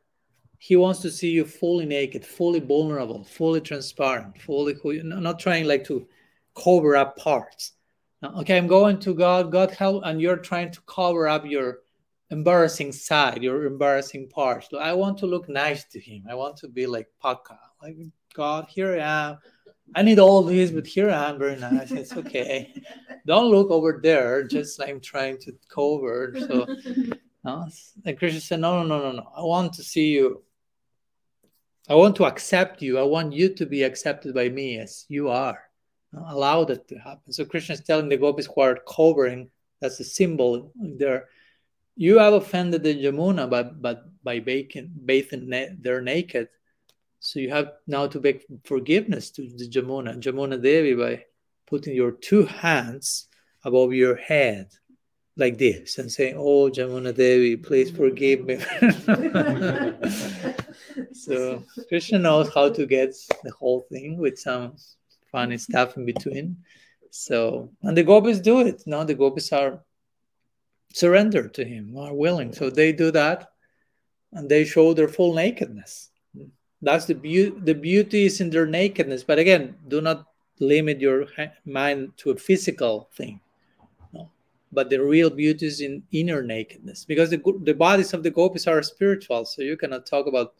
He 0.59 0.75
wants 0.75 1.01
to 1.01 1.09
see 1.09 1.31
you 1.31 1.45
fully 1.45 1.85
naked, 1.85 2.23
fully 2.23 2.59
vulnerable, 2.59 3.23
fully 3.23 3.61
transparent, 3.61 4.39
fully 4.41 4.75
not 5.03 5.39
trying 5.39 5.65
like 5.65 5.83
to 5.85 6.07
cover 6.63 6.95
up 6.95 7.17
parts. 7.17 7.73
Okay, 8.23 8.57
I'm 8.57 8.67
going 8.67 8.99
to 8.99 9.13
God, 9.13 9.51
God 9.51 9.71
help, 9.71 10.03
and 10.05 10.19
you're 10.19 10.37
trying 10.37 10.71
to 10.71 10.81
cover 10.87 11.27
up 11.27 11.45
your 11.45 11.79
embarrassing 12.31 12.91
side, 12.91 13.43
your 13.43 13.65
embarrassing 13.65 14.29
parts. 14.29 14.69
I 14.77 14.93
want 14.93 15.19
to 15.19 15.27
look 15.27 15.47
nice 15.47 15.85
to 15.85 15.99
him. 15.99 16.25
I 16.29 16.33
want 16.35 16.57
to 16.57 16.67
be 16.67 16.87
like 16.87 17.07
Paka, 17.21 17.59
like 17.81 17.97
God, 18.33 18.67
here 18.69 18.99
I 18.99 19.29
am. 19.29 19.37
I 19.95 20.01
need 20.01 20.19
all 20.19 20.43
these, 20.43 20.71
but 20.71 20.85
here 20.85 21.09
I 21.09 21.29
am 21.29 21.39
very 21.39 21.55
nice. 21.55 21.91
It's 21.91 22.13
okay. 22.13 22.73
Don't 23.25 23.51
look 23.51 23.69
over 23.69 23.99
there, 24.01 24.43
just 24.43 24.79
like 24.79 24.89
I'm 24.89 24.99
trying 24.99 25.37
to 25.39 25.53
cover. 25.69 26.33
So 26.37 26.65
no? 27.43 27.67
and 28.05 28.17
Krishna 28.17 28.41
said, 28.41 28.59
No, 28.59 28.83
no, 28.83 28.97
no, 28.97 29.11
no, 29.11 29.17
no. 29.17 29.31
I 29.35 29.41
want 29.41 29.73
to 29.73 29.83
see 29.83 30.07
you. 30.07 30.43
I 31.87 31.95
want 31.95 32.15
to 32.17 32.25
accept 32.25 32.81
you. 32.81 32.99
I 32.99 33.03
want 33.03 33.31
you 33.31 33.53
to 33.53 33.65
be 33.65 33.83
accepted 33.83 34.33
by 34.33 34.49
me 34.49 34.79
as 34.79 35.05
you 35.07 35.29
are. 35.29 35.66
Allow 36.13 36.63
that 36.65 36.87
to 36.87 36.95
happen. 36.95 37.33
So 37.33 37.45
Krishna 37.45 37.73
is 37.73 37.81
telling 37.81 38.09
the 38.09 38.17
gopis 38.17 38.47
who 38.47 38.61
are 38.61 38.79
covering, 38.87 39.49
that's 39.81 39.99
a 39.99 40.03
symbol 40.03 40.71
there. 40.75 41.25
You 41.95 42.19
have 42.19 42.33
offended 42.33 42.83
the 42.83 42.95
Jamuna 42.95 43.49
by, 43.49 43.63
by, 43.63 43.97
by 44.23 44.39
bathing, 44.39 44.91
bathing 45.05 45.49
na- 45.49 45.73
they're 45.79 46.01
naked 46.01 46.49
so 47.19 47.39
you 47.39 47.49
have 47.49 47.73
now 47.87 48.07
to 48.07 48.19
beg 48.19 48.43
forgiveness 48.63 49.31
to 49.31 49.41
the 49.41 49.67
Jamuna, 49.67 50.21
Jamuna 50.21 50.61
Devi, 50.61 50.93
by 50.93 51.25
putting 51.65 51.95
your 51.95 52.11
two 52.11 52.45
hands 52.45 53.27
above 53.63 53.93
your 53.93 54.15
head 54.15 54.69
like 55.35 55.57
this 55.57 55.97
and 55.97 56.11
saying, 56.11 56.35
Oh, 56.37 56.69
Jamuna 56.69 57.15
Devi, 57.15 57.57
please 57.57 57.91
forgive 57.91 58.45
me. 58.45 58.57
so 61.13 61.63
Krishna 61.89 62.19
knows 62.19 62.53
how 62.53 62.69
to 62.69 62.85
get 62.85 63.15
the 63.43 63.51
whole 63.51 63.87
thing 63.91 64.17
with 64.17 64.37
some 64.37 64.75
funny 65.37 65.59
stuff 65.59 65.97
in 65.97 66.03
between. 66.13 66.57
So, 67.11 67.69
and 67.83 67.95
the 67.95 68.03
gopis 68.03 68.39
do 68.39 68.55
it. 68.69 68.81
Now 68.87 69.03
the 69.03 69.13
gopis 69.13 69.53
are 69.53 69.73
surrendered 70.93 71.53
to 71.57 71.63
him, 71.63 71.95
are 71.97 72.13
willing. 72.25 72.51
So 72.53 72.69
they 72.69 72.91
do 72.91 73.11
that 73.11 73.39
and 74.33 74.49
they 74.49 74.65
show 74.65 74.93
their 74.93 75.07
full 75.07 75.33
nakedness. 75.35 76.09
That's 76.81 77.05
the 77.05 77.15
beauty. 77.15 77.55
The 77.69 77.73
beauty 77.73 78.25
is 78.25 78.41
in 78.41 78.49
their 78.49 78.65
nakedness. 78.65 79.23
But 79.23 79.39
again, 79.39 79.75
do 79.87 80.01
not 80.01 80.25
limit 80.59 80.99
your 80.99 81.27
mind 81.65 82.13
to 82.21 82.31
a 82.31 82.37
physical 82.47 83.09
thing. 83.17 83.39
No. 84.13 84.29
But 84.71 84.89
the 84.89 84.99
real 85.03 85.29
beauty 85.29 85.65
is 85.67 85.81
in 85.81 86.03
inner 86.11 86.41
nakedness 86.41 87.05
because 87.05 87.29
the, 87.29 87.41
the 87.63 87.73
bodies 87.73 88.13
of 88.13 88.23
the 88.23 88.31
gopis 88.31 88.67
are 88.67 88.81
spiritual. 88.81 89.45
So 89.45 89.61
you 89.61 89.77
cannot 89.77 90.05
talk 90.05 90.25
about 90.27 90.53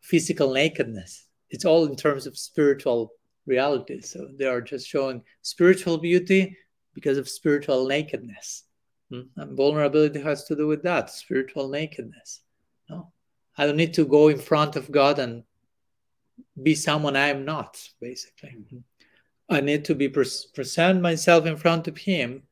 physical 0.00 0.52
nakedness. 0.52 1.28
It's 1.50 1.64
all 1.64 1.84
in 1.84 1.96
terms 1.96 2.26
of 2.26 2.38
spiritual 2.38 3.12
reality. 3.46 4.00
So 4.00 4.28
they 4.38 4.46
are 4.46 4.60
just 4.60 4.86
showing 4.86 5.22
spiritual 5.42 5.98
beauty 5.98 6.56
because 6.94 7.18
of 7.18 7.28
spiritual 7.28 7.86
nakedness. 7.86 8.64
Hmm? 9.10 9.22
And 9.36 9.56
vulnerability 9.56 10.20
has 10.20 10.44
to 10.44 10.56
do 10.56 10.66
with 10.66 10.82
that 10.82 11.10
spiritual 11.10 11.68
nakedness. 11.68 12.40
No? 12.88 13.12
I 13.56 13.66
don't 13.66 13.76
need 13.76 13.94
to 13.94 14.06
go 14.06 14.28
in 14.28 14.38
front 14.38 14.76
of 14.76 14.90
God 14.90 15.18
and 15.18 15.44
be 16.62 16.74
someone 16.74 17.16
I 17.16 17.28
am 17.28 17.44
not, 17.44 17.80
basically. 18.00 18.56
Mm-hmm. 18.58 18.78
I 19.50 19.60
need 19.60 19.84
to 19.86 19.94
be 19.94 20.08
present 20.08 21.02
myself 21.02 21.46
in 21.46 21.56
front 21.56 21.88
of 21.88 21.98
Him 21.98 22.44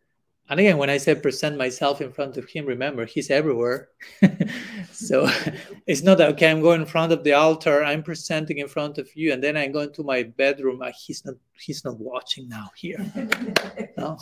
and 0.50 0.58
again, 0.58 0.78
when 0.78 0.90
I 0.90 0.96
say 0.96 1.14
present 1.14 1.56
myself 1.56 2.00
in 2.00 2.12
front 2.12 2.36
of 2.36 2.48
him, 2.48 2.66
remember 2.66 3.06
he's 3.06 3.30
everywhere. 3.30 3.88
so 4.92 5.30
it's 5.86 6.02
not 6.02 6.18
that 6.18 6.30
okay, 6.30 6.50
I'm 6.50 6.60
going 6.60 6.80
in 6.80 6.86
front 6.88 7.12
of 7.12 7.22
the 7.22 7.34
altar, 7.34 7.84
I'm 7.84 8.02
presenting 8.02 8.58
in 8.58 8.66
front 8.66 8.98
of 8.98 9.08
you, 9.14 9.32
and 9.32 9.42
then 9.42 9.56
I'm 9.56 9.70
going 9.70 9.92
to 9.92 10.02
my 10.02 10.24
bedroom. 10.24 10.82
Uh, 10.82 10.90
he's 11.06 11.24
not 11.24 11.36
he's 11.56 11.84
not 11.84 12.00
watching 12.00 12.48
now 12.48 12.68
here. 12.74 12.98
no. 13.96 14.18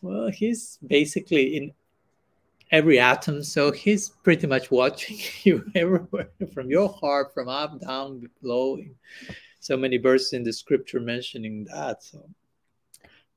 well, 0.00 0.30
he's 0.30 0.78
basically 0.86 1.58
in 1.58 1.72
every 2.72 2.98
atom, 2.98 3.44
so 3.44 3.70
he's 3.70 4.08
pretty 4.08 4.46
much 4.46 4.70
watching 4.70 5.18
you 5.42 5.70
everywhere, 5.74 6.30
from 6.54 6.70
your 6.70 6.88
heart, 6.88 7.34
from 7.34 7.50
up, 7.50 7.78
down, 7.82 8.26
below. 8.40 8.78
So 9.60 9.76
many 9.76 9.98
verses 9.98 10.32
in 10.32 10.44
the 10.44 10.52
scripture 10.52 11.00
mentioning 11.00 11.66
that. 11.72 12.02
So 12.02 12.26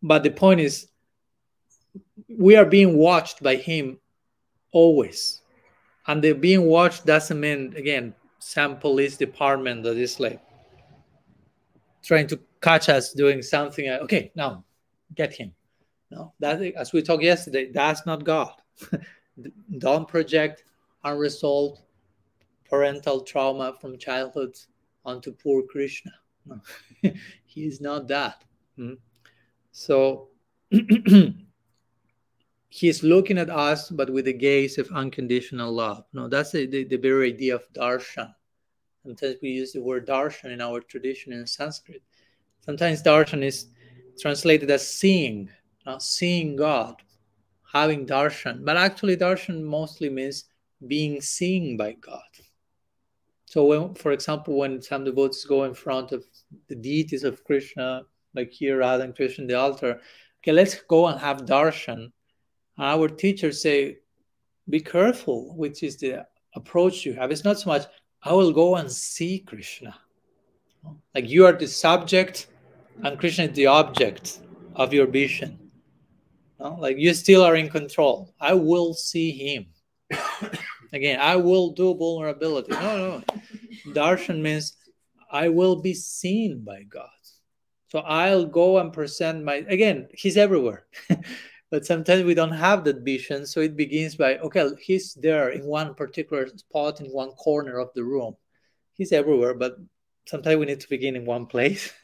but 0.01 0.23
the 0.23 0.31
point 0.31 0.61
is 0.61 0.87
we 2.37 2.55
are 2.55 2.65
being 2.65 2.97
watched 2.97 3.41
by 3.41 3.55
him 3.55 3.99
always. 4.71 5.41
And 6.07 6.23
the 6.23 6.33
being 6.33 6.65
watched 6.65 7.05
doesn't 7.05 7.39
mean 7.39 7.73
again 7.75 8.15
some 8.39 8.77
police 8.77 9.17
department 9.17 9.83
that 9.83 9.97
is 9.97 10.19
like 10.19 10.41
trying 12.03 12.27
to 12.27 12.39
catch 12.61 12.89
us 12.89 13.13
doing 13.13 13.41
something. 13.41 13.89
Okay 13.89 14.31
now 14.35 14.63
get 15.15 15.33
him. 15.33 15.53
No 16.11 16.33
that 16.39 16.61
as 16.61 16.93
we 16.93 17.01
talked 17.01 17.23
yesterday 17.23 17.71
that's 17.71 18.05
not 18.05 18.23
god. 18.23 18.53
Don't 19.77 20.07
project 20.07 20.63
unresolved 21.03 21.81
parental 22.69 23.21
trauma 23.21 23.73
from 23.79 23.97
childhood 23.97 24.55
onto 25.05 25.31
poor 25.31 25.63
krishna. 25.63 26.11
No. 26.45 26.59
he 27.45 27.65
is 27.65 27.81
not 27.81 28.07
that. 28.07 28.43
Hmm? 28.75 28.93
so 29.71 30.29
he's 32.69 33.03
looking 33.03 33.37
at 33.37 33.49
us, 33.49 33.89
but 33.89 34.09
with 34.09 34.25
the 34.25 34.33
gaze 34.33 34.77
of 34.77 34.89
unconditional 34.91 35.71
love. 35.73 36.05
No, 36.13 36.27
that's 36.27 36.51
the, 36.51 36.67
the, 36.67 36.83
the 36.83 36.97
very 36.97 37.33
idea 37.33 37.55
of 37.55 37.71
darshan. 37.73 38.33
Sometimes 39.03 39.37
we 39.41 39.49
use 39.49 39.73
the 39.73 39.81
word 39.81 40.07
darshan 40.07 40.51
in 40.51 40.61
our 40.61 40.79
tradition 40.79 41.33
in 41.33 41.45
Sanskrit. 41.47 42.03
Sometimes 42.61 43.01
darshan 43.01 43.43
is 43.43 43.67
translated 44.19 44.69
as 44.69 44.87
seeing, 44.87 45.49
uh, 45.85 45.97
seeing 45.97 46.55
God, 46.55 47.01
having 47.71 48.05
darshan. 48.05 48.63
But 48.63 48.77
actually, 48.77 49.17
darshan 49.17 49.63
mostly 49.63 50.09
means 50.09 50.45
being 50.85 51.21
seen 51.21 51.75
by 51.75 51.93
God. 51.93 52.21
So, 53.45 53.65
when, 53.65 53.95
for 53.95 54.11
example, 54.11 54.57
when 54.57 54.79
some 54.81 55.03
devotees 55.03 55.43
go 55.45 55.63
in 55.63 55.73
front 55.73 56.11
of 56.11 56.23
the 56.67 56.75
deities 56.75 57.23
of 57.23 57.43
Krishna, 57.43 58.03
like 58.35 58.51
here, 58.51 58.77
Radha 58.77 59.05
and 59.05 59.15
Krishna, 59.15 59.47
the 59.47 59.55
altar, 59.55 60.01
okay, 60.43 60.51
let's 60.51 60.75
go 60.81 61.07
and 61.07 61.19
have 61.19 61.45
darshan 61.45 62.11
our 62.79 63.07
teachers 63.07 63.61
say, 63.61 63.97
be 64.69 64.79
careful, 64.79 65.55
which 65.55 65.83
is 65.83 65.97
the 65.97 66.25
approach 66.55 67.05
you 67.05 67.13
have. 67.13 67.31
It's 67.31 67.43
not 67.43 67.59
so 67.59 67.69
much, 67.69 67.85
I 68.23 68.33
will 68.33 68.51
go 68.51 68.75
and 68.75 68.91
see 68.91 69.39
Krishna. 69.39 69.95
Like 71.13 71.29
you 71.29 71.45
are 71.45 71.53
the 71.53 71.67
subject 71.67 72.47
and 73.03 73.19
Krishna 73.19 73.45
is 73.45 73.53
the 73.53 73.67
object 73.67 74.39
of 74.75 74.93
your 74.93 75.07
vision. 75.07 75.71
Like 76.59 76.97
you 76.97 77.13
still 77.13 77.43
are 77.43 77.55
in 77.55 77.69
control. 77.69 78.33
I 78.39 78.53
will 78.53 78.93
see 78.93 79.31
him. 79.31 79.67
Again, 80.93 81.19
I 81.21 81.35
will 81.35 81.71
do 81.71 81.93
vulnerability. 81.93 82.71
No, 82.71 83.21
no. 83.21 83.93
Darshan 83.93 84.41
means 84.41 84.75
I 85.31 85.49
will 85.49 85.81
be 85.81 85.93
seen 85.93 86.61
by 86.61 86.83
God. 86.83 87.09
So 87.89 87.99
I'll 87.99 88.45
go 88.45 88.79
and 88.79 88.93
present 88.93 89.43
my, 89.43 89.65
again, 89.67 90.09
he's 90.13 90.37
everywhere. 90.37 90.85
but 91.71 91.85
sometimes 91.85 92.23
we 92.23 92.33
don't 92.33 92.51
have 92.51 92.83
that 92.83 93.01
vision 93.01 93.45
so 93.45 93.61
it 93.61 93.75
begins 93.75 94.15
by 94.15 94.37
okay 94.39 94.69
he's 94.81 95.13
there 95.15 95.49
in 95.49 95.65
one 95.65 95.93
particular 95.93 96.47
spot 96.47 96.99
in 97.01 97.07
one 97.07 97.31
corner 97.31 97.79
of 97.79 97.89
the 97.95 98.03
room. 98.03 98.35
He's 98.93 99.11
everywhere 99.11 99.53
but 99.53 99.77
sometimes 100.25 100.57
we 100.57 100.65
need 100.65 100.79
to 100.81 100.89
begin 100.89 101.15
in 101.15 101.25
one 101.25 101.45
place. 101.45 101.93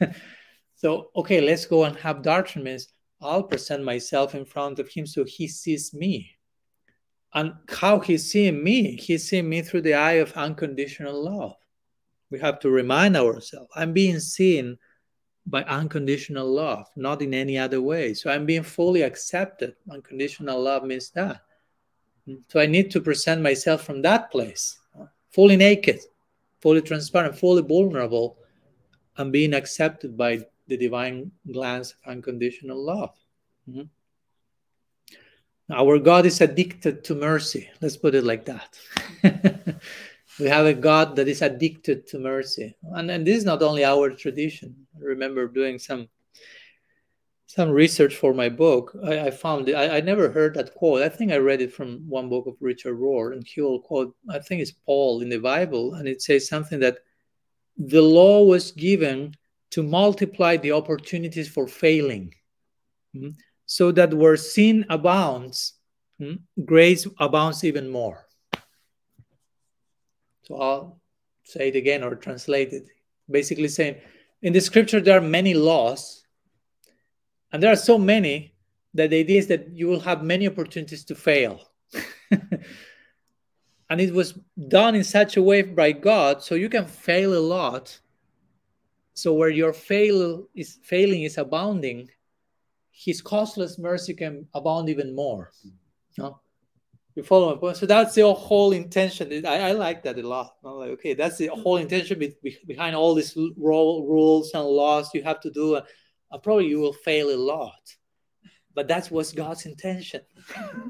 So 0.78 1.08
okay 1.16 1.40
let's 1.40 1.64
go 1.64 1.84
and 1.84 1.96
have 1.96 2.18
darshan 2.18 2.62
means 2.62 2.88
i'll 3.22 3.44
present 3.44 3.82
myself 3.82 4.34
in 4.34 4.44
front 4.44 4.78
of 4.78 4.90
him 4.90 5.06
so 5.06 5.24
he 5.24 5.48
sees 5.48 5.94
me. 5.94 6.36
And 7.32 7.54
how 7.68 7.98
he's 8.00 8.30
seeing 8.30 8.62
me? 8.62 8.96
He's 8.96 9.28
seeing 9.28 9.48
me 9.48 9.62
through 9.62 9.82
the 9.82 9.94
eye 9.94 10.20
of 10.24 10.32
unconditional 10.34 11.24
love. 11.24 11.54
We 12.30 12.38
have 12.40 12.60
to 12.60 12.70
remind 12.70 13.16
ourselves 13.16 13.70
i'm 13.74 13.94
being 13.94 14.20
seen 14.20 14.76
by 15.46 15.62
unconditional 15.64 16.46
love, 16.46 16.88
not 16.96 17.22
in 17.22 17.32
any 17.32 17.56
other 17.56 17.80
way. 17.80 18.14
So 18.14 18.30
I'm 18.30 18.46
being 18.46 18.64
fully 18.64 19.02
accepted. 19.02 19.74
Unconditional 19.90 20.60
love 20.60 20.84
means 20.84 21.10
that. 21.10 21.42
So 22.48 22.58
I 22.58 22.66
need 22.66 22.90
to 22.90 23.00
present 23.00 23.40
myself 23.40 23.84
from 23.84 24.02
that 24.02 24.32
place, 24.32 24.78
fully 25.30 25.56
naked, 25.56 26.00
fully 26.60 26.82
transparent, 26.82 27.38
fully 27.38 27.62
vulnerable, 27.62 28.38
and 29.16 29.32
being 29.32 29.54
accepted 29.54 30.16
by 30.16 30.44
the 30.66 30.76
divine 30.76 31.30
glance 31.52 31.92
of 31.92 32.10
unconditional 32.10 32.84
love. 32.84 33.14
Mm-hmm. 33.70 33.82
Our 35.72 35.98
God 35.98 36.26
is 36.26 36.40
addicted 36.40 37.04
to 37.04 37.14
mercy. 37.14 37.68
Let's 37.80 37.96
put 37.96 38.14
it 38.14 38.24
like 38.24 38.44
that. 38.44 38.78
we 40.38 40.46
have 40.46 40.66
a 40.66 40.74
God 40.74 41.16
that 41.16 41.28
is 41.28 41.42
addicted 41.42 42.06
to 42.08 42.18
mercy. 42.18 42.76
And, 42.82 43.10
and 43.10 43.26
this 43.26 43.38
is 43.38 43.44
not 43.44 43.62
only 43.62 43.84
our 43.84 44.10
tradition. 44.10 44.85
Remember 44.98 45.48
doing 45.48 45.78
some 45.78 46.08
some 47.46 47.70
research 47.70 48.16
for 48.16 48.34
my 48.34 48.48
book. 48.48 48.94
I, 49.02 49.20
I 49.20 49.30
found 49.30 49.68
it, 49.68 49.74
I, 49.74 49.96
I, 49.96 50.00
never 50.00 50.30
heard 50.30 50.54
that 50.54 50.74
quote. 50.74 51.00
I 51.00 51.08
think 51.08 51.32
I 51.32 51.38
read 51.38 51.62
it 51.62 51.72
from 51.72 52.04
one 52.06 52.28
book 52.28 52.46
of 52.46 52.56
Richard 52.60 52.98
Rohr, 52.98 53.32
and 53.32 53.46
he 53.46 53.60
will 53.60 53.80
quote, 53.80 54.14
I 54.28 54.40
think 54.40 54.60
it's 54.60 54.72
Paul 54.72 55.22
in 55.22 55.28
the 55.28 55.38
Bible, 55.38 55.94
and 55.94 56.06
it 56.06 56.20
says 56.20 56.48
something 56.48 56.80
that 56.80 56.98
the 57.78 58.02
law 58.02 58.42
was 58.42 58.72
given 58.72 59.34
to 59.70 59.82
multiply 59.82 60.56
the 60.56 60.72
opportunities 60.72 61.48
for 61.48 61.66
failing. 61.66 62.34
Mm-hmm. 63.16 63.30
So 63.64 63.92
that 63.92 64.12
where 64.12 64.36
sin 64.36 64.84
abounds, 64.90 65.74
mm-hmm, 66.20 66.64
grace 66.64 67.06
abounds 67.18 67.64
even 67.64 67.88
more. 67.88 68.26
So 70.42 70.60
I'll 70.60 71.00
say 71.44 71.68
it 71.68 71.76
again 71.76 72.04
or 72.04 72.14
translate 72.14 72.72
it. 72.72 72.88
Basically, 73.28 73.68
saying 73.68 73.96
in 74.42 74.52
the 74.52 74.60
scripture 74.60 75.00
there 75.00 75.18
are 75.18 75.22
many 75.22 75.54
laws, 75.54 76.24
and 77.52 77.62
there 77.62 77.72
are 77.72 77.76
so 77.76 77.98
many 77.98 78.54
that 78.94 79.10
the 79.10 79.20
idea 79.20 79.38
is 79.38 79.46
that 79.48 79.68
you 79.70 79.86
will 79.86 80.00
have 80.00 80.22
many 80.22 80.46
opportunities 80.46 81.04
to 81.04 81.14
fail. 81.14 81.60
and 83.90 84.00
it 84.00 84.12
was 84.12 84.38
done 84.68 84.94
in 84.94 85.04
such 85.04 85.36
a 85.36 85.42
way 85.42 85.62
by 85.62 85.92
God 85.92 86.42
so 86.42 86.54
you 86.54 86.68
can 86.68 86.86
fail 86.86 87.36
a 87.36 87.40
lot. 87.40 87.98
So 89.14 89.32
where 89.32 89.50
your 89.50 89.72
fail 89.72 90.48
is 90.54 90.78
failing 90.82 91.22
is 91.22 91.38
abounding, 91.38 92.10
his 92.90 93.20
causeless 93.22 93.78
mercy 93.78 94.14
can 94.14 94.46
abound 94.54 94.88
even 94.88 95.14
more. 95.14 95.52
Hmm. 95.62 95.70
No? 96.18 96.40
You 97.16 97.22
follow 97.22 97.54
my 97.54 97.58
point? 97.58 97.78
So 97.78 97.86
that's 97.86 98.14
your 98.14 98.34
whole 98.34 98.72
intention. 98.72 99.46
I, 99.46 99.70
I 99.70 99.72
like 99.72 100.02
that 100.02 100.18
a 100.18 100.28
lot. 100.28 100.56
I'm 100.62 100.72
like, 100.72 100.90
okay, 100.90 101.14
that's 101.14 101.38
the 101.38 101.46
whole 101.46 101.78
intention 101.78 102.18
be, 102.18 102.36
be, 102.42 102.58
behind 102.66 102.94
all 102.94 103.14
these 103.14 103.34
rules 103.56 104.52
and 104.52 104.64
laws 104.64 105.14
you 105.14 105.22
have 105.22 105.40
to 105.40 105.50
do. 105.50 105.76
And 105.76 105.84
uh, 106.30 106.36
probably 106.36 106.66
you 106.66 106.78
will 106.78 106.92
fail 106.92 107.34
a 107.34 107.36
lot. 107.38 107.80
But 108.74 108.86
that's 108.86 109.10
what's 109.10 109.32
God's 109.32 109.64
intention. 109.64 110.20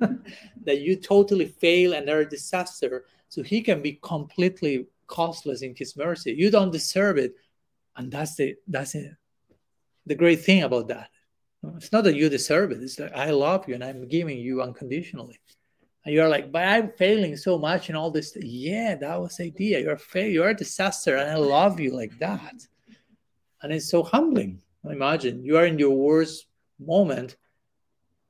that 0.64 0.80
you 0.80 0.96
totally 0.96 1.46
fail 1.46 1.92
and 1.92 2.08
are 2.10 2.20
a 2.20 2.28
disaster. 2.28 3.04
So 3.28 3.44
he 3.44 3.62
can 3.62 3.80
be 3.80 4.00
completely 4.02 4.88
causeless 5.06 5.62
in 5.62 5.76
his 5.76 5.96
mercy. 5.96 6.34
You 6.36 6.50
don't 6.50 6.72
deserve 6.72 7.18
it. 7.18 7.34
And 7.94 8.10
that's 8.10 8.34
the 8.34 8.56
that's 8.66 8.96
it. 8.96 9.12
The 10.06 10.16
great 10.16 10.44
thing 10.44 10.64
about 10.64 10.88
that. 10.88 11.08
It's 11.76 11.92
not 11.92 12.02
that 12.02 12.16
you 12.16 12.28
deserve 12.28 12.72
it. 12.72 12.82
It's 12.82 12.98
like 12.98 13.12
I 13.12 13.30
love 13.30 13.68
you 13.68 13.74
and 13.76 13.84
I'm 13.84 14.08
giving 14.08 14.38
you 14.38 14.60
unconditionally 14.60 15.38
and 16.06 16.14
you're 16.14 16.28
like, 16.28 16.52
but 16.52 16.62
I'm 16.62 16.92
failing 16.92 17.36
so 17.36 17.58
much 17.58 17.88
and 17.88 17.98
all 17.98 18.12
this. 18.12 18.36
Yeah, 18.40 18.94
that 18.94 19.20
was 19.20 19.38
the 19.38 19.46
idea. 19.46 19.80
You're 19.80 19.94
a 19.94 19.98
fail. 19.98 20.30
You're 20.30 20.50
a 20.50 20.54
disaster, 20.54 21.16
and 21.16 21.28
I 21.28 21.34
love 21.34 21.80
you 21.80 21.90
like 21.96 22.16
that. 22.20 22.54
And 23.60 23.72
it's 23.72 23.90
so 23.90 24.04
humbling. 24.04 24.62
Imagine 24.88 25.44
you 25.44 25.56
are 25.56 25.66
in 25.66 25.80
your 25.80 25.96
worst 25.96 26.46
moment, 26.78 27.34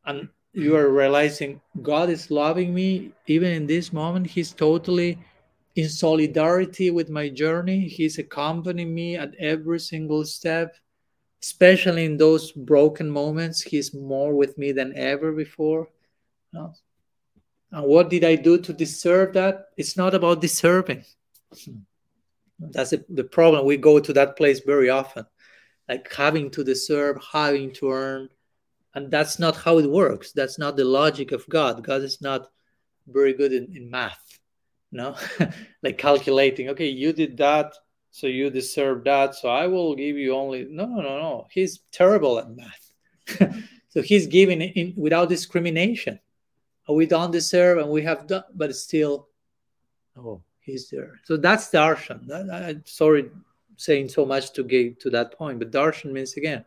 and 0.07 0.31
you 0.55 0.75
are 0.75 0.89
realizing 0.89 1.61
God 1.83 2.09
is 2.09 2.31
loving 2.31 2.73
me 2.73 3.13
even 3.27 3.53
in 3.53 3.67
this 3.67 3.93
moment. 3.93 4.27
He's 4.27 4.53
totally 4.53 5.19
in 5.75 5.91
solidarity 5.91 6.91
with 6.91 7.11
my 7.11 7.29
journey. 7.29 7.89
He's 7.89 8.17
accompanying 8.19 8.95
me 8.95 9.17
at 9.17 9.35
every 9.39 9.81
single 9.81 10.25
step, 10.25 10.75
especially 11.43 12.07
in 12.07 12.17
those 12.17 12.53
broken 12.53 13.11
moments. 13.11 13.61
He's 13.61 13.93
more 13.93 14.35
with 14.35 14.57
me 14.57 14.73
than 14.73 14.97
ever 14.97 15.33
before. 15.33 15.91
You 16.55 16.73
and 17.73 17.85
what 17.85 18.11
did 18.11 18.25
I 18.25 18.37
do 18.37 18.59
to 18.59 18.73
deserve 18.73 19.35
that? 19.35 19.67
It's 19.77 19.97
not 19.97 20.15
about 20.15 20.41
deserving. 20.41 21.05
Hmm. 21.65 21.79
That's 22.59 22.95
the 23.09 23.25
problem. 23.25 23.67
We 23.67 23.77
go 23.77 24.01
to 24.01 24.13
that 24.15 24.37
place 24.37 24.61
very 24.61 24.89
often, 24.89 25.27
like 25.89 26.13
having 26.13 26.51
to 26.53 26.65
deserve, 26.65 27.19
having 27.33 27.73
to 27.75 27.91
earn. 27.91 28.29
And 28.95 29.11
that's 29.11 29.39
not 29.39 29.57
how 29.57 29.79
it 29.79 29.91
works. 29.91 30.33
That's 30.33 30.59
not 30.59 30.77
the 30.77 30.85
logic 30.85 31.33
of 31.33 31.47
God. 31.49 31.85
God 31.85 32.03
is 32.03 32.23
not 32.23 32.49
very 33.07 33.35
good 33.35 33.53
in, 33.53 33.77
in 33.77 33.91
math, 33.91 34.39
you 34.91 34.99
know, 34.99 35.17
like 35.83 35.99
calculating, 35.99 36.71
okay, 36.71 36.89
you 36.89 37.13
did 37.13 37.37
that, 37.37 37.75
so 38.11 38.27
you 38.27 38.49
deserve 38.49 39.05
that, 39.05 39.35
so 39.35 39.51
I 39.51 39.67
will 39.67 39.95
give 39.95 40.17
you 40.17 40.35
only. 40.35 40.67
No, 40.71 40.87
no, 40.87 41.03
no, 41.03 41.19
no. 41.19 41.47
He's 41.51 41.81
terrible 41.93 42.39
at 42.39 42.49
math. 42.51 43.55
so 43.91 44.01
he's 44.01 44.27
giving 44.27 44.63
in 44.63 44.95
without 44.97 45.29
discrimination. 45.29 46.19
We 46.89 47.07
don't 47.07 47.33
deserve, 47.33 47.79
and 47.79 47.91
we 47.91 48.03
have 48.03 48.27
done, 48.27 48.45
but 48.55 48.75
still, 48.77 49.29
oh, 50.17 50.41
he's 50.61 50.89
there. 50.89 51.21
So 51.25 51.37
that's 51.37 51.69
darshan. 51.71 52.27
That, 52.29 52.49
I, 52.51 52.77
sorry, 52.85 53.31
saying 53.77 54.09
so 54.11 54.25
much 54.25 54.53
to 54.53 54.63
get 54.63 55.01
to 55.01 55.11
that 55.11 55.37
point, 55.37 55.59
but 55.59 55.73
darshan 55.73 56.13
means 56.13 56.37
again, 56.37 56.65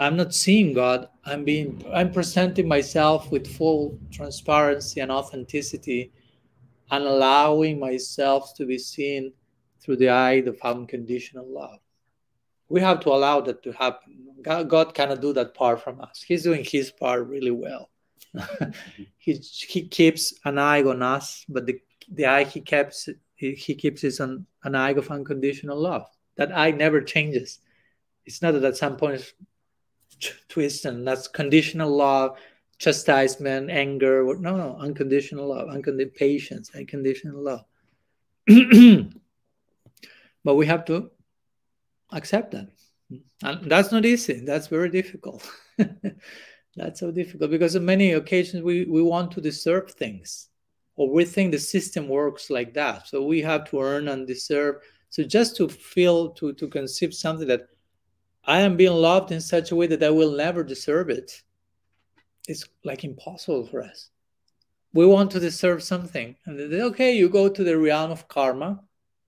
I'm 0.00 0.16
not 0.16 0.34
seeing 0.34 0.72
God. 0.72 1.08
I'm 1.24 1.44
being, 1.44 1.84
I'm 1.94 2.10
presenting 2.10 2.66
myself 2.66 3.30
with 3.30 3.46
full 3.46 3.96
transparency 4.10 5.00
and 5.00 5.12
authenticity, 5.12 6.12
and 6.90 7.04
allowing 7.04 7.78
myself 7.78 8.52
to 8.56 8.66
be 8.66 8.78
seen 8.78 9.32
through 9.80 9.96
the 9.96 10.08
eye 10.08 10.42
of 10.46 10.58
unconditional 10.62 11.46
love. 11.46 11.78
We 12.68 12.80
have 12.80 13.00
to 13.00 13.10
allow 13.10 13.40
that 13.42 13.62
to 13.62 13.72
happen. 13.72 14.26
God, 14.42 14.68
God 14.68 14.94
cannot 14.94 15.20
do 15.20 15.32
that 15.34 15.54
part 15.54 15.80
from 15.82 16.00
us. 16.00 16.24
He's 16.26 16.42
doing 16.42 16.64
his 16.64 16.90
part 16.90 17.28
really 17.28 17.52
well. 17.52 17.91
He, 19.18 19.34
he 19.34 19.88
keeps 19.88 20.34
an 20.44 20.58
eye 20.58 20.82
on 20.82 21.02
us, 21.02 21.44
but 21.48 21.66
the, 21.66 21.80
the 22.10 22.26
eye 22.26 22.44
he 22.44 22.60
keeps 22.60 23.08
he, 23.34 23.54
he 23.54 23.74
keeps 23.74 24.04
is 24.04 24.20
an, 24.20 24.46
an 24.64 24.74
eye 24.74 24.92
of 24.92 25.10
unconditional 25.10 25.78
love. 25.78 26.06
That 26.36 26.56
eye 26.56 26.70
never 26.70 27.00
changes. 27.00 27.58
It's 28.24 28.40
not 28.40 28.52
that 28.52 28.64
at 28.64 28.76
some 28.76 28.96
point 28.96 29.32
twist 30.48 30.84
and 30.84 31.06
that's 31.06 31.28
conditional 31.28 31.94
love, 31.94 32.38
chastisement, 32.78 33.70
anger. 33.70 34.24
No, 34.38 34.56
no, 34.56 34.76
unconditional 34.78 35.48
love, 35.48 35.68
unconditional 35.68 36.14
patience, 36.16 36.70
unconditional 36.74 37.42
love. 37.42 37.64
but 40.44 40.54
we 40.54 40.66
have 40.66 40.84
to 40.86 41.10
accept 42.12 42.52
that 42.52 42.68
and 43.42 43.70
that's 43.70 43.92
not 43.92 44.04
easy 44.04 44.40
that's 44.40 44.66
very 44.66 44.88
difficult 44.88 45.48
that's 46.76 47.00
so 47.00 47.10
difficult 47.10 47.50
because 47.50 47.76
on 47.76 47.84
many 47.84 48.12
occasions 48.12 48.62
we, 48.62 48.84
we 48.84 49.02
want 49.02 49.30
to 49.32 49.40
deserve 49.40 49.90
things 49.90 50.48
or 50.96 51.10
we 51.10 51.24
think 51.24 51.52
the 51.52 51.58
system 51.58 52.08
works 52.08 52.50
like 52.50 52.74
that. 52.74 53.08
So 53.08 53.24
we 53.24 53.40
have 53.42 53.68
to 53.70 53.80
earn 53.80 54.08
and 54.08 54.26
deserve. 54.26 54.76
So 55.10 55.22
just 55.22 55.56
to 55.56 55.68
feel 55.68 56.30
to 56.30 56.52
to 56.54 56.68
conceive 56.68 57.12
something 57.14 57.48
that 57.48 57.68
i 58.44 58.60
am 58.60 58.76
being 58.76 58.92
loved 58.92 59.30
in 59.30 59.40
such 59.40 59.70
a 59.70 59.76
way 59.76 59.86
that 59.86 60.02
i 60.02 60.10
will 60.10 60.32
never 60.36 60.64
deserve 60.64 61.10
it 61.10 61.42
it's 62.48 62.64
like 62.84 63.04
impossible 63.04 63.66
for 63.66 63.82
us. 63.82 64.08
We 64.94 65.06
want 65.06 65.30
to 65.30 65.40
deserve 65.40 65.82
something 65.82 66.36
and 66.44 66.58
they, 66.58 66.82
okay 66.82 67.12
you 67.16 67.28
go 67.28 67.48
to 67.48 67.64
the 67.64 67.78
realm 67.78 68.10
of 68.10 68.28
karma 68.28 68.80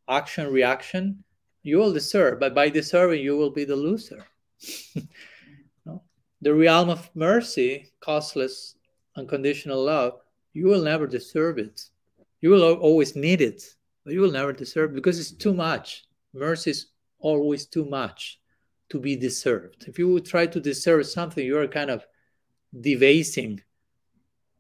action 0.09 0.53
reaction 0.53 1.25
you 1.63 1.79
will 1.79 1.93
deserve 1.93 2.41
but 2.41 2.55
by 2.55 2.69
deserving 2.69 3.23
you 3.23 3.37
will 3.37 3.51
be 3.51 3.65
the 3.65 3.77
loser? 3.77 4.27
the 6.45 6.55
realm 6.55 6.91
of 6.91 7.11
mercy 7.15 7.91
causeless 8.01 8.77
unconditional 9.17 9.83
love 9.83 10.21
you 10.53 10.67
will 10.67 10.83
never 10.83 11.07
deserve 11.07 11.59
it. 11.59 11.83
You 12.41 12.51
will 12.51 12.75
always 12.75 13.17
need 13.17 13.41
it 13.41 13.63
but 14.05 14.13
you 14.13 14.21
will 14.21 14.31
never 14.31 14.53
deserve 14.53 14.91
it 14.91 14.95
because 14.95 15.19
it's 15.19 15.33
too 15.33 15.55
much. 15.55 16.05
Mercy 16.33 16.71
is 16.71 16.87
always 17.19 17.67
too 17.67 17.85
much 17.85 18.41
to 18.91 19.01
be 19.01 19.17
deserved. 19.17 19.85
If 19.89 19.99
you 19.99 20.09
would 20.13 20.27
try 20.27 20.47
to 20.47 20.61
deserve 20.61 21.07
something 21.07 21.45
you 21.45 21.59
are 21.59 21.67
kind 21.67 21.91
of 21.91 22.07
debasing 22.81 23.63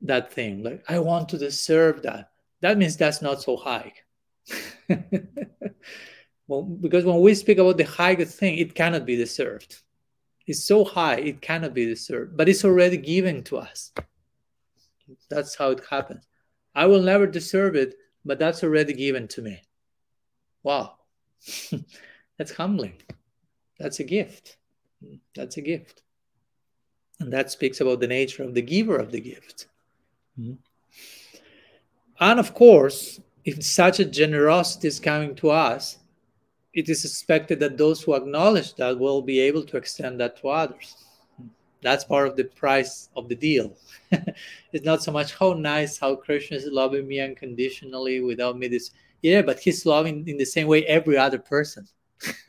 that 0.00 0.32
thing. 0.32 0.62
Like 0.62 0.82
i 0.88 0.98
want 0.98 1.28
to 1.30 1.38
deserve 1.38 2.02
that. 2.02 2.30
That 2.60 2.78
means 2.78 2.96
that's 2.96 3.22
not 3.22 3.42
so 3.42 3.56
high. 3.56 3.92
Well, 6.46 6.62
because 6.62 7.04
when 7.04 7.20
we 7.20 7.34
speak 7.34 7.58
about 7.58 7.78
the 7.78 7.84
highest 7.84 8.38
thing, 8.38 8.58
it 8.58 8.74
cannot 8.74 9.06
be 9.06 9.16
deserved. 9.16 9.80
It's 10.46 10.64
so 10.64 10.84
high, 10.84 11.16
it 11.16 11.40
cannot 11.40 11.74
be 11.74 11.86
deserved, 11.86 12.36
but 12.36 12.48
it's 12.48 12.64
already 12.64 12.98
given 12.98 13.42
to 13.44 13.58
us. 13.58 13.92
That's 15.30 15.56
how 15.56 15.70
it 15.70 15.82
happens. 15.88 16.26
I 16.74 16.86
will 16.86 17.02
never 17.02 17.26
deserve 17.26 17.76
it, 17.76 17.94
but 18.24 18.38
that's 18.38 18.62
already 18.62 18.92
given 18.92 19.28
to 19.28 19.42
me. 19.42 19.62
Wow. 20.62 20.96
that's 22.38 22.52
humbling. 22.52 23.00
That's 23.78 24.00
a 24.00 24.04
gift. 24.04 24.56
That's 25.34 25.56
a 25.56 25.62
gift. 25.62 26.02
And 27.20 27.32
that 27.32 27.50
speaks 27.50 27.80
about 27.80 28.00
the 28.00 28.06
nature 28.06 28.42
of 28.42 28.54
the 28.54 28.62
giver 28.62 28.96
of 28.96 29.12
the 29.12 29.20
gift. 29.20 29.66
Mm-hmm. 30.38 30.54
And 32.20 32.40
of 32.40 32.54
course, 32.54 33.20
if 33.44 33.62
such 33.62 34.00
a 34.00 34.04
generosity 34.04 34.88
is 34.88 35.00
coming 35.00 35.34
to 35.36 35.50
us, 35.50 35.98
it 36.74 36.88
is 36.88 37.04
expected 37.04 37.60
that 37.60 37.78
those 37.78 38.02
who 38.02 38.14
acknowledge 38.14 38.74
that 38.74 38.98
will 38.98 39.22
be 39.22 39.40
able 39.40 39.62
to 39.64 39.76
extend 39.76 40.20
that 40.20 40.36
to 40.38 40.48
others. 40.48 40.96
That's 41.82 42.04
part 42.04 42.26
of 42.26 42.36
the 42.36 42.44
price 42.44 43.10
of 43.14 43.28
the 43.28 43.34
deal. 43.34 43.76
it's 44.72 44.84
not 44.84 45.02
so 45.02 45.12
much 45.12 45.34
how 45.34 45.52
nice, 45.52 45.98
how 45.98 46.16
Krishna 46.16 46.56
is 46.56 46.66
loving 46.66 47.06
me 47.06 47.20
unconditionally 47.20 48.20
without 48.20 48.58
me 48.58 48.68
this. 48.68 48.90
Yeah, 49.22 49.42
but 49.42 49.60
he's 49.60 49.86
loving 49.86 50.26
in 50.26 50.36
the 50.36 50.44
same 50.44 50.66
way 50.66 50.84
every 50.86 51.16
other 51.16 51.38
person. 51.38 51.86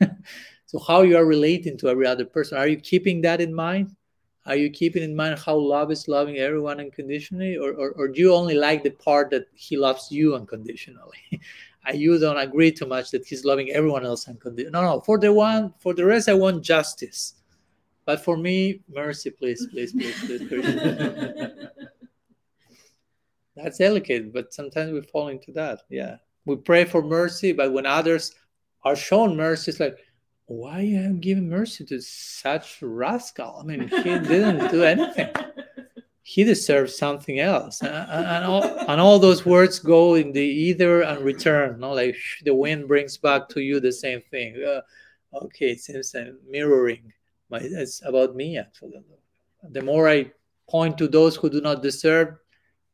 so 0.66 0.78
how 0.78 1.02
you 1.02 1.16
are 1.16 1.24
relating 1.24 1.76
to 1.78 1.88
every 1.88 2.06
other 2.06 2.24
person, 2.24 2.58
are 2.58 2.68
you 2.68 2.78
keeping 2.78 3.20
that 3.22 3.40
in 3.40 3.54
mind? 3.54 3.94
are 4.46 4.56
you 4.56 4.70
keeping 4.70 5.02
in 5.02 5.14
mind 5.14 5.38
how 5.38 5.56
love 5.56 5.90
is 5.90 6.08
loving 6.08 6.38
everyone 6.38 6.78
unconditionally 6.78 7.56
or, 7.56 7.72
or, 7.72 7.90
or 7.92 8.08
do 8.08 8.20
you 8.20 8.32
only 8.32 8.54
like 8.54 8.82
the 8.82 8.90
part 8.90 9.30
that 9.30 9.46
he 9.54 9.76
loves 9.76 10.10
you 10.10 10.34
unconditionally 10.34 11.18
you 11.94 12.18
don't 12.18 12.38
agree 12.38 12.72
too 12.72 12.86
much 12.86 13.10
that 13.10 13.26
he's 13.26 13.44
loving 13.44 13.70
everyone 13.70 14.04
else 14.04 14.28
unconditionally 14.28 14.72
no 14.72 14.82
no 14.82 15.00
for 15.00 15.18
the 15.18 15.32
one 15.32 15.72
for 15.78 15.94
the 15.94 16.04
rest 16.04 16.28
i 16.28 16.34
want 16.34 16.62
justice 16.62 17.34
but 18.04 18.22
for 18.22 18.36
me 18.36 18.80
mercy 18.92 19.30
please 19.30 19.66
please 19.70 19.92
please 19.92 20.18
please, 20.24 20.48
please. 20.48 21.50
that's 23.56 23.78
delicate 23.78 24.32
but 24.32 24.52
sometimes 24.52 24.92
we 24.92 25.00
fall 25.00 25.28
into 25.28 25.52
that 25.52 25.82
yeah 25.88 26.16
we 26.44 26.56
pray 26.56 26.84
for 26.84 27.02
mercy 27.02 27.52
but 27.52 27.72
when 27.72 27.86
others 27.86 28.34
are 28.84 28.96
shown 28.96 29.36
mercy 29.36 29.70
it's 29.70 29.80
like 29.80 29.98
why 30.46 30.80
you 30.80 31.02
have 31.02 31.20
given 31.20 31.48
mercy 31.48 31.84
to 31.86 32.00
such 32.00 32.80
rascal? 32.80 33.58
I 33.60 33.64
mean, 33.64 33.88
he 33.88 34.02
didn't 34.02 34.70
do 34.70 34.84
anything. 34.84 35.28
He 36.28 36.42
deserves 36.42 36.98
something 36.98 37.38
else. 37.38 37.82
And, 37.82 37.94
and, 37.94 38.44
all, 38.44 38.64
and 38.64 39.00
all 39.00 39.20
those 39.20 39.46
words 39.46 39.78
go 39.78 40.16
in 40.16 40.32
the 40.32 40.40
either 40.40 41.02
and 41.02 41.24
return. 41.24 41.78
No, 41.78 41.92
like 41.92 42.16
the 42.42 42.52
wind 42.52 42.88
brings 42.88 43.16
back 43.16 43.48
to 43.50 43.60
you 43.60 43.78
the 43.78 43.92
same 43.92 44.20
thing. 44.28 44.60
Uh, 44.60 44.80
okay, 45.44 45.70
it 45.70 45.80
seems 45.80 46.12
I'm 46.16 46.36
mirroring. 46.50 47.12
My, 47.48 47.58
it's 47.62 48.02
about 48.04 48.34
me 48.34 48.58
actually. 48.58 49.04
The 49.70 49.82
more 49.82 50.08
I 50.08 50.32
point 50.68 50.98
to 50.98 51.06
those 51.06 51.36
who 51.36 51.48
do 51.48 51.60
not 51.60 51.80
deserve, 51.80 52.34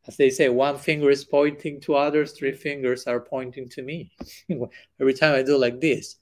as 0.06 0.18
they 0.18 0.28
say, 0.28 0.50
one 0.50 0.76
finger 0.76 1.08
is 1.08 1.24
pointing 1.24 1.80
to 1.80 1.94
others, 1.94 2.32
three 2.32 2.52
fingers 2.52 3.06
are 3.06 3.20
pointing 3.20 3.66
to 3.70 3.82
me. 3.82 4.12
Every 5.00 5.14
time 5.14 5.36
I 5.36 5.42
do 5.42 5.56
like 5.56 5.80
this, 5.80 6.16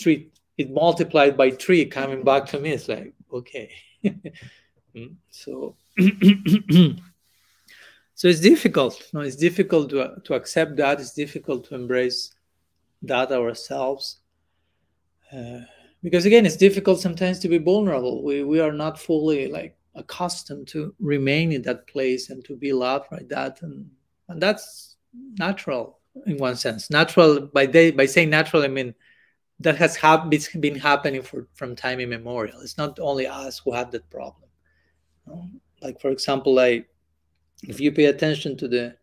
three 0.00 0.30
it 0.56 0.70
multiplied 0.70 1.36
by 1.36 1.50
three 1.50 1.84
coming 1.84 2.24
back 2.24 2.46
to 2.46 2.58
me. 2.58 2.70
It's 2.70 2.88
like, 2.88 3.12
okay. 3.30 3.70
Hmm, 4.94 5.14
so 5.28 5.74
so 8.14 8.28
it's 8.28 8.40
difficult. 8.40 9.10
No, 9.12 9.20
it's 9.20 9.36
difficult 9.36 9.90
to, 9.90 10.16
to 10.24 10.34
accept 10.34 10.76
that. 10.76 11.00
It's 11.00 11.12
difficult 11.12 11.68
to 11.68 11.74
embrace 11.74 12.32
that 13.02 13.32
ourselves. 13.32 14.18
Uh, 15.32 15.60
because 16.02 16.26
again, 16.26 16.46
it's 16.46 16.56
difficult 16.56 17.00
sometimes 17.00 17.38
to 17.40 17.48
be 17.48 17.58
vulnerable. 17.58 18.22
We, 18.22 18.44
we 18.44 18.60
are 18.60 18.72
not 18.72 18.98
fully 18.98 19.48
like 19.48 19.76
accustomed 19.94 20.68
to 20.68 20.94
remain 20.98 21.52
in 21.52 21.62
that 21.62 21.86
place 21.86 22.30
and 22.30 22.44
to 22.44 22.56
be 22.56 22.72
loved 22.72 23.06
like 23.10 23.28
that. 23.28 23.62
And, 23.62 23.90
and 24.28 24.40
that's 24.40 24.96
natural 25.38 25.98
in 26.26 26.36
one 26.38 26.56
sense. 26.56 26.90
Natural 26.90 27.46
by 27.46 27.66
day, 27.66 27.90
by 27.90 28.06
saying 28.06 28.30
natural, 28.30 28.62
I 28.62 28.68
mean 28.68 28.94
that 29.60 29.76
has 29.76 29.96
ha- 29.96 30.28
been 30.60 30.74
happening 30.74 31.22
for 31.22 31.46
from 31.54 31.76
time 31.76 32.00
immemorial. 32.00 32.60
It's 32.60 32.76
not 32.76 32.98
only 32.98 33.26
us 33.26 33.60
who 33.64 33.72
have 33.72 33.90
that 33.92 34.08
problem. 34.10 34.48
Like 35.84 36.00
for 36.00 36.10
example, 36.10 36.54
like 36.54 36.88
if 37.62 37.78
you 37.78 37.92
pay 37.92 38.06
attention 38.06 38.56
to 38.56 38.68
the 38.68 38.96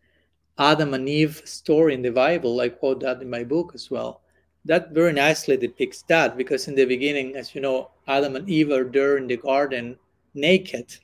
Adam 0.58 0.94
and 0.94 1.08
Eve 1.08 1.40
story 1.44 1.94
in 1.94 2.02
the 2.02 2.10
Bible, 2.10 2.60
I 2.60 2.68
quote 2.68 3.00
that 3.00 3.22
in 3.22 3.30
my 3.30 3.44
book 3.44 3.72
as 3.74 3.90
well. 3.90 4.20
That 4.64 4.90
very 4.90 5.12
nicely 5.12 5.56
depicts 5.56 6.02
that 6.08 6.36
because 6.36 6.68
in 6.68 6.74
the 6.74 6.84
beginning, 6.84 7.36
as 7.36 7.54
you 7.54 7.60
know, 7.60 7.90
Adam 8.06 8.36
and 8.36 8.48
Eve 8.50 8.70
are 8.70 8.84
there 8.84 9.16
in 9.16 9.26
the 9.26 9.36
garden 9.36 9.96
naked, 10.34 10.94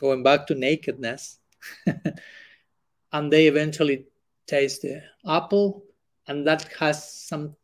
going 0.00 0.22
back 0.22 0.46
to 0.48 0.54
nakedness, 0.54 1.38
and 3.12 3.32
they 3.32 3.46
eventually 3.46 4.06
taste 4.46 4.82
the 4.82 5.02
apple, 5.26 5.84
and 6.26 6.46
that 6.46 6.64
has 6.78 7.12
some 7.12 7.54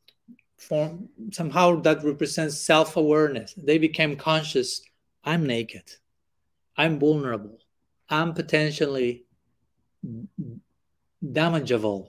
form 0.57 1.09
somehow 1.31 1.81
that 1.81 2.03
represents 2.03 2.59
self-awareness 2.59 3.55
they 3.57 3.77
became 3.77 4.17
conscious 4.17 4.81
i'm 5.25 5.47
naked 5.47 5.85
I'm 6.77 6.99
vulnerable. 6.99 7.59
I'm 8.09 8.35
potentially 8.35 9.25
damageable. 11.23 12.09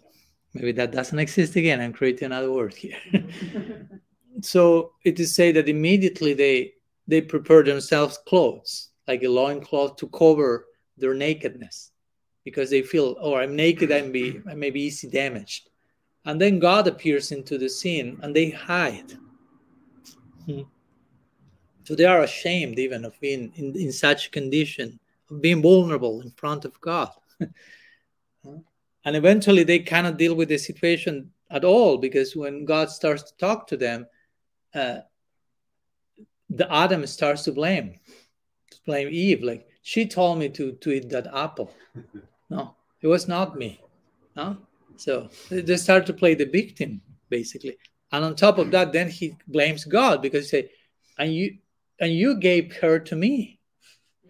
Maybe 0.54 0.72
that 0.74 0.92
doesn't 0.92 1.20
exist 1.20 1.56
again. 1.56 1.82
I'm 1.82 1.94
creating 1.94 2.28
another 2.28 2.52
word 2.52 2.74
here. 2.74 2.98
so 4.42 4.94
it 5.04 5.20
is 5.20 5.36
said 5.36 5.56
that 5.56 5.70
immediately 5.70 6.34
they 6.34 6.74
they 7.08 7.22
prepare 7.22 7.62
themselves 7.62 8.18
clothes, 8.26 8.90
like 9.08 9.24
a 9.24 9.28
loincloth 9.28 9.96
to 9.98 10.08
cover 10.08 10.66
their 10.98 11.14
nakedness, 11.14 11.92
because 12.44 12.72
they 12.72 12.82
feel, 12.82 13.16
oh, 13.20 13.36
I'm 13.36 13.56
naked, 13.56 13.92
I'm 13.92 14.12
be 14.12 14.42
I 14.50 14.56
may 14.56 14.72
be 14.72 14.82
easy 14.82 15.10
damaged. 15.10 15.70
And 16.26 16.42
then 16.42 16.58
God 16.58 16.88
appears 16.88 17.32
into 17.32 17.58
the 17.58 17.70
scene 17.70 18.18
and 18.24 18.36
they 18.36 18.50
hide. 18.50 19.14
Hmm. 20.46 20.62
So 21.86 21.94
they 21.94 22.06
are 22.06 22.24
ashamed 22.24 22.80
even 22.80 23.06
of 23.06 23.20
being 23.20 23.54
in, 23.56 23.76
in 23.76 23.92
such 23.92 24.32
condition, 24.32 25.00
of 25.30 25.40
being 25.40 25.62
vulnerable 25.62 26.22
in 26.22 26.32
front 26.32 26.66
of 26.66 26.82
God. 26.82 27.12
and 28.44 29.16
eventually 29.16 29.64
they 29.64 29.80
cannot 29.80 30.18
deal 30.18 30.34
with 30.34 30.50
the 30.50 30.58
situation 30.58 31.32
at 31.52 31.64
all 31.64 32.00
because 32.00 32.36
when 32.36 32.66
God 32.66 32.90
starts 32.90 33.22
to 33.24 33.38
talk 33.38 33.68
to 33.68 33.78
them, 33.78 34.08
uh, 34.74 34.98
the 36.50 36.72
Adam 36.74 37.06
starts 37.06 37.44
to 37.44 37.52
blame, 37.52 38.00
to 38.72 38.78
blame 38.88 39.10
Eve. 39.12 39.44
Like 39.44 39.68
she 39.84 40.08
told 40.08 40.40
me 40.40 40.50
to 40.50 40.74
to 40.74 40.92
eat 40.92 41.10
that 41.10 41.28
apple. 41.34 41.72
No, 42.48 42.76
it 43.02 43.08
was 43.08 43.28
not 43.28 43.58
me. 43.58 43.82
No, 44.36 44.58
so 44.98 45.30
they 45.50 45.78
start 45.78 46.06
to 46.06 46.14
play 46.14 46.36
the 46.36 46.46
victim 46.46 47.02
basically, 47.28 47.76
and 48.12 48.24
on 48.24 48.36
top 48.36 48.60
of 48.60 48.70
that, 48.70 48.94
then 48.94 49.10
he 49.10 49.36
blames 49.48 49.84
God 49.84 50.22
because 50.22 50.52
he 50.52 50.62
say, 50.62 50.70
and 51.18 51.34
you 51.34 51.58
and 52.00 52.14
you 52.14 52.40
gave 52.40 52.76
her 52.78 53.00
to 53.00 53.16
me. 53.16 53.60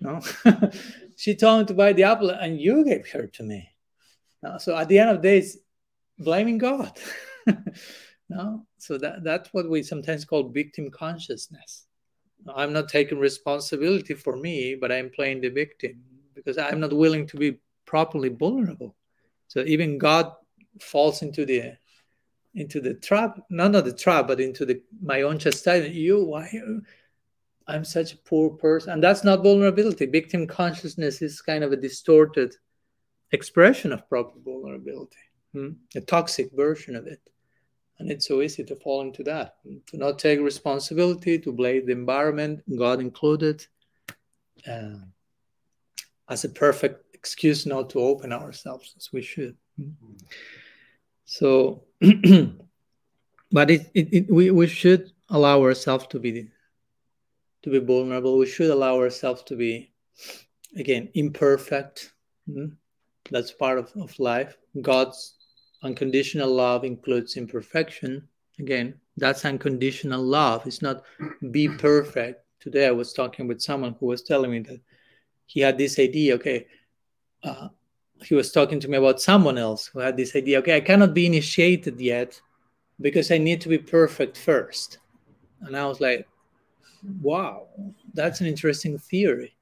Mm-hmm. 0.04 0.50
No, 0.50 0.70
she 1.18 1.36
told 1.36 1.62
me 1.62 1.66
to 1.68 1.74
buy 1.74 1.94
the 1.94 2.04
apple, 2.04 2.30
and 2.30 2.60
you 2.60 2.84
gave 2.86 3.10
her 3.12 3.28
to 3.28 3.44
me. 3.44 3.70
No? 4.44 4.58
so 4.58 4.76
at 4.76 4.88
the 4.88 5.00
end 5.00 5.10
of 5.10 5.18
the 5.18 5.28
day, 5.30 5.38
it's 5.40 5.58
blaming 6.20 6.58
God. 6.58 6.98
no, 8.30 8.66
so 8.78 8.98
that 8.98 9.24
that's 9.24 9.50
what 9.54 9.70
we 9.70 9.84
sometimes 9.84 10.26
call 10.26 10.50
victim 10.50 10.90
consciousness. 10.92 11.88
I'm 12.54 12.74
not 12.74 12.90
taking 12.90 13.18
responsibility 13.18 14.14
for 14.14 14.36
me, 14.36 14.76
but 14.76 14.92
I'm 14.92 15.10
playing 15.10 15.42
the 15.42 15.50
victim 15.50 16.04
because 16.36 16.58
I'm 16.58 16.80
not 16.80 16.94
willing 16.94 17.26
to 17.28 17.38
be 17.38 17.58
properly 17.86 18.30
vulnerable. 18.30 18.96
So 19.48 19.62
even 19.62 19.98
God 19.98 20.32
falls 20.80 21.22
into 21.22 21.46
the 21.46 21.74
into 22.54 22.80
the 22.80 22.94
trap, 22.94 23.40
not 23.50 23.72
not 23.72 23.86
the 23.86 23.94
trap, 23.94 24.28
but 24.28 24.40
into 24.40 24.66
the 24.66 24.82
my 25.02 25.24
own 25.24 25.40
chastisement. 25.40 25.94
You, 25.94 26.24
why? 26.24 26.52
I'm 27.68 27.84
such 27.84 28.14
a 28.14 28.18
poor 28.18 28.52
person, 28.52 28.92
and 28.94 29.04
that's 29.04 29.24
not 29.24 29.44
vulnerability. 29.44 30.06
Victim 30.06 30.46
consciousness 30.46 31.22
is 31.22 31.42
kind 31.42 31.64
of 31.64 31.72
a 31.72 31.78
distorted 31.78 32.56
expression 33.32 33.92
of 33.92 34.08
proper 34.08 34.40
vulnerability, 34.40 35.18
hmm? 35.54 35.72
a 35.96 36.02
toxic 36.02 36.52
version 36.54 36.96
of 36.96 37.08
it, 37.08 37.22
and 37.98 38.12
it's 38.12 38.28
so 38.28 38.42
easy 38.42 38.64
to 38.64 38.76
fall 38.76 39.02
into 39.02 39.24
that, 39.24 39.56
to 39.88 39.98
not 39.98 40.20
take 40.20 40.40
responsibility, 40.40 41.40
to 41.40 41.52
blame 41.52 41.86
the 41.86 41.92
environment, 41.92 42.62
God 42.78 43.00
included, 43.00 43.66
uh, 44.68 45.00
as 46.30 46.44
a 46.44 46.50
perfect 46.50 47.16
excuse 47.16 47.66
not 47.66 47.90
to 47.92 48.00
open 48.00 48.32
ourselves 48.32 48.94
as 48.98 49.12
we 49.12 49.22
should. 49.22 49.56
So, 51.26 51.84
but 53.52 53.72
it, 53.72 53.90
it, 53.94 54.14
it, 54.14 54.32
we, 54.32 54.52
we 54.52 54.68
should 54.68 55.12
allow 55.30 55.62
ourselves 55.64 56.06
to 56.08 56.20
be 56.20 56.50
to 57.66 57.72
be 57.72 57.80
vulnerable. 57.80 58.38
We 58.38 58.46
should 58.46 58.70
allow 58.70 58.96
ourselves 58.98 59.42
to 59.44 59.56
be 59.56 59.92
again 60.78 61.10
imperfect. 61.16 62.14
Mm-hmm. 62.48 62.76
That's 63.32 63.52
part 63.52 63.80
of, 63.80 63.92
of 63.96 64.18
life. 64.20 64.56
God's 64.82 65.36
unconditional 65.82 66.54
love 66.54 66.86
includes 66.86 67.38
imperfection. 67.38 68.28
Again, 68.60 68.94
that's 69.18 69.46
unconditional 69.46 70.22
love. 70.22 70.66
It's 70.68 70.84
not 70.84 71.04
be 71.52 71.68
perfect. 71.68 72.46
Today 72.60 72.86
I 72.88 72.92
was 72.92 73.14
talking 73.14 73.48
with 73.48 73.62
someone 73.62 73.96
who 74.00 74.06
was 74.06 74.22
telling 74.22 74.52
me 74.52 74.60
that 74.60 74.80
he 75.48 75.60
had 75.60 75.78
this 75.78 75.98
idea, 75.98 76.36
okay, 76.36 76.68
uh, 77.44 77.70
he 78.24 78.36
was 78.36 78.52
talking 78.52 78.80
to 78.80 78.88
me 78.88 78.98
about 78.98 79.20
someone 79.20 79.58
else 79.58 79.88
who 79.88 80.00
had 80.00 80.16
this 80.16 80.36
idea 80.36 80.58
okay 80.60 80.78
i 80.78 80.80
cannot 80.80 81.14
be 81.14 81.26
initiated 81.26 82.00
yet 82.00 82.40
because 83.02 83.30
i 83.30 83.38
need 83.38 83.60
to 83.60 83.68
be 83.70 83.78
perfect 83.78 84.38
first 84.38 85.00
and 85.62 85.76
i 85.76 85.86
was 85.86 86.00
like 86.00 86.26
wow 87.22 87.68
that's 88.14 88.42
an 88.42 88.48
interesting 88.48 88.98
theory. 88.98 89.56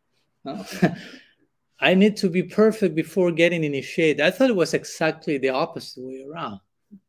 I 1.79 1.93
need 1.95 2.15
to 2.17 2.29
be 2.29 2.43
perfect 2.43 2.95
before 2.95 3.31
getting 3.31 3.63
initiated. 3.63 4.21
I 4.21 4.31
thought 4.31 4.49
it 4.49 4.55
was 4.55 4.73
exactly 4.73 5.37
the 5.37 5.49
opposite 5.49 6.03
way 6.03 6.25
around 6.27 6.59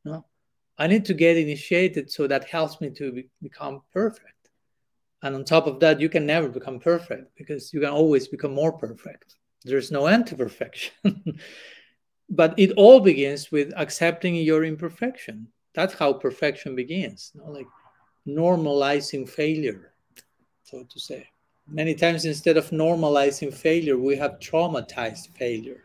no? 0.05 0.24
I 0.78 0.87
need 0.87 1.05
to 1.07 1.14
get 1.14 1.37
initiated 1.37 2.11
so 2.11 2.26
that 2.26 2.49
helps 2.49 2.80
me 2.80 2.91
to 2.91 3.12
be, 3.12 3.28
become 3.43 3.82
perfect. 3.93 4.51
And 5.22 5.35
on 5.35 5.45
top 5.45 5.66
of 5.66 5.80
that 5.80 6.01
you 6.01 6.09
can 6.09 6.26
never 6.26 6.49
become 6.49 6.80
perfect 6.80 7.37
because 7.37 7.72
you 7.72 7.80
can 7.80 7.91
always 7.91 8.28
become 8.28 8.53
more 8.53 8.72
perfect. 8.72 9.37
There's 9.64 9.91
no 9.91 10.07
end 10.07 10.26
to 10.28 10.37
perfection. 10.37 10.93
but 12.30 12.55
it 12.59 12.72
all 12.72 13.01
begins 13.01 13.51
with 13.51 13.72
accepting 13.76 14.35
your 14.35 14.64
imperfection. 14.64 15.49
That's 15.74 15.95
how 15.95 16.12
perfection 16.12 16.76
begins, 16.76 17.32
you 17.35 17.41
know, 17.41 17.51
like 17.51 17.66
normalizing 18.26 19.28
failure, 19.28 19.93
so 20.64 20.82
to 20.82 21.00
say. 21.00 21.28
Many 21.68 21.94
times, 21.94 22.24
instead 22.24 22.56
of 22.56 22.70
normalizing 22.70 23.54
failure, 23.54 23.96
we 23.96 24.16
have 24.16 24.38
traumatized 24.38 25.28
failure. 25.28 25.84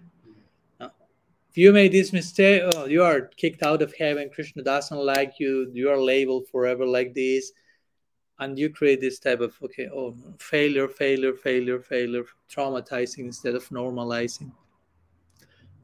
if 0.82 1.58
you 1.58 1.72
made 1.72 1.92
this 1.92 2.12
mistake, 2.12 2.64
oh, 2.74 2.86
you 2.86 3.04
are 3.04 3.22
kicked 3.38 3.64
out 3.64 3.82
of 3.82 3.94
heaven. 3.96 4.30
Krishna 4.30 4.64
doesn't 4.64 4.98
like 4.98 5.34
you. 5.40 5.70
You 5.74 5.90
are 5.90 6.02
labeled 6.02 6.48
forever 6.48 6.86
like 6.86 7.14
this 7.14 7.52
and 8.40 8.58
you 8.58 8.70
create 8.70 9.02
this 9.02 9.20
type 9.20 9.42
of 9.42 9.56
okay 9.64 9.88
oh 9.94 10.16
failure 10.40 10.88
failure 10.88 11.34
failure 11.34 11.80
failure 11.80 12.26
traumatizing 12.50 13.20
instead 13.20 13.56
of 13.56 13.68
normalizing 13.70 14.52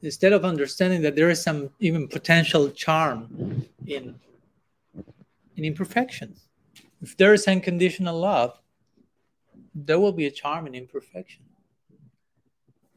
instead 0.02 0.34
of 0.34 0.46
understanding 0.46 1.02
that 1.02 1.16
there 1.16 1.30
is 1.30 1.42
some 1.42 1.70
even 1.80 2.08
potential 2.08 2.70
charm 2.70 3.66
in 3.86 4.16
in 5.58 5.66
imperfection 5.66 6.36
if 7.02 7.16
there 7.18 7.34
is 7.34 7.48
unconditional 7.48 8.20
love 8.20 8.58
there 9.76 10.00
will 10.00 10.14
be 10.14 10.26
a 10.26 10.32
charm 10.32 10.66
in 10.68 10.74
imperfection 10.76 11.44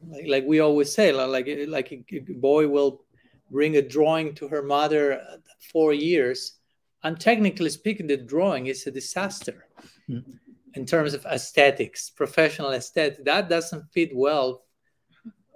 like, 0.07 0.25
like 0.27 0.45
we 0.45 0.59
always 0.59 0.91
say 0.91 1.11
like 1.11 1.47
like 1.67 1.91
a, 1.91 2.03
a 2.15 2.19
boy 2.35 2.67
will 2.67 3.03
bring 3.51 3.75
a 3.75 3.81
drawing 3.81 4.33
to 4.35 4.47
her 4.47 4.63
mother 4.63 5.13
at 5.13 5.41
four 5.71 5.93
years 5.93 6.59
and 7.03 7.19
technically 7.19 7.69
speaking, 7.69 8.07
the 8.07 8.17
drawing 8.17 8.67
is 8.67 8.85
a 8.85 8.91
disaster 8.91 9.67
mm-hmm. 10.09 10.31
in 10.73 10.85
terms 10.85 11.13
of 11.13 11.25
aesthetics, 11.25 12.09
professional 12.09 12.71
aesthetic. 12.71 13.23
That 13.23 13.49
doesn't 13.49 13.85
fit 13.93 14.11
well 14.13 14.65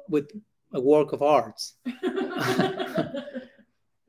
with 0.08 0.30
a 0.74 0.80
work 0.80 1.12
of 1.12 1.22
arts. 1.22 1.76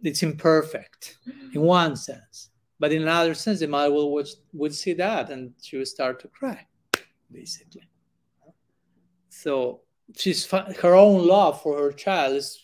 it's 0.02 0.22
imperfect 0.22 1.18
in 1.52 1.60
one 1.60 1.96
sense, 1.96 2.50
but 2.78 2.92
in 2.92 3.02
another 3.02 3.34
sense, 3.34 3.58
the 3.60 3.66
mother 3.66 3.92
will 3.92 4.12
watch, 4.12 4.28
would 4.52 4.74
see 4.74 4.92
that 4.94 5.30
and 5.30 5.52
she 5.60 5.76
would 5.76 5.88
start 5.88 6.20
to 6.20 6.28
cry, 6.28 6.64
basically. 7.34 7.88
So 9.28 9.80
she's 10.16 10.46
her 10.50 10.94
own 10.94 11.26
love 11.26 11.60
for 11.62 11.78
her 11.78 11.92
child 11.92 12.36
is 12.36 12.60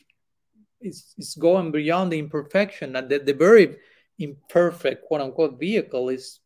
is, 0.80 1.14
is 1.18 1.34
going 1.34 1.72
beyond 1.72 2.10
the 2.10 2.18
imperfection 2.18 2.96
and 2.96 3.08
the, 3.08 3.18
the 3.18 3.34
very 3.34 3.76
imperfect 4.18 5.04
quote 5.04 5.20
unquote 5.20 5.58
vehicle 5.58 6.08
is 6.08 6.40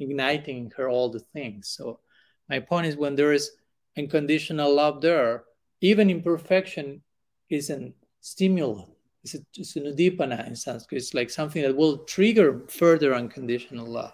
igniting 0.00 0.72
her 0.76 0.88
all 0.88 1.08
the 1.08 1.20
things. 1.20 1.68
So 1.68 2.00
my 2.48 2.58
point 2.58 2.86
is 2.86 2.96
when 2.96 3.14
there 3.14 3.32
is 3.32 3.52
unconditional 3.96 4.74
love 4.74 5.00
there, 5.00 5.44
even 5.80 6.10
imperfection 6.10 7.02
is 7.48 7.70
a 7.70 7.92
stimulant. 8.20 8.90
It's, 9.22 9.34
a, 9.34 9.38
it's 9.56 9.76
in 9.76 10.56
Sanskrit. 10.56 11.00
It's 11.00 11.14
like 11.14 11.30
something 11.30 11.62
that 11.62 11.74
will 11.74 11.98
trigger 11.98 12.62
further 12.68 13.14
unconditional 13.14 13.86
love. 13.86 14.12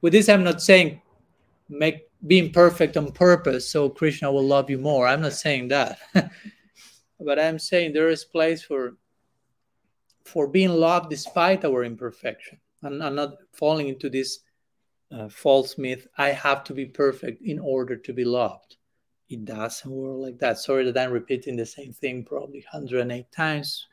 With 0.00 0.12
this, 0.12 0.28
I'm 0.28 0.44
not 0.44 0.62
saying 0.62 1.02
make 1.68 2.08
being 2.26 2.52
perfect 2.52 2.96
on 2.96 3.12
purpose 3.12 3.70
so 3.70 3.88
Krishna 3.88 4.30
will 4.30 4.46
love 4.46 4.70
you 4.70 4.78
more. 4.78 5.06
I'm 5.06 5.22
not 5.22 5.32
saying 5.32 5.68
that. 5.68 5.98
but 7.20 7.38
I'm 7.38 7.58
saying 7.58 7.92
there 7.92 8.08
is 8.08 8.24
place 8.24 8.62
for 8.62 8.96
for 10.24 10.48
being 10.48 10.70
loved 10.70 11.08
despite 11.08 11.64
our 11.64 11.84
imperfection 11.84 12.58
and, 12.82 13.02
and 13.02 13.16
not 13.16 13.36
falling 13.52 13.88
into 13.88 14.10
this 14.10 14.40
uh, 15.12 15.28
false 15.28 15.78
myth 15.78 16.08
I 16.18 16.30
have 16.30 16.64
to 16.64 16.74
be 16.74 16.86
perfect 16.86 17.42
in 17.42 17.58
order 17.58 17.96
to 17.96 18.12
be 18.12 18.24
loved. 18.24 18.76
It 19.28 19.44
doesn't 19.44 19.90
work 19.90 20.18
like 20.18 20.38
that. 20.38 20.58
Sorry 20.58 20.90
that 20.90 20.98
I'm 21.02 21.12
repeating 21.12 21.56
the 21.56 21.66
same 21.66 21.92
thing 21.92 22.24
probably 22.24 22.64
108 22.70 23.30
times, 23.32 23.86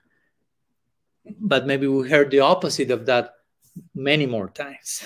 but 1.40 1.66
maybe 1.66 1.88
we 1.88 2.10
heard 2.10 2.30
the 2.32 2.40
opposite 2.40 2.92
of 2.92 3.06
that 3.08 3.36
many 3.96 4.26
more 4.26 4.50
times. 4.50 5.04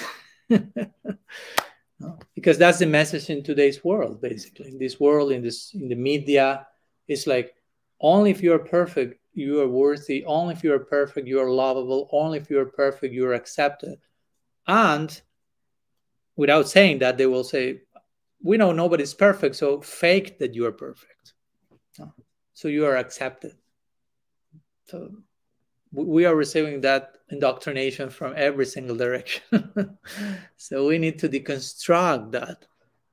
No? 2.00 2.20
Because 2.36 2.58
that's 2.58 2.80
the 2.80 2.86
message 2.86 3.30
in 3.30 3.43
today's 3.43 3.84
world, 3.84 4.22
basically. 4.22 4.70
In 4.70 4.78
this 4.78 5.00
world, 5.00 5.32
in 5.32 5.41
this 5.41 5.74
in 5.74 5.89
the 5.89 5.95
media, 5.95 6.68
it's 7.08 7.26
like 7.26 7.56
only 8.00 8.32
if 8.32 8.41
you're 8.41 8.60
perfect, 8.60 9.20
you 9.34 9.62
are 9.62 9.68
worthy. 9.68 10.24
Only 10.26 10.54
if 10.54 10.64
you're 10.64 10.80
perfect, 10.80 11.28
you 11.28 11.39
are 11.39 11.50
lovable. 11.50 12.10
Only 12.12 12.38
if 12.39 12.50
you're 12.50 12.66
perfect, 12.66 13.14
you 13.14 13.26
are 13.28 13.34
accepted. 13.34 14.00
And 14.68 15.20
without 16.36 16.70
saying 16.70 17.00
that, 17.00 17.18
they 17.18 17.26
will 17.26 17.43
say, 17.43 17.82
We 18.43 18.58
know 18.58 18.72
nobody's 18.72 19.14
perfect, 19.14 19.56
so 19.56 19.82
fake 19.82 20.39
that 20.39 20.54
you 20.54 20.66
are 20.66 20.72
perfect. 20.72 21.34
So 22.58 22.70
you 22.70 22.88
are 22.88 22.98
accepted. 22.98 23.54
So 24.86 25.12
we 26.06 26.26
are 26.26 26.36
receiving 26.36 26.82
that 26.82 27.18
indoctrination 27.30 28.10
from 28.10 28.34
every 28.38 28.66
single 28.66 28.95
direction. 28.95 29.41
so 30.58 30.88
we 30.88 30.98
need 30.98 31.18
to 31.20 31.28
deconstruct 31.28 32.32
that 32.32 32.66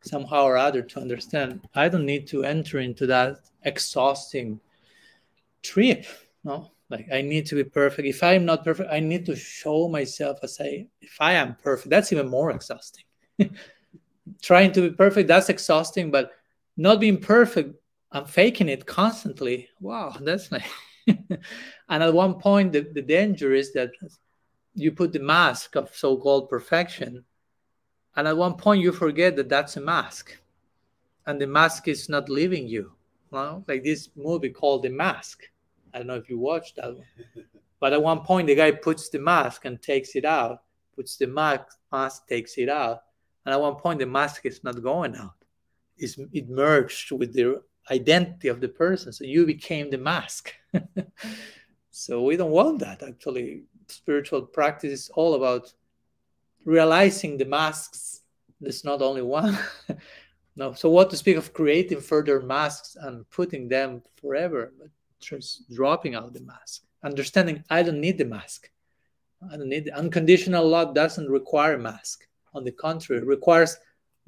somehow 0.03 0.45
or 0.45 0.59
other 0.59 0.82
to 0.82 1.01
understand 1.01 1.66
I 1.74 1.89
don't 1.89 2.05
need 2.05 2.26
to 2.28 2.45
enter 2.45 2.78
into 2.78 3.07
that 3.07 3.39
exhausting 3.62 4.61
trip. 5.62 6.05
No, 6.45 6.72
like 6.91 7.07
I 7.11 7.22
need 7.22 7.47
to 7.47 7.55
be 7.55 7.64
perfect. 7.64 8.07
If 8.07 8.22
I'm 8.22 8.45
not 8.45 8.64
perfect, 8.64 8.91
I 8.93 9.01
need 9.01 9.24
to 9.26 9.37
show 9.37 9.89
myself 9.89 10.39
as 10.43 10.61
I 10.61 10.87
if 11.01 11.16
I 11.20 11.32
am 11.32 11.57
perfect. 11.62 11.89
That's 11.89 12.12
even 12.12 12.28
more 12.28 12.51
exhausting. 12.51 13.05
Trying 14.43 14.72
to 14.72 14.91
be 14.91 14.97
perfect, 14.97 15.28
that's 15.28 15.49
exhausting, 15.49 16.11
but 16.11 16.32
not 16.76 17.01
being 17.01 17.18
perfect, 17.18 17.74
I'm 18.12 18.26
faking 18.26 18.68
it 18.68 18.87
constantly. 18.87 19.68
Wow, 19.80 20.16
that's 20.20 20.53
like 20.53 20.64
and 21.88 22.02
at 22.02 22.14
one 22.14 22.34
point 22.34 22.72
the, 22.72 22.80
the 22.94 23.02
danger 23.02 23.52
is 23.52 23.72
that 23.72 23.90
you 24.74 24.92
put 24.92 25.12
the 25.12 25.18
mask 25.18 25.76
of 25.76 25.94
so-called 25.94 26.48
perfection 26.48 27.24
and 28.16 28.28
at 28.28 28.36
one 28.36 28.55
point 28.55 28.82
you 28.82 28.92
forget 28.92 29.36
that 29.36 29.48
that's 29.48 29.76
a 29.76 29.80
mask 29.80 30.36
and 31.26 31.40
the 31.40 31.46
mask 31.46 31.88
is 31.88 32.09
not 32.09 32.28
leaving 32.28 32.68
you. 32.68 32.92
Well, 33.30 33.64
like 33.66 33.82
this 33.82 34.11
movie 34.14 34.50
called 34.50 34.82
the 34.82 34.90
mask. 34.90 35.42
I 35.92 35.98
don't 35.98 36.07
know 36.07 36.16
if 36.16 36.28
you 36.28 36.38
watched 36.38 36.76
that 36.76 36.94
one. 36.94 37.05
But 37.80 37.92
at 37.92 38.02
one 38.02 38.20
point 38.20 38.46
the 38.46 38.55
guy 38.55 38.70
puts 38.70 39.11
the 39.11 39.18
mask 39.18 39.66
and 39.66 39.82
takes 39.82 40.16
it 40.16 40.24
out 40.24 40.62
puts 40.94 41.16
the 41.16 41.26
mask 41.26 41.76
mask 41.92 42.26
takes 42.28 42.57
it 42.57 42.68
out 42.68 43.02
and 43.44 43.52
at 43.52 43.61
one 43.61 43.74
point 43.76 43.98
the 43.98 44.07
mask 44.07 44.46
is 44.46 44.62
not 44.64 44.82
going 44.82 45.14
out. 45.16 45.34
It's, 45.98 46.18
it 46.32 46.48
merged 46.48 47.12
with 47.12 47.34
the 47.34 47.62
identity 47.91 48.49
of 48.49 48.61
the 48.61 48.68
person. 48.68 49.12
So 49.12 49.24
you 49.24 49.47
became 49.47 49.91
the 49.91 49.99
mask. 49.99 50.53
So 51.97 52.22
we 52.22 52.37
don't 52.37 52.51
want 52.51 52.80
that 52.80 53.05
actually. 53.05 53.62
Spiritual 53.87 54.43
practice 54.43 54.93
is 54.93 55.11
all 55.14 55.35
about 55.35 55.72
realizing 56.64 57.39
the 57.39 57.45
masks. 57.45 58.22
There's 58.61 58.85
not 58.85 59.01
only 59.01 59.22
one. 59.22 59.57
No 60.57 60.72
so 60.72 60.89
what 60.89 61.11
to 61.11 61.16
speak 61.16 61.37
of 61.37 61.53
creating 61.53 62.01
further 62.01 62.41
masks 62.41 62.97
and 63.01 63.28
putting 63.30 63.66
them 63.68 64.03
forever 64.20 64.72
but 64.78 64.89
just 65.18 65.68
dropping 65.72 66.14
out 66.14 66.32
the 66.32 66.43
mask. 66.43 66.82
Understanding 67.03 67.64
i 67.70 67.82
don't 67.82 68.01
need 68.01 68.18
the 68.18 68.24
mask. 68.24 68.70
I 69.53 69.57
don't 69.57 69.68
need 69.68 69.85
the 69.85 69.97
unconditional 69.97 70.68
love 70.68 70.95
doesn't 70.95 71.28
require 71.28 71.74
a 71.74 71.78
mask. 71.78 72.26
On 72.55 72.62
the 72.64 72.72
contrary 72.72 73.24
requires 73.24 73.76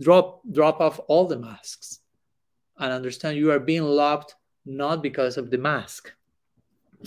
drop 0.00 0.40
drop 0.52 0.80
off 0.80 1.00
all 1.08 1.26
the 1.26 1.38
masks 1.38 2.00
and 2.78 2.92
understand 2.92 3.36
you 3.36 3.50
are 3.50 3.60
being 3.60 3.84
loved 3.84 4.34
not 4.64 5.02
because 5.02 5.36
of 5.36 5.50
the 5.50 5.58
mask 5.58 6.12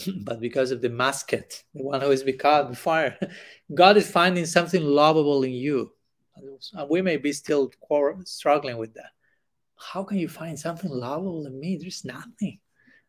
but 0.23 0.39
because 0.39 0.71
of 0.71 0.81
the 0.81 0.89
masket, 0.89 1.63
the 1.73 1.83
one 1.83 2.01
who 2.01 2.11
is 2.11 2.23
become 2.23 2.73
fire. 2.73 3.17
God 3.73 3.97
is 3.97 4.09
finding 4.09 4.45
something 4.45 4.83
lovable 4.83 5.43
in 5.43 5.51
you. 5.51 5.91
And 6.73 6.89
we 6.89 7.01
may 7.01 7.17
be 7.17 7.33
still 7.33 7.71
struggling 8.25 8.77
with 8.77 8.93
that. 8.93 9.11
How 9.75 10.03
can 10.03 10.17
you 10.17 10.27
find 10.27 10.57
something 10.57 10.89
lovable 10.89 11.45
in 11.45 11.59
me? 11.59 11.77
There's 11.77 12.05
nothing. 12.05 12.59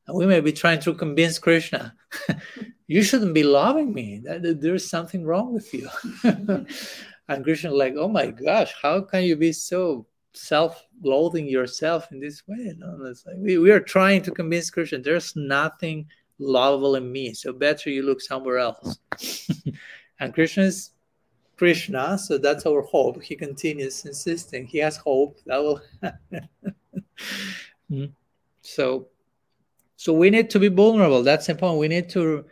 And 0.06 0.16
we 0.16 0.26
may 0.26 0.40
be 0.40 0.52
trying 0.52 0.80
to 0.80 0.94
convince 0.94 1.38
Krishna, 1.38 1.94
you 2.86 3.02
shouldn't 3.02 3.34
be 3.34 3.42
loving 3.42 3.92
me. 3.92 4.22
There's 4.24 4.88
something 4.88 5.24
wrong 5.24 5.52
with 5.52 5.72
you. 5.72 5.88
and 6.24 7.44
Krishna, 7.44 7.70
like, 7.70 7.94
oh 7.96 8.08
my 8.08 8.26
gosh, 8.26 8.74
how 8.80 9.02
can 9.02 9.24
you 9.24 9.36
be 9.36 9.52
so 9.52 10.06
self-loathing 10.32 11.48
yourself 11.48 12.10
in 12.12 12.20
this 12.20 12.42
way? 12.46 12.74
No, 12.76 12.96
like, 12.98 13.36
we, 13.36 13.58
we 13.58 13.70
are 13.70 13.80
trying 13.80 14.22
to 14.22 14.30
convince 14.30 14.70
Krishna 14.70 14.98
there's 14.98 15.34
nothing 15.36 16.06
lovable 16.38 16.96
in 16.96 17.10
me. 17.10 17.34
So 17.34 17.52
better 17.52 17.90
you 17.90 18.02
look 18.02 18.20
somewhere 18.20 18.58
else. 18.58 18.98
and 20.20 20.34
Krishna 20.34 20.64
is 20.64 20.90
Krishna, 21.56 22.16
so 22.18 22.38
that's 22.38 22.64
our 22.64 22.82
hope. 22.82 23.22
He 23.22 23.36
continues 23.36 24.04
insisting. 24.06 24.66
He 24.66 24.78
has 24.78 24.96
hope 24.96 25.38
that 25.46 25.58
will 25.58 25.82
hmm. 27.88 28.06
So 28.62 29.08
so 29.96 30.14
we 30.14 30.30
need 30.30 30.48
to 30.50 30.58
be 30.58 30.68
vulnerable. 30.68 31.22
That's 31.22 31.50
important. 31.50 31.80
We 31.80 31.88
need 31.88 32.08
to 32.10 32.46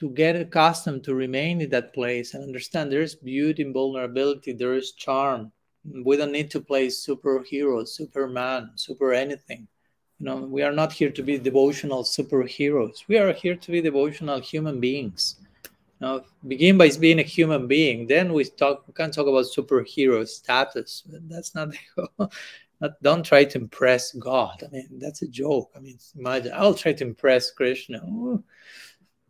to 0.00 0.10
get 0.10 0.36
accustomed 0.36 1.04
to 1.04 1.14
remain 1.14 1.60
in 1.60 1.70
that 1.70 1.92
place 1.92 2.32
and 2.34 2.42
understand 2.42 2.90
there's 2.90 3.14
beauty 3.14 3.62
in 3.62 3.72
vulnerability, 3.72 4.52
there 4.52 4.74
is 4.74 4.92
charm. 4.92 5.52
We 5.84 6.16
don't 6.16 6.32
need 6.32 6.50
to 6.52 6.60
play 6.60 6.88
superhero, 6.88 7.86
superman, 7.86 8.72
super 8.74 9.12
anything. 9.12 9.66
You 10.18 10.26
know 10.26 10.36
we 10.36 10.62
are 10.62 10.72
not 10.72 10.92
here 10.92 11.10
to 11.10 11.22
be 11.22 11.38
devotional 11.38 12.04
superheroes. 12.04 13.08
We 13.08 13.16
are 13.16 13.32
here 13.32 13.56
to 13.56 13.70
be 13.70 13.80
devotional 13.80 14.40
human 14.40 14.78
beings. 14.78 15.36
Now 15.98 16.24
begin 16.46 16.76
by 16.76 16.90
being 16.98 17.18
a 17.18 17.22
human 17.22 17.66
being 17.66 18.06
then 18.06 18.32
we 18.34 18.44
talk 18.44 18.86
we 18.86 18.92
can 18.92 19.10
talk 19.10 19.26
about 19.26 19.46
superhero 19.46 20.26
status 20.28 21.04
that's 21.06 21.54
not, 21.54 21.68
not 22.80 23.02
don't 23.02 23.24
try 23.24 23.44
to 23.44 23.58
impress 23.58 24.12
god. 24.12 24.62
I 24.62 24.68
mean 24.70 24.98
that's 24.98 25.22
a 25.22 25.28
joke. 25.28 25.70
I 25.74 25.80
mean 25.80 25.98
imagine 26.18 26.52
i'll 26.54 26.74
try 26.74 26.92
to 26.92 27.04
impress 27.04 27.50
krishna. 27.50 28.04
Ooh, 28.04 28.44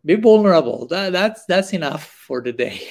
be 0.04 0.16
vulnerable. 0.16 0.88
That, 0.88 1.12
that's 1.12 1.44
that's 1.46 1.72
enough 1.72 2.04
for 2.04 2.40
the 2.42 2.52
day 2.52 2.88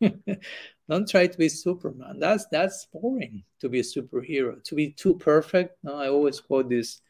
don't 0.88 1.08
try 1.08 1.26
to 1.26 1.38
be 1.38 1.48
superman 1.48 2.18
that's 2.18 2.46
that's 2.46 2.86
boring 2.92 3.42
to 3.60 3.68
be 3.68 3.80
a 3.80 3.82
superhero 3.82 4.62
to 4.62 4.74
be 4.74 4.90
too 4.90 5.14
perfect 5.14 5.76
no, 5.82 5.96
i 5.96 6.08
always 6.08 6.40
quote 6.40 6.68
this 6.68 7.00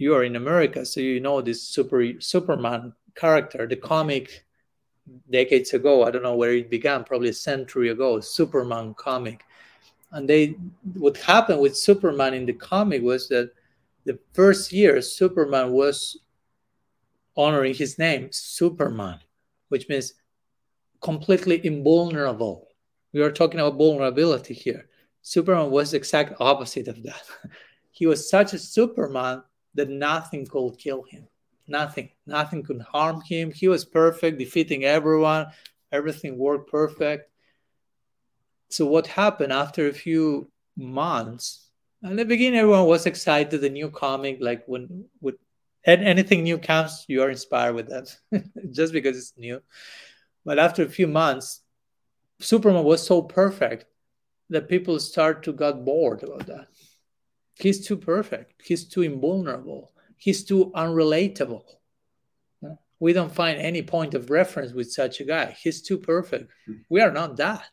you 0.00 0.14
are 0.14 0.24
in 0.24 0.36
America, 0.36 0.84
so 0.86 0.98
you 0.98 1.20
know 1.20 1.42
this 1.42 1.62
super 1.62 2.18
Superman 2.20 2.94
character, 3.14 3.66
the 3.66 3.76
comic 3.76 4.46
decades 5.30 5.74
ago. 5.74 6.04
I 6.04 6.10
don't 6.10 6.22
know 6.22 6.36
where 6.36 6.54
it 6.54 6.70
began, 6.70 7.04
probably 7.04 7.28
a 7.28 7.34
century 7.34 7.90
ago. 7.90 8.18
Superman 8.20 8.94
comic, 8.94 9.44
and 10.12 10.26
they 10.26 10.56
what 10.94 11.18
happened 11.18 11.60
with 11.60 11.76
Superman 11.76 12.32
in 12.32 12.46
the 12.46 12.54
comic 12.54 13.02
was 13.02 13.28
that 13.28 13.52
the 14.06 14.18
first 14.32 14.72
year 14.72 15.02
Superman 15.02 15.70
was 15.70 16.16
honoring 17.36 17.74
his 17.74 17.98
name, 17.98 18.28
Superman, 18.32 19.18
which 19.68 19.86
means 19.90 20.14
completely 21.02 21.60
invulnerable. 21.66 22.68
We 23.12 23.22
are 23.22 23.32
talking 23.32 23.60
about 23.60 23.76
vulnerability 23.76 24.54
here. 24.54 24.86
Superman 25.22 25.70
was 25.70 25.90
the 25.90 25.98
exact 25.98 26.34
opposite 26.40 26.88
of 26.88 27.02
that. 27.02 27.22
he 27.90 28.06
was 28.06 28.30
such 28.30 28.52
a 28.52 28.58
Superman 28.58 29.42
that 29.74 29.88
nothing 29.88 30.46
could 30.46 30.78
kill 30.78 31.02
him. 31.02 31.26
Nothing. 31.66 32.10
Nothing 32.26 32.62
could 32.62 32.80
harm 32.80 33.20
him. 33.20 33.52
He 33.52 33.68
was 33.68 33.84
perfect, 33.84 34.38
defeating 34.38 34.84
everyone. 34.84 35.46
Everything 35.92 36.38
worked 36.38 36.70
perfect. 36.70 37.30
So, 38.70 38.86
what 38.86 39.06
happened 39.06 39.52
after 39.52 39.88
a 39.88 39.92
few 39.92 40.50
months? 40.76 41.68
In 42.02 42.16
the 42.16 42.24
beginning, 42.24 42.58
everyone 42.58 42.86
was 42.86 43.06
excited. 43.06 43.60
The 43.60 43.68
new 43.68 43.90
comic, 43.90 44.38
like 44.40 44.64
when 44.66 45.04
with 45.20 45.36
anything 45.84 46.42
new 46.42 46.58
comes, 46.58 47.04
you 47.08 47.22
are 47.22 47.30
inspired 47.30 47.74
with 47.74 47.88
that, 47.88 48.16
just 48.70 48.92
because 48.92 49.16
it's 49.16 49.34
new. 49.36 49.60
But 50.44 50.58
after 50.58 50.82
a 50.82 50.88
few 50.88 51.06
months, 51.06 51.62
Superman 52.40 52.84
was 52.84 53.06
so 53.06 53.22
perfect 53.22 53.84
that 54.48 54.68
people 54.68 54.98
start 54.98 55.42
to 55.44 55.52
got 55.52 55.84
bored 55.84 56.22
about 56.22 56.46
that 56.46 56.68
He's 57.60 57.86
too 57.86 57.96
perfect. 57.96 58.62
He's 58.64 58.84
too 58.84 59.02
invulnerable. 59.02 59.92
He's 60.16 60.44
too 60.44 60.72
unrelatable. 60.74 61.64
We 62.98 63.12
don't 63.12 63.34
find 63.34 63.58
any 63.58 63.82
point 63.82 64.14
of 64.14 64.30
reference 64.30 64.72
with 64.72 64.92
such 64.92 65.20
a 65.20 65.24
guy. 65.24 65.56
He's 65.62 65.82
too 65.82 65.98
perfect. 65.98 66.50
We 66.88 67.00
are 67.00 67.10
not 67.10 67.36
that. 67.36 67.64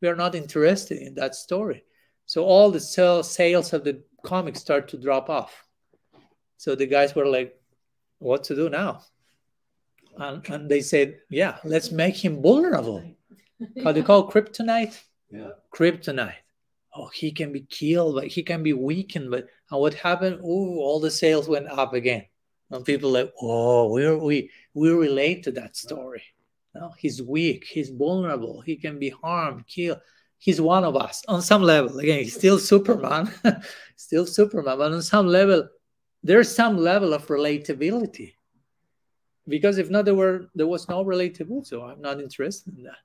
We 0.00 0.08
are 0.08 0.16
not 0.16 0.34
interested 0.34 0.98
in 0.98 1.14
that 1.14 1.34
story. 1.34 1.84
So 2.26 2.44
all 2.44 2.70
the 2.70 2.80
sales 2.80 3.72
of 3.72 3.84
the 3.84 4.02
comics 4.24 4.60
start 4.60 4.88
to 4.88 4.96
drop 4.96 5.30
off. 5.30 5.64
So 6.56 6.74
the 6.74 6.86
guys 6.86 7.14
were 7.14 7.26
like, 7.26 7.58
what 8.18 8.44
to 8.44 8.56
do 8.56 8.68
now? 8.68 9.02
And, 10.18 10.48
and 10.48 10.68
they 10.68 10.80
said, 10.80 11.18
yeah, 11.30 11.58
let's 11.64 11.92
make 11.92 12.16
him 12.16 12.42
vulnerable. 12.42 13.15
How 13.82 13.92
do 13.92 14.00
you 14.00 14.06
call 14.06 14.30
kryptonite? 14.30 15.00
Yeah. 15.30 15.50
Kryptonite 15.74 16.34
oh, 16.96 17.08
he 17.08 17.30
can 17.32 17.52
be 17.52 17.62
killed, 17.62 18.14
but 18.14 18.26
he 18.26 18.42
can 18.42 18.62
be 18.62 18.72
weakened. 18.72 19.30
But 19.30 19.46
and 19.70 19.80
what 19.80 19.94
happened? 19.94 20.40
Oh, 20.42 20.78
all 20.78 21.00
the 21.00 21.10
sales 21.10 21.48
went 21.48 21.68
up 21.68 21.94
again. 21.94 22.24
And 22.70 22.84
people 22.84 23.10
like, 23.10 23.32
oh, 23.40 23.92
we 23.92 24.14
we 24.16 24.50
we 24.74 24.90
relate 24.90 25.44
to 25.44 25.52
that 25.52 25.76
story. 25.76 26.22
No, 26.74 26.92
he's 26.98 27.22
weak, 27.22 27.64
he's 27.64 27.90
vulnerable, 27.90 28.60
he 28.60 28.76
can 28.76 28.98
be 28.98 29.08
harmed, 29.08 29.66
killed. 29.66 29.98
he's 30.36 30.60
one 30.60 30.84
of 30.84 30.94
us 30.94 31.22
on 31.26 31.40
some 31.40 31.62
level. 31.62 31.98
Again, 31.98 32.24
he's 32.24 32.34
still 32.34 32.58
Superman, 32.58 33.32
still 33.96 34.26
Superman, 34.26 34.76
but 34.76 34.92
on 34.92 35.00
some 35.00 35.26
level, 35.26 35.68
there's 36.22 36.54
some 36.54 36.76
level 36.76 37.14
of 37.14 37.26
relatability. 37.28 38.34
Because 39.48 39.78
if 39.78 39.88
not, 39.88 40.04
there 40.04 40.14
were 40.14 40.50
there 40.54 40.66
was 40.66 40.88
no 40.88 41.04
relatability, 41.04 41.68
so 41.68 41.82
I'm 41.82 42.02
not 42.02 42.20
interested 42.20 42.76
in 42.76 42.84
that. 42.84 42.98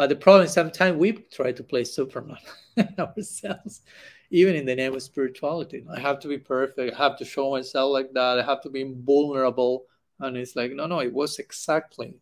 But 0.00 0.08
the 0.08 0.16
problem 0.16 0.46
is 0.46 0.54
sometimes 0.54 0.96
we 0.96 1.12
try 1.12 1.52
to 1.52 1.62
play 1.62 1.84
Superman 1.84 2.38
ourselves, 2.98 3.82
even 4.30 4.56
in 4.56 4.64
the 4.64 4.74
name 4.74 4.94
of 4.94 5.02
spirituality. 5.02 5.84
I 5.94 6.00
have 6.00 6.18
to 6.20 6.28
be 6.28 6.38
perfect. 6.38 6.94
I 6.94 6.96
have 6.96 7.18
to 7.18 7.24
show 7.26 7.50
myself 7.50 7.92
like 7.92 8.10
that. 8.14 8.38
I 8.38 8.42
have 8.42 8.62
to 8.62 8.70
be 8.70 8.94
vulnerable. 8.96 9.84
And 10.18 10.38
it's 10.38 10.56
like, 10.56 10.72
no, 10.72 10.86
no, 10.86 11.00
it 11.00 11.12
was 11.12 11.38
exactly 11.38 12.14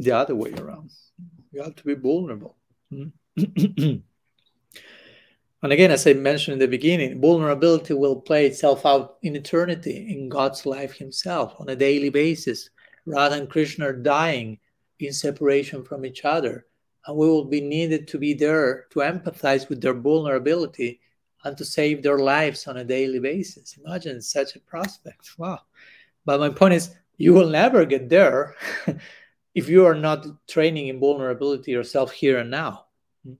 the 0.00 0.10
other 0.10 0.34
way 0.34 0.54
around. 0.54 0.90
You 1.52 1.62
have 1.62 1.76
to 1.76 1.84
be 1.84 1.94
vulnerable. 1.94 2.56
Mm-hmm. 2.92 3.78
and 5.62 5.72
again, 5.72 5.92
as 5.92 6.04
I 6.04 6.14
mentioned 6.14 6.54
in 6.54 6.58
the 6.58 6.66
beginning, 6.66 7.20
vulnerability 7.20 7.94
will 7.94 8.20
play 8.20 8.46
itself 8.46 8.84
out 8.84 9.18
in 9.22 9.36
eternity 9.36 10.16
in 10.18 10.28
God's 10.28 10.66
life 10.66 10.94
Himself 10.94 11.54
on 11.60 11.68
a 11.68 11.76
daily 11.76 12.10
basis. 12.10 12.70
Radha 13.06 13.36
and 13.36 13.48
Krishna 13.48 13.86
are 13.86 13.92
dying 13.92 14.58
in 14.98 15.12
separation 15.12 15.84
from 15.84 16.04
each 16.04 16.24
other 16.24 16.66
and 17.06 17.16
we 17.16 17.26
will 17.26 17.44
be 17.44 17.60
needed 17.60 18.06
to 18.08 18.18
be 18.18 18.34
there 18.34 18.86
to 18.90 19.00
empathize 19.00 19.68
with 19.68 19.80
their 19.80 19.94
vulnerability 19.94 21.00
and 21.44 21.56
to 21.56 21.64
save 21.64 22.02
their 22.02 22.18
lives 22.18 22.66
on 22.66 22.76
a 22.76 22.84
daily 22.84 23.18
basis. 23.18 23.76
Imagine 23.84 24.20
such 24.20 24.54
a 24.54 24.60
prospect. 24.60 25.30
Wow. 25.38 25.60
But 26.24 26.40
my 26.40 26.50
point 26.50 26.74
is, 26.74 26.94
you 27.16 27.34
will 27.34 27.48
never 27.48 27.84
get 27.84 28.08
there 28.08 28.54
if 29.54 29.68
you 29.68 29.84
are 29.84 29.94
not 29.94 30.26
training 30.46 30.88
in 30.88 31.00
vulnerability 31.00 31.72
yourself 31.72 32.12
here 32.12 32.38
and 32.38 32.50
now. 32.50 32.86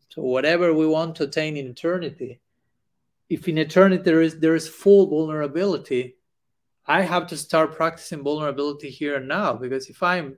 So, 0.08 0.22
whatever 0.22 0.72
we 0.72 0.86
want 0.86 1.16
to 1.16 1.24
attain 1.24 1.56
in 1.56 1.66
eternity, 1.66 2.40
if 3.28 3.48
in 3.48 3.58
eternity 3.58 4.02
there 4.02 4.20
is, 4.20 4.38
there 4.38 4.54
is 4.54 4.68
full 4.68 5.08
vulnerability, 5.08 6.16
I 6.86 7.02
have 7.02 7.26
to 7.28 7.36
start 7.36 7.74
practicing 7.74 8.22
vulnerability 8.22 8.90
here 8.90 9.16
and 9.16 9.28
now 9.28 9.54
because 9.54 9.88
if 9.88 10.02
I'm 10.02 10.36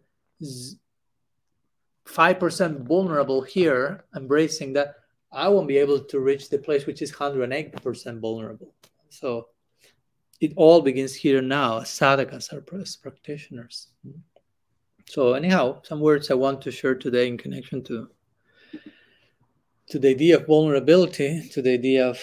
5% 2.06 2.86
vulnerable 2.86 3.42
here, 3.42 4.04
embracing 4.14 4.72
that, 4.74 4.96
I 5.32 5.48
won't 5.48 5.68
be 5.68 5.78
able 5.78 6.00
to 6.00 6.20
reach 6.20 6.48
the 6.48 6.58
place 6.58 6.86
which 6.86 7.02
is 7.02 7.12
108% 7.12 8.20
vulnerable. 8.20 8.72
So 9.08 9.48
it 10.40 10.52
all 10.56 10.80
begins 10.80 11.14
here 11.14 11.42
now 11.42 11.78
as 11.78 11.88
sadhakas, 11.88 12.52
as 12.80 12.96
practitioners. 12.96 13.88
So, 15.06 15.34
anyhow, 15.34 15.82
some 15.82 16.00
words 16.00 16.30
I 16.30 16.34
want 16.34 16.62
to 16.62 16.70
share 16.70 16.94
today 16.94 17.28
in 17.28 17.36
connection 17.36 17.82
to 17.84 18.08
to 19.88 19.98
the 19.98 20.08
idea 20.08 20.38
of 20.38 20.46
vulnerability, 20.46 21.46
to 21.50 21.60
the 21.60 21.74
idea 21.74 22.08
of 22.08 22.18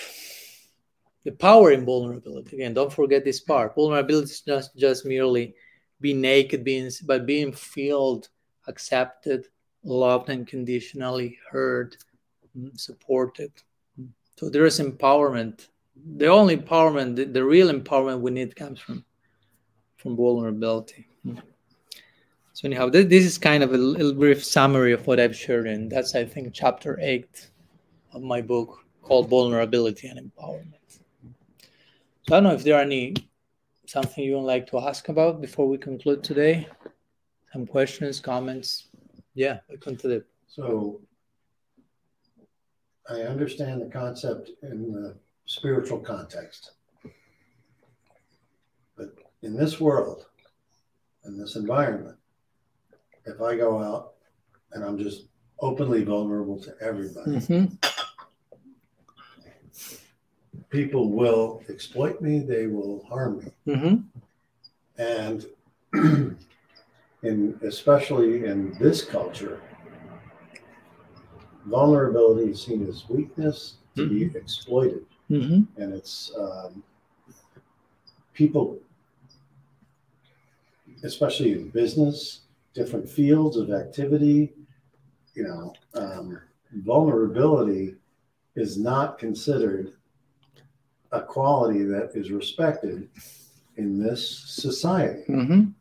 the 1.23 1.31
power 1.31 1.71
in 1.71 1.85
vulnerability. 1.85 2.55
Again, 2.55 2.73
don't 2.73 2.91
forget 2.91 3.23
this 3.23 3.39
part. 3.39 3.75
Vulnerability 3.75 4.31
is 4.31 4.43
not 4.47 4.63
just 4.75 5.05
merely 5.05 5.53
being 5.99 6.21
naked, 6.21 6.63
being 6.63 6.89
but 7.05 7.27
being 7.27 7.51
filled, 7.53 8.29
accepted, 8.67 9.47
loved 9.83 10.29
unconditionally, 10.29 11.37
heard, 11.49 11.97
mm, 12.57 12.79
supported. 12.79 13.51
So 14.37 14.49
there 14.49 14.65
is 14.65 14.79
empowerment. 14.79 15.67
The 16.17 16.27
only 16.27 16.57
empowerment, 16.57 17.15
the, 17.15 17.25
the 17.25 17.43
real 17.43 17.71
empowerment 17.71 18.21
we 18.21 18.31
need 18.31 18.55
comes 18.55 18.79
from 18.79 19.05
from 19.97 20.15
vulnerability. 20.15 21.07
So 22.53 22.67
anyhow, 22.67 22.89
this, 22.89 23.05
this 23.05 23.23
is 23.23 23.37
kind 23.37 23.63
of 23.63 23.73
a 23.73 23.77
little 23.77 24.13
brief 24.13 24.43
summary 24.43 24.93
of 24.93 25.05
what 25.05 25.19
I've 25.19 25.35
shared, 25.35 25.67
and 25.67 25.91
that's 25.91 26.15
I 26.15 26.25
think 26.25 26.53
chapter 26.53 26.99
eight 27.01 27.49
of 28.13 28.23
my 28.23 28.41
book 28.41 28.83
called 29.01 29.29
Vulnerability 29.29 30.07
and 30.07 30.19
Empowerment. 30.19 30.73
So 32.27 32.35
I 32.35 32.39
don't 32.39 32.43
know 32.43 32.53
if 32.53 32.63
there 32.63 32.75
are 32.77 32.81
any 32.81 33.15
something 33.85 34.23
you 34.23 34.35
would 34.35 34.43
like 34.43 34.67
to 34.67 34.79
ask 34.79 35.09
about 35.09 35.41
before 35.41 35.67
we 35.67 35.77
conclude 35.77 36.23
today. 36.23 36.67
Some 37.51 37.67
questions, 37.67 38.19
comments. 38.19 38.87
Yeah, 39.41 39.57
welcome 39.69 39.97
to 39.97 40.07
the. 40.07 40.23
So 40.45 41.01
I 43.09 43.21
understand 43.21 43.81
the 43.81 43.87
concept 43.89 44.51
in 44.61 44.91
the 44.91 45.15
spiritual 45.45 45.97
context. 45.97 46.73
But 48.95 49.15
in 49.41 49.55
this 49.57 49.79
world, 49.79 50.27
in 51.25 51.39
this 51.39 51.55
environment, 51.55 52.17
if 53.25 53.41
I 53.41 53.55
go 53.57 53.81
out 53.81 54.13
and 54.73 54.85
I'm 54.85 54.99
just 54.99 55.25
openly 55.59 56.03
vulnerable 56.03 56.61
to 56.61 56.75
everybody, 56.79 57.31
Mhm. 57.37 57.83
people 60.69 61.09
will 61.09 61.63
exploit 61.67 62.21
me, 62.21 62.41
they 62.41 62.67
will 62.67 63.03
harm 63.05 63.39
me. 63.39 63.51
Mhm. 63.65 64.03
And 64.99 65.47
in 67.23 67.59
especially 67.63 68.45
in 68.45 68.71
this 68.79 69.03
culture, 69.03 69.61
vulnerability 71.65 72.51
is 72.51 72.61
seen 72.63 72.87
as 72.87 73.07
weakness 73.09 73.75
to 73.95 74.07
be 74.09 74.25
exploited, 74.37 75.05
Mhm. 75.29 75.67
and 75.77 75.93
it's 75.93 76.31
um, 76.37 76.83
people, 78.33 78.79
especially 81.03 81.53
in 81.53 81.69
business, 81.69 82.41
different 82.73 83.07
fields 83.07 83.57
of 83.57 83.71
activity. 83.71 84.53
You 85.35 85.43
know, 85.43 85.73
um, 85.93 86.39
vulnerability 86.73 87.95
is 88.55 88.77
not 88.77 89.17
considered 89.19 89.93
a 91.11 91.21
quality 91.21 91.83
that 91.83 92.11
is 92.15 92.31
respected 92.31 93.09
in 93.77 93.99
this 93.99 94.27
society. 94.39 95.23
Mhm. 95.31 95.73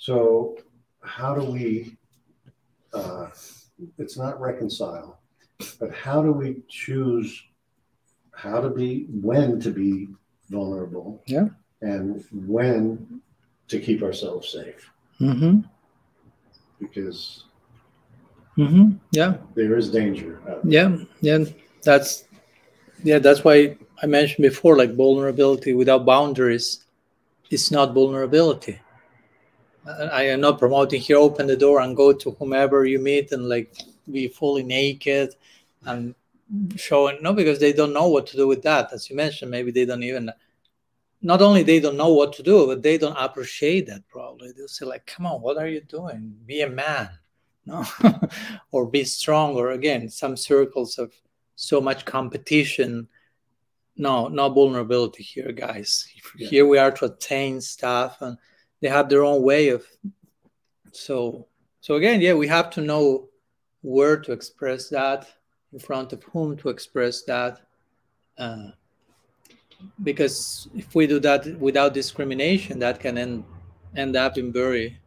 So, 0.00 0.56
how 1.02 1.34
do 1.34 1.44
we, 1.44 1.94
uh, 2.94 3.26
it's 3.98 4.16
not 4.16 4.40
reconcile, 4.40 5.20
but 5.78 5.92
how 5.92 6.22
do 6.22 6.32
we 6.32 6.62
choose 6.68 7.44
how 8.32 8.62
to 8.62 8.70
be, 8.70 9.04
when 9.10 9.60
to 9.60 9.70
be 9.70 10.08
vulnerable? 10.48 11.22
Yeah. 11.26 11.48
And 11.82 12.24
when 12.32 13.20
to 13.68 13.78
keep 13.78 14.02
ourselves 14.02 14.48
safe? 14.48 14.90
Mm-hmm. 15.20 15.60
Because 16.80 17.44
Mm-hmm. 18.58 18.96
Yeah. 19.12 19.36
there 19.54 19.76
is 19.76 19.90
danger. 19.90 20.40
Yeah. 20.64 20.96
Yeah. 21.20 21.44
That's 21.82 22.24
yeah. 23.04 23.18
That's 23.18 23.42
why 23.44 23.76
I 24.02 24.06
mentioned 24.06 24.42
before, 24.42 24.76
like 24.76 24.94
vulnerability 24.96 25.72
without 25.72 26.04
boundaries 26.04 26.84
is 27.50 27.70
not 27.70 27.94
vulnerability. 27.94 28.78
I 29.86 30.24
am 30.24 30.40
not 30.40 30.58
promoting 30.58 31.00
here. 31.00 31.16
Open 31.16 31.46
the 31.46 31.56
door 31.56 31.80
and 31.80 31.96
go 31.96 32.12
to 32.12 32.30
whomever 32.32 32.84
you 32.84 32.98
meet 32.98 33.32
and 33.32 33.48
like 33.48 33.74
be 34.10 34.28
fully 34.28 34.62
naked 34.62 35.34
and 35.84 36.14
showing. 36.76 37.22
No, 37.22 37.32
because 37.32 37.58
they 37.58 37.72
don't 37.72 37.92
know 37.92 38.08
what 38.08 38.26
to 38.28 38.36
do 38.36 38.46
with 38.46 38.62
that. 38.62 38.92
As 38.92 39.08
you 39.08 39.16
mentioned, 39.16 39.50
maybe 39.50 39.70
they 39.70 39.84
don't 39.84 40.02
even. 40.02 40.30
Not 41.22 41.42
only 41.42 41.62
they 41.62 41.80
don't 41.80 41.98
know 41.98 42.14
what 42.14 42.32
to 42.34 42.42
do, 42.42 42.66
but 42.66 42.82
they 42.82 42.96
don't 42.96 43.16
appreciate 43.16 43.86
that. 43.86 44.08
Probably 44.08 44.52
they'll 44.52 44.68
say 44.68 44.86
like, 44.86 45.06
"Come 45.06 45.26
on, 45.26 45.42
what 45.42 45.58
are 45.58 45.68
you 45.68 45.80
doing? 45.82 46.34
Be 46.46 46.62
a 46.62 46.70
man." 46.70 47.10
No, 47.66 47.84
or 48.72 48.86
be 48.86 49.04
strong. 49.04 49.54
Or 49.54 49.72
again, 49.72 50.08
some 50.08 50.34
circles 50.34 50.98
of 50.98 51.12
so 51.56 51.78
much 51.78 52.06
competition. 52.06 53.06
No, 53.96 54.28
no 54.28 54.48
vulnerability 54.48 55.22
here, 55.22 55.52
guys. 55.52 56.08
Yeah. 56.38 56.48
Here 56.48 56.66
we 56.66 56.78
are 56.78 56.90
to 56.90 57.04
attain 57.04 57.60
stuff, 57.60 58.16
and 58.22 58.38
they 58.80 58.88
have 58.88 59.08
their 59.08 59.24
own 59.24 59.42
way 59.42 59.68
of. 59.68 59.84
So, 60.92 61.46
so 61.80 61.94
again, 61.94 62.20
yeah, 62.20 62.34
we 62.34 62.48
have 62.48 62.70
to 62.70 62.80
know 62.80 63.28
where 63.82 64.18
to 64.18 64.32
express 64.32 64.88
that, 64.88 65.26
in 65.72 65.78
front 65.78 66.12
of 66.12 66.22
whom 66.24 66.56
to 66.58 66.68
express 66.68 67.22
that, 67.22 67.60
uh, 68.38 68.70
because 70.02 70.68
if 70.74 70.94
we 70.94 71.06
do 71.06 71.20
that 71.20 71.46
without 71.58 71.94
discrimination, 71.94 72.78
that 72.80 73.00
can 73.00 73.16
end 73.16 73.44
end 73.96 74.16
up 74.16 74.38
in 74.38 74.52
very 74.52 74.98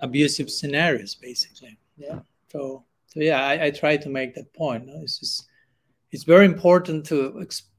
abusive 0.00 0.50
scenarios, 0.50 1.14
basically. 1.14 1.76
Yeah. 1.96 2.20
So, 2.48 2.84
so 3.06 3.20
yeah, 3.20 3.44
I, 3.44 3.66
I 3.66 3.70
try 3.70 3.96
to 3.96 4.08
make 4.08 4.34
that 4.34 4.52
point. 4.52 4.86
no? 4.86 5.00
It's 5.02 5.18
just, 5.18 5.48
it's 6.12 6.24
very 6.24 6.44
important 6.44 7.06
to 7.06 7.38
ex- 7.40 7.70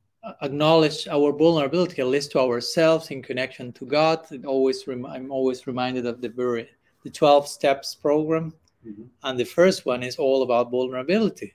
acknowledge 0.42 1.08
our 1.08 1.32
vulnerability, 1.32 2.02
at 2.02 2.08
least 2.08 2.32
to 2.32 2.40
ourselves, 2.40 3.12
in 3.12 3.22
connection 3.22 3.72
to 3.74 3.86
God. 3.86 4.26
It 4.32 4.46
always, 4.46 4.88
rem- 4.88 5.06
I'm 5.06 5.32
always 5.32 5.68
reminded 5.68 6.06
of 6.06 6.22
the 6.22 6.30
very 6.30 6.70
the 7.04 7.10
twelve 7.12 7.48
steps 7.48 7.96
program, 7.96 8.54
Mhm. 8.86 9.08
and 9.24 9.40
the 9.40 9.46
first 9.46 9.86
one 9.86 10.04
is 10.04 10.18
all 10.18 10.44
about 10.44 10.72
vulnerability. 10.72 11.54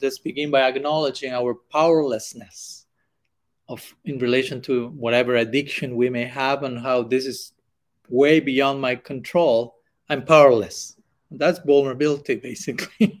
Let's 0.00 0.18
begin 0.18 0.50
by 0.50 0.62
acknowledging 0.68 1.32
our 1.32 1.54
powerlessness 1.54 2.86
of 3.68 3.94
in 4.04 4.18
relation 4.18 4.60
to 4.62 4.88
whatever 4.90 5.36
addiction 5.36 5.96
we 5.96 6.10
may 6.10 6.24
have, 6.24 6.62
and 6.62 6.78
how 6.78 7.02
this 7.02 7.26
is 7.26 7.52
way 8.08 8.38
beyond 8.40 8.80
my 8.80 8.94
control. 8.94 9.76
I'm 10.08 10.24
powerless. 10.24 10.96
That's 11.30 11.58
vulnerability, 11.60 12.34
basically. 12.50 13.20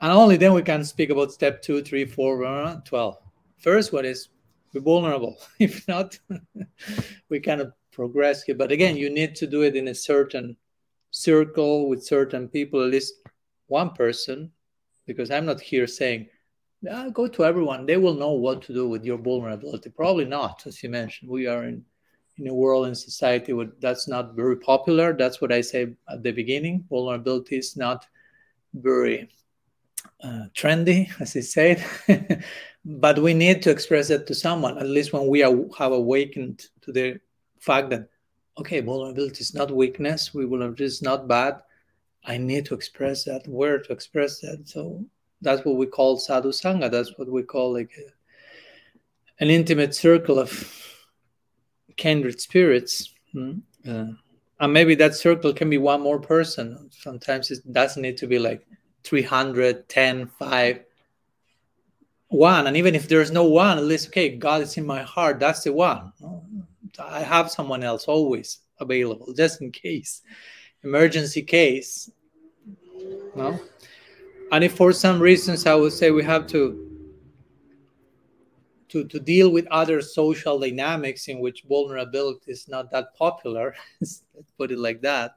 and 0.00 0.12
only 0.12 0.36
then 0.36 0.52
we 0.52 0.62
can 0.62 0.84
speak 0.84 1.10
about 1.10 1.32
step 1.32 1.62
two, 1.62 1.82
three, 1.82 2.04
four, 2.04 2.44
uh, 2.44 2.80
12. 2.84 3.16
First 3.62 3.92
one 3.92 4.04
is 4.04 4.28
be 4.72 4.80
vulnerable. 4.80 5.38
If 5.58 5.86
not, 5.86 6.18
we 7.28 7.40
cannot 7.40 7.72
progress 7.92 8.42
here. 8.42 8.56
But 8.56 8.72
again, 8.72 8.96
you 8.96 9.08
need 9.10 9.36
to 9.36 9.46
do 9.46 9.62
it 9.62 9.76
in 9.76 9.88
a 9.88 9.94
certain 9.94 10.56
circle 11.10 11.88
with 11.88 12.04
certain 12.04 12.48
people, 12.48 12.82
at 12.82 12.90
least 12.90 13.14
one 13.68 13.90
person, 13.90 14.50
because 15.06 15.30
I'm 15.30 15.46
not 15.46 15.60
here 15.60 15.86
saying, 15.86 16.28
ah, 16.90 17.10
go 17.10 17.28
to 17.28 17.44
everyone. 17.44 17.86
They 17.86 17.98
will 17.98 18.14
know 18.14 18.32
what 18.32 18.62
to 18.62 18.74
do 18.74 18.88
with 18.88 19.04
your 19.04 19.18
vulnerability. 19.18 19.90
Probably 19.90 20.24
not, 20.24 20.66
as 20.66 20.82
you 20.82 20.88
mentioned. 20.88 21.30
We 21.30 21.46
are 21.46 21.64
in, 21.64 21.84
in 22.38 22.48
a 22.48 22.54
world 22.54 22.86
and 22.86 22.96
society 22.96 23.52
where 23.52 23.70
that's 23.80 24.08
not 24.08 24.34
very 24.34 24.56
popular. 24.56 25.12
That's 25.12 25.40
what 25.40 25.52
I 25.52 25.60
say 25.60 25.94
at 26.08 26.22
the 26.22 26.32
beginning. 26.32 26.84
Vulnerability 26.88 27.58
is 27.58 27.76
not 27.76 28.06
very 28.74 29.30
uh, 30.24 30.46
trendy, 30.54 31.08
as 31.20 31.36
I 31.36 31.40
said. 31.40 31.84
but 32.84 33.18
we 33.18 33.34
need 33.34 33.62
to 33.62 33.70
express 33.70 34.08
that 34.08 34.26
to 34.26 34.34
someone, 34.34 34.78
at 34.78 34.86
least 34.86 35.12
when 35.12 35.26
we 35.26 35.42
are, 35.42 35.54
have 35.78 35.92
awakened 35.92 36.64
to 36.82 36.92
the 36.92 37.20
fact 37.60 37.90
that, 37.90 38.08
okay, 38.58 38.80
vulnerability 38.80 39.40
is 39.40 39.54
not 39.54 39.70
weakness, 39.70 40.34
we 40.34 40.46
will 40.46 40.74
is 40.80 41.02
not 41.02 41.28
bad. 41.28 41.62
I 42.24 42.38
need 42.38 42.66
to 42.66 42.74
express 42.74 43.24
that, 43.24 43.46
where 43.46 43.78
to 43.78 43.92
express 43.92 44.40
that. 44.40 44.68
So 44.68 45.04
that's 45.40 45.64
what 45.64 45.76
we 45.76 45.86
call 45.86 46.18
sadhu 46.18 46.50
sangha. 46.50 46.90
That's 46.90 47.16
what 47.18 47.28
we 47.28 47.42
call 47.42 47.72
like 47.72 47.92
a, 47.98 49.42
an 49.42 49.50
intimate 49.50 49.94
circle 49.94 50.38
of 50.38 50.50
kindred 51.96 52.40
spirits. 52.40 53.12
Hmm? 53.32 53.58
Uh, 53.88 54.06
and 54.60 54.72
maybe 54.72 54.94
that 54.96 55.14
circle 55.14 55.52
can 55.52 55.68
be 55.68 55.78
one 55.78 56.00
more 56.00 56.20
person. 56.20 56.88
Sometimes 56.90 57.50
it 57.50 57.72
doesn't 57.72 58.00
need 58.00 58.16
to 58.18 58.28
be 58.28 58.38
like 58.38 58.64
300, 59.02 59.88
10, 59.88 60.28
5, 60.38 60.80
1. 62.32 62.66
And 62.66 62.76
even 62.76 62.94
if 62.94 63.08
there's 63.08 63.30
no 63.30 63.44
one, 63.44 63.78
at 63.78 63.84
least, 63.84 64.08
okay, 64.08 64.36
God 64.36 64.62
is 64.62 64.76
in 64.76 64.86
my 64.86 65.02
heart. 65.02 65.38
That's 65.38 65.62
the 65.62 65.72
one. 65.72 66.12
I 66.98 67.20
have 67.20 67.50
someone 67.50 67.82
else 67.82 68.04
always 68.06 68.60
available 68.80 69.32
just 69.32 69.60
in 69.62 69.70
case, 69.70 70.22
emergency 70.82 71.42
case. 71.42 72.10
No? 73.34 73.60
And 74.50 74.64
if 74.64 74.76
for 74.76 74.92
some 74.92 75.20
reasons 75.20 75.66
I 75.66 75.74
would 75.74 75.92
say 75.92 76.10
we 76.10 76.24
have 76.24 76.46
to 76.48 76.88
to, 78.88 79.04
to 79.04 79.18
deal 79.18 79.50
with 79.50 79.66
other 79.68 80.02
social 80.02 80.58
dynamics 80.58 81.28
in 81.28 81.40
which 81.40 81.64
vulnerability 81.66 82.52
is 82.52 82.68
not 82.68 82.90
that 82.90 83.14
popular, 83.14 83.74
let's 84.00 84.22
put 84.58 84.70
it 84.70 84.78
like 84.78 85.00
that. 85.00 85.36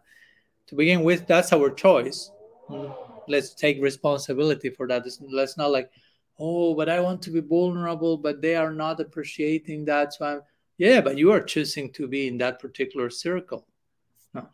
To 0.68 0.76
begin 0.76 1.04
with, 1.04 1.26
that's 1.26 1.54
our 1.54 1.70
choice. 1.70 2.32
Mm, 2.70 2.94
let's 3.30 3.54
take 3.54 3.82
responsibility 3.82 4.70
for 4.70 4.88
that. 4.90 5.06
Let's 5.32 5.56
not 5.56 5.72
like, 5.72 5.90
oh, 6.38 6.76
but 6.76 6.90
I 6.90 7.00
want 7.00 7.22
to 7.24 7.32
be 7.32 7.40
vulnerable, 7.40 8.18
but 8.18 8.42
they 8.42 8.56
are 8.56 8.74
not 8.74 9.00
appreciating 9.00 9.86
that. 9.86 10.14
So 10.14 10.26
I'm, 10.26 10.42
yeah, 10.78 11.02
but 11.02 11.18
you 11.18 11.32
are 11.32 11.42
choosing 11.42 11.92
to 11.94 12.08
be 12.08 12.28
in 12.28 12.38
that 12.40 12.60
particular 12.60 13.10
circle, 13.10 13.66
no, 14.34 14.48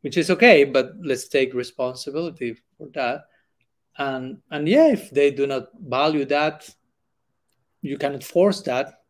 which 0.00 0.16
is 0.16 0.30
okay. 0.30 0.64
But 0.64 0.92
let's 1.02 1.28
take 1.28 1.52
responsibility 1.52 2.56
for 2.78 2.88
that. 2.94 3.26
And 3.98 4.38
and 4.50 4.68
yeah, 4.68 4.88
if 4.88 5.10
they 5.10 5.30
do 5.30 5.46
not 5.46 5.68
value 5.78 6.24
that, 6.26 6.68
you 7.82 7.98
cannot 7.98 8.24
force 8.24 8.62
that. 8.62 9.02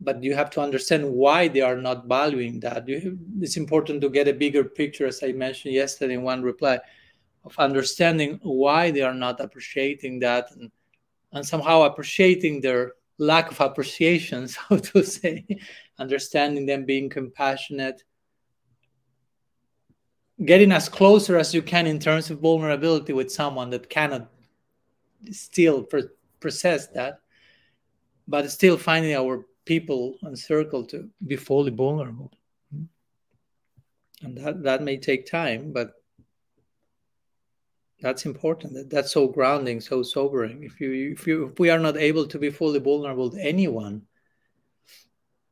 But 0.00 0.22
you 0.22 0.34
have 0.34 0.50
to 0.50 0.60
understand 0.60 1.08
why 1.08 1.48
they 1.48 1.60
are 1.60 1.76
not 1.76 2.08
valuing 2.08 2.58
that. 2.60 2.88
You, 2.88 3.18
it's 3.40 3.56
important 3.56 4.00
to 4.00 4.10
get 4.10 4.26
a 4.26 4.34
bigger 4.34 4.64
picture, 4.64 5.06
as 5.06 5.22
I 5.22 5.32
mentioned 5.32 5.74
yesterday 5.74 6.14
in 6.14 6.22
one 6.22 6.42
reply, 6.42 6.80
of 7.44 7.56
understanding 7.56 8.40
why 8.42 8.90
they 8.90 9.02
are 9.02 9.14
not 9.14 9.40
appreciating 9.40 10.18
that 10.20 10.50
and, 10.50 10.70
and 11.32 11.46
somehow 11.46 11.82
appreciating 11.82 12.60
their 12.60 12.92
lack 13.18 13.50
of 13.50 13.60
appreciation, 13.60 14.48
so 14.48 14.78
to 14.78 15.02
say, 15.04 15.44
understanding 15.98 16.66
them, 16.66 16.84
being 16.84 17.08
compassionate, 17.08 18.02
getting 20.44 20.72
as 20.72 20.88
closer 20.88 21.38
as 21.38 21.54
you 21.54 21.62
can 21.62 21.86
in 21.86 21.98
terms 21.98 22.30
of 22.30 22.40
vulnerability 22.40 23.12
with 23.12 23.30
someone 23.30 23.70
that 23.70 23.88
cannot 23.88 24.30
still 25.30 25.86
process 26.40 26.88
that, 26.88 27.20
but 28.26 28.50
still 28.50 28.76
finding 28.76 29.14
our 29.14 29.46
people 29.64 30.18
and 30.22 30.36
circle 30.38 30.84
to 30.84 31.08
be 31.26 31.36
fully 31.36 31.70
vulnerable. 31.70 32.32
Hmm. 32.72 32.84
And 34.22 34.38
that, 34.38 34.62
that 34.64 34.82
may 34.82 34.96
take 34.96 35.26
time, 35.26 35.72
but 35.72 36.01
that's 38.02 38.26
important. 38.26 38.90
That's 38.90 39.12
so 39.12 39.28
grounding 39.28 39.80
so 39.80 40.02
sobering. 40.02 40.64
If 40.64 40.80
you 40.80 41.12
if 41.12 41.26
you 41.26 41.46
if 41.46 41.58
we 41.58 41.70
are 41.70 41.78
not 41.78 41.96
able 41.96 42.26
to 42.26 42.38
be 42.38 42.50
fully 42.50 42.80
vulnerable 42.80 43.30
to 43.30 43.40
anyone 43.40 44.02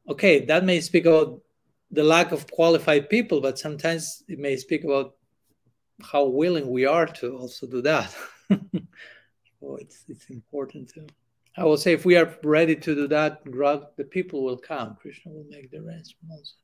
okay 0.09 0.45
that 0.47 0.65
may 0.65 0.81
speak 0.81 1.07
about 1.07 1.41
the 1.91 2.03
lack 2.03 2.33
of 2.33 2.51
qualified 2.51 3.09
people 3.09 3.41
but 3.41 3.59
sometimes 3.59 4.23
it 4.29 4.39
may 4.39 4.57
speak 4.57 4.85
about 4.85 5.15
how 6.03 6.25
willing 6.25 6.69
we 6.69 6.87
are 6.87 7.07
to 7.07 7.37
also 7.37 7.67
do 7.67 7.81
that. 7.83 8.15
So 9.61 9.77
it's 9.77 10.05
it's 10.09 10.31
important 10.31 10.89
to 10.95 11.07
i 11.59 11.65
will 11.65 11.77
say 11.77 11.93
if 11.93 12.07
we 12.07 12.17
are 12.17 12.35
ready 12.43 12.75
to 12.75 12.95
do 12.95 13.07
that 13.09 13.45
the 13.45 14.05
people 14.05 14.43
will 14.43 14.57
come. 14.57 14.97
Krishna 15.01 15.33
will 15.33 15.45
make 15.51 15.71
the 15.71 15.83
rest 15.83 16.15
also 16.31 16.55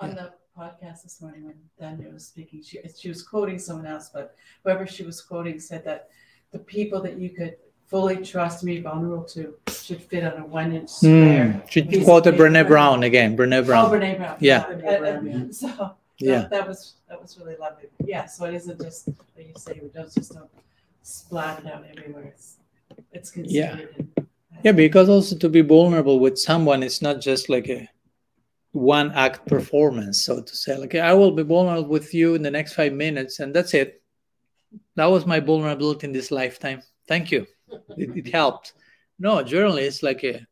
on 0.00 0.08
yeah. 0.10 0.14
the 0.14 0.32
podcast 0.56 1.02
this 1.02 1.20
morning 1.20 1.44
when 1.44 1.56
Danya 1.80 2.12
was 2.12 2.26
speaking. 2.26 2.62
She 2.62 2.80
she 2.96 3.08
was 3.08 3.22
quoting 3.22 3.58
someone 3.58 3.86
else, 3.86 4.10
but 4.12 4.34
whoever 4.62 4.86
she 4.86 5.04
was 5.04 5.20
quoting 5.20 5.60
said 5.60 5.84
that 5.84 6.08
the 6.52 6.58
people 6.58 7.00
that 7.02 7.18
you 7.18 7.30
could 7.30 7.56
fully 7.86 8.16
trust 8.16 8.64
me 8.64 8.80
vulnerable 8.80 9.24
to 9.24 9.54
should 9.68 10.02
fit 10.02 10.24
on 10.24 10.40
a 10.40 10.46
one 10.46 10.72
inch 10.72 10.90
square. 10.90 11.62
Mm. 11.64 11.70
She 11.70 12.04
quoted 12.04 12.34
Brene 12.34 12.66
Brown 12.66 13.04
again. 13.04 13.36
Brene 13.36 13.64
Brown. 13.64 13.86
Oh, 13.86 13.90
Brene 13.90 14.16
Brown. 14.16 14.36
Yeah. 14.40 14.64
yeah. 14.82 15.44
So 16.18 16.24
yeah, 16.24 16.38
that, 16.38 16.50
that, 16.50 16.68
was 16.68 16.94
that 17.10 17.20
was 17.20 17.38
really 17.38 17.56
lovely. 17.56 17.88
Yeah. 18.02 18.24
So 18.24 18.46
it 18.46 18.54
isn't 18.54 18.80
just 18.80 19.08
like 19.08 19.48
you 19.48 19.54
say, 19.58 19.78
we 19.82 19.90
don't 19.90 20.12
just 20.12 20.32
don't 20.32 20.48
splat 21.02 21.58
it 21.58 21.70
out 21.70 21.84
everywhere. 21.94 22.24
It's 22.24 22.56
it's 23.12 23.30
considered. 23.30 23.90
Yeah. 23.90 24.04
And, 24.16 24.26
yeah, 24.64 24.72
because 24.72 25.10
also 25.10 25.36
to 25.36 25.48
be 25.50 25.60
vulnerable 25.60 26.18
with 26.18 26.38
someone, 26.38 26.82
it's 26.82 27.02
not 27.02 27.20
just 27.20 27.50
like 27.50 27.68
a 27.68 27.86
one 28.76 29.10
act 29.12 29.40
mm-hmm. 29.40 29.56
performance, 29.56 30.22
so 30.22 30.42
to 30.42 30.56
say. 30.56 30.76
Like, 30.76 30.94
I 30.94 31.14
will 31.14 31.32
be 31.32 31.42
vulnerable 31.42 31.88
with 31.88 32.12
you 32.12 32.34
in 32.34 32.42
the 32.42 32.50
next 32.50 32.74
five 32.74 32.92
minutes, 32.92 33.40
and 33.40 33.54
that's 33.54 33.74
it. 33.74 34.02
That 34.96 35.06
was 35.06 35.26
my 35.26 35.40
vulnerability 35.40 36.06
in 36.06 36.12
this 36.12 36.30
lifetime. 36.30 36.82
Thank 37.08 37.32
you. 37.32 37.46
It, 37.96 38.16
it 38.16 38.32
helped. 38.32 38.74
No, 39.18 39.42
generally, 39.42 39.84
it's 39.84 40.02
like 40.02 40.22
a, 40.22 40.46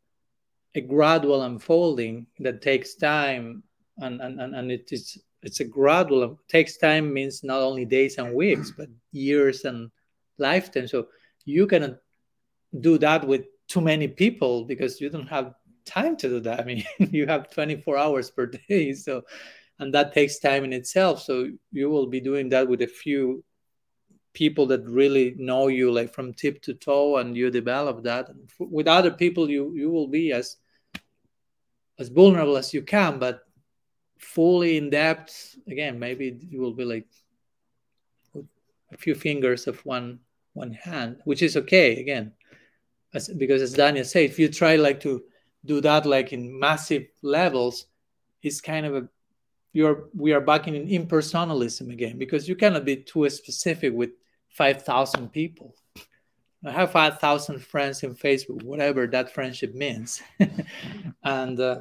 a 0.75 0.81
gradual 0.81 1.43
unfolding 1.43 2.27
that 2.41 2.61
takes 2.61 2.97
time, 2.97 3.63
and, 3.99 4.21
and, 4.21 4.41
and, 4.41 4.55
and 4.57 4.73
it 4.73 4.89
is 4.91 5.19
it's 5.45 5.61
a 5.61 5.65
gradual 5.65 6.41
takes 6.49 6.79
time 6.79 7.13
means 7.13 7.45
not 7.45 7.61
only 7.61 7.85
days 7.85 8.17
and 8.17 8.35
weeks 8.35 8.73
but 8.77 8.89
years 9.13 9.65
and 9.67 9.91
lifetime 10.39 10.89
so 10.89 11.07
you 11.45 11.67
cannot 11.67 11.97
do 12.81 12.97
that 12.97 13.27
with 13.27 13.45
too 13.69 13.83
many 13.83 14.09
people 14.09 14.65
because 14.65 15.01
you 15.01 15.11
don't 15.11 15.29
have 15.29 15.55
time 15.85 16.17
to 16.19 16.29
do 16.29 16.41
that. 16.41 16.61
I 16.61 16.65
mean, 16.65 16.85
you 16.99 17.27
have 17.27 17.51
24 17.51 17.97
hours 17.97 18.31
per 18.31 18.47
day, 18.69 18.95
so 18.95 19.23
and 19.79 19.93
that 19.95 20.15
takes 20.15 20.39
time 20.39 20.65
in 20.65 20.73
itself. 20.73 21.23
So 21.23 21.51
you 21.73 21.91
will 21.91 22.07
be 22.07 22.21
doing 22.21 22.49
that 22.51 22.69
with 22.69 22.83
a 22.83 22.87
few 22.87 23.45
people 24.33 24.67
that 24.67 24.85
really 24.87 25.35
know 25.39 25.69
you, 25.69 25.91
like 25.91 26.13
from 26.13 26.33
tip 26.33 26.63
to 26.63 26.75
toe, 26.75 27.19
and 27.19 27.37
you 27.37 27.51
develop 27.51 28.03
that. 28.05 28.29
And 28.29 28.51
with 28.59 28.89
other 28.89 29.11
people, 29.11 29.51
you 29.51 29.75
you 29.75 29.91
will 29.91 30.09
be 30.09 30.33
as 30.33 30.57
as 31.99 32.09
vulnerable 32.09 32.57
as 32.57 32.75
you 32.75 32.83
can, 32.83 33.19
but 33.19 33.41
fully 34.19 34.77
in 34.77 34.91
depth. 34.91 35.57
Again, 35.67 35.99
maybe 35.99 36.39
you 36.49 36.61
will 36.61 36.75
be 36.75 36.85
like 36.85 37.07
a 38.93 38.97
few 38.97 39.15
fingers 39.15 39.67
of 39.67 39.85
one 39.85 40.21
one 40.53 40.73
hand, 40.73 41.21
which 41.25 41.43
is 41.43 41.57
okay. 41.57 42.01
Again, 42.01 42.33
as, 43.13 43.29
because 43.29 43.63
as 43.63 43.73
Daniel 43.73 44.05
said, 44.05 44.25
if 44.25 44.39
you 44.39 44.49
try 44.49 44.77
like 44.77 45.01
to 45.01 45.23
do 45.65 45.81
that 45.81 46.07
like 46.07 46.33
in 46.33 46.59
massive 46.59 47.07
levels 47.23 47.87
is 48.43 48.61
kind 48.61 48.87
of 48.87 48.95
a 48.95 49.09
you're 49.73 50.09
we 50.15 50.33
are 50.33 50.41
back 50.41 50.69
in 50.69 50.75
impersonalism 50.87 51.93
again 51.93 52.17
because 52.17 52.49
you 52.49 52.55
cannot 52.55 52.85
be 52.85 52.97
too 52.97 53.29
specific 53.29 53.93
with 53.93 54.11
5000 54.51 55.33
people. 55.33 55.75
I 56.65 56.71
have 56.71 56.93
5000 56.93 57.59
friends 57.59 58.03
in 58.03 58.15
facebook 58.15 58.63
whatever 58.63 59.07
that 59.09 59.35
friendship 59.35 59.75
means. 59.75 60.23
And 61.25 61.59
uh, 61.59 61.81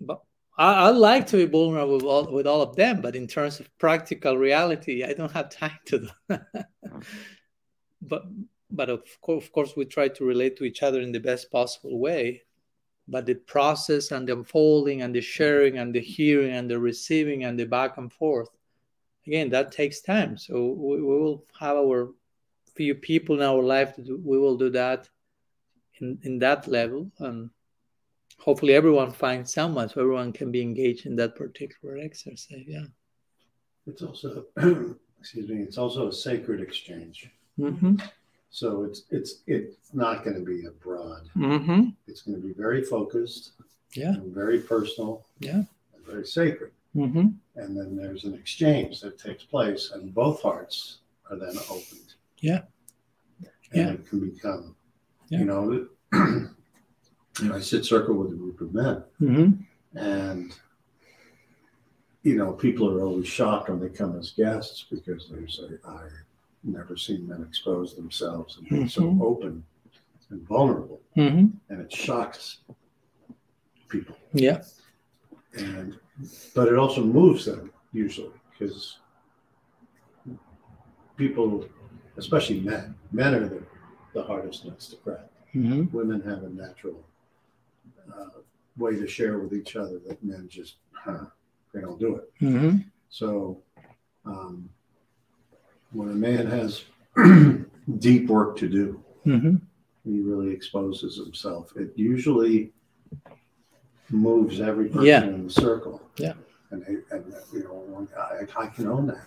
but 0.00 0.22
I, 0.56 0.86
I, 0.86 0.90
like 0.90 1.26
to 1.28 1.36
be 1.36 1.44
vulnerable 1.44 1.94
with 1.94 2.04
all, 2.04 2.32
with 2.32 2.46
all 2.46 2.62
of 2.62 2.74
them 2.74 3.00
but 3.00 3.14
in 3.14 3.26
terms 3.26 3.60
of 3.60 3.78
practical 3.78 4.36
reality 4.36 5.04
i 5.04 5.12
don't 5.12 5.32
have 5.32 5.50
time 5.50 5.78
to 5.86 5.98
do 6.00 6.08
but 8.02 8.24
but 8.70 8.90
of 8.90 9.02
course, 9.20 9.44
of 9.44 9.52
course 9.52 9.72
we 9.76 9.84
try 9.84 10.08
to 10.08 10.24
relate 10.24 10.56
to 10.56 10.64
each 10.64 10.82
other 10.82 11.00
in 11.00 11.12
the 11.12 11.20
best 11.20 11.50
possible 11.50 11.98
way 11.98 12.42
but 13.08 13.26
the 13.26 13.34
process 13.34 14.10
and 14.12 14.28
the 14.28 14.32
unfolding 14.32 15.02
and 15.02 15.14
the 15.14 15.20
sharing 15.20 15.78
and 15.78 15.94
the 15.94 16.00
hearing 16.00 16.52
and 16.52 16.70
the 16.70 16.78
receiving 16.78 17.44
and 17.44 17.58
the 17.58 17.64
back 17.64 17.96
and 17.96 18.12
forth 18.12 18.48
again 19.28 19.50
that 19.50 19.72
takes 19.72 20.00
time. 20.00 20.36
So 20.36 20.54
we, 20.66 20.96
we 20.96 21.18
will 21.22 21.44
have 21.58 21.76
our 21.76 22.10
few 22.74 22.94
people 22.94 23.36
in 23.36 23.42
our 23.42 23.62
life 23.62 23.94
we 23.98 24.38
will 24.38 24.56
do 24.56 24.70
that 24.70 25.08
in, 26.00 26.18
in 26.22 26.38
that 26.38 26.68
level. 26.68 27.10
And 27.18 27.50
hopefully 28.38 28.74
everyone 28.74 29.10
finds 29.10 29.52
someone 29.52 29.88
so 29.88 30.00
everyone 30.00 30.32
can 30.32 30.50
be 30.52 30.62
engaged 30.62 31.06
in 31.06 31.16
that 31.16 31.36
particular 31.36 31.98
exercise 31.98 32.64
yeah. 32.66 32.86
It's 33.86 34.02
also 34.02 34.44
excuse 35.18 35.48
me 35.48 35.62
it's 35.62 35.78
also 35.78 36.08
a 36.08 36.12
sacred 36.12 36.60
exchange. 36.60 37.30
Mm-hmm. 37.58 37.96
So 38.50 38.82
it's 38.84 39.02
it's 39.10 39.42
it's 39.46 39.92
not 39.92 40.24
going 40.24 40.36
to 40.36 40.44
be 40.44 40.66
a 40.66 40.70
broad 40.70 41.28
mm-hmm. 41.36 41.88
it's 42.06 42.22
going 42.22 42.40
to 42.40 42.46
be 42.46 42.52
very 42.54 42.82
focused 42.82 43.52
yeah 43.94 44.14
very 44.26 44.58
personal 44.60 45.26
yeah 45.40 45.62
very 46.06 46.26
sacred 46.26 46.72
mm-hmm. 46.96 47.28
and 47.56 47.76
then 47.76 47.96
there's 47.96 48.24
an 48.24 48.34
exchange 48.34 49.00
that 49.00 49.18
takes 49.18 49.44
place 49.44 49.90
and 49.92 50.14
both 50.14 50.40
hearts 50.42 50.98
are 51.30 51.36
then 51.36 51.56
opened 51.70 52.14
yeah 52.38 52.60
and 53.72 53.88
yeah. 53.88 53.90
it 53.92 54.08
can 54.08 54.20
become 54.20 54.74
Yeah. 55.28 55.38
you 55.40 55.44
know 55.44 55.86
you 56.12 57.48
know 57.48 57.54
i 57.54 57.60
sit 57.60 57.84
circle 57.84 58.14
with 58.14 58.32
a 58.32 58.36
group 58.36 58.60
of 58.60 58.72
men 58.74 59.04
Mm-hmm. 59.20 59.98
and 59.98 60.54
you 62.22 62.36
know 62.36 62.52
people 62.52 62.88
are 62.90 63.02
always 63.02 63.28
shocked 63.28 63.68
when 63.68 63.80
they 63.80 63.88
come 63.88 64.18
as 64.18 64.30
guests 64.30 64.86
because 64.90 65.28
they 65.30 65.46
say 65.46 65.74
i've 65.86 66.24
never 66.64 66.96
seen 66.96 67.26
men 67.28 67.42
expose 67.48 67.94
themselves 67.96 68.58
and 68.58 68.68
be 68.68 68.88
so 68.88 69.02
Mhm. 69.02 69.20
open 69.22 69.64
and 70.30 70.42
vulnerable 70.46 71.00
Mm-hmm. 71.16 71.46
and 71.70 71.80
it 71.80 71.92
shocks 71.92 72.58
people 73.88 74.16
yeah 74.32 74.62
and 75.54 75.98
but 76.54 76.68
it 76.68 76.76
also 76.76 77.02
moves 77.02 77.44
them 77.46 77.72
usually 77.92 78.32
because 78.50 78.98
people 81.16 81.66
especially 82.16 82.60
men 82.60 82.94
men 83.12 83.34
are 83.34 83.48
the, 83.48 83.62
the 84.14 84.22
hardest 84.22 84.64
nuts 84.66 84.88
to 84.88 84.96
crack 84.96 85.26
mm-hmm. 85.54 85.84
women 85.96 86.20
have 86.20 86.42
a 86.44 86.48
natural 86.50 87.04
uh, 88.14 88.40
way 88.76 88.94
to 88.96 89.06
share 89.06 89.38
with 89.38 89.52
each 89.52 89.76
other 89.76 89.98
that 90.06 90.22
men 90.22 90.46
just 90.48 90.76
huh, 90.92 91.24
they 91.72 91.80
don't 91.80 91.98
do 91.98 92.16
it 92.16 92.30
Mm-hmm. 92.40 92.78
so 93.08 93.62
um, 94.24 94.68
when 95.92 96.08
a 96.10 96.14
man 96.14 96.46
has 96.46 96.84
deep 97.98 98.26
work 98.28 98.56
to 98.58 98.68
do 98.68 99.02
Mm-hmm. 99.26 99.56
he 100.04 100.20
really 100.20 100.50
exposes 100.52 101.16
himself 101.16 101.72
it 101.76 101.92
usually 101.96 102.72
moves 104.10 104.60
every 104.60 104.86
person 104.88 105.04
Yeah. 105.04 105.24
in 105.24 105.44
the 105.44 105.50
circle 105.50 106.00
Yeah. 106.16 106.32
and, 106.70 106.82
they- 106.84 107.14
and 107.14 107.24
you 107.52 107.64
know 107.64 107.74
one 107.88 108.06
guy, 108.06 108.46
I, 108.56 108.64
I 108.64 108.66
can 108.68 108.86
own 108.86 109.06
that 109.08 109.26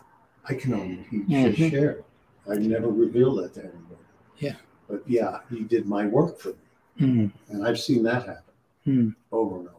i 0.50 0.54
can 0.56 0.74
own 0.74 0.98
what 0.98 1.08
he 1.08 1.18
Mhm. 1.20 1.56
just 1.56 1.72
shared 1.72 2.04
i 2.50 2.56
never 2.56 2.88
reveal 2.88 3.36
that 3.36 3.54
to 3.56 3.60
anybody 3.62 4.02
Yeah. 4.40 4.56
but 4.88 5.04
yeah 5.08 5.42
he 5.52 5.60
did 5.64 5.86
my 5.88 6.06
work 6.08 6.40
for 6.40 6.50
me 6.50 6.56
Mm-hmm. 7.00 7.54
and 7.54 7.68
i've 7.68 7.80
seen 7.80 8.02
that 8.04 8.26
happen 8.26 8.44
Mm. 8.88 9.16
over 9.32 9.58
and 9.60 9.68
over 9.68 9.78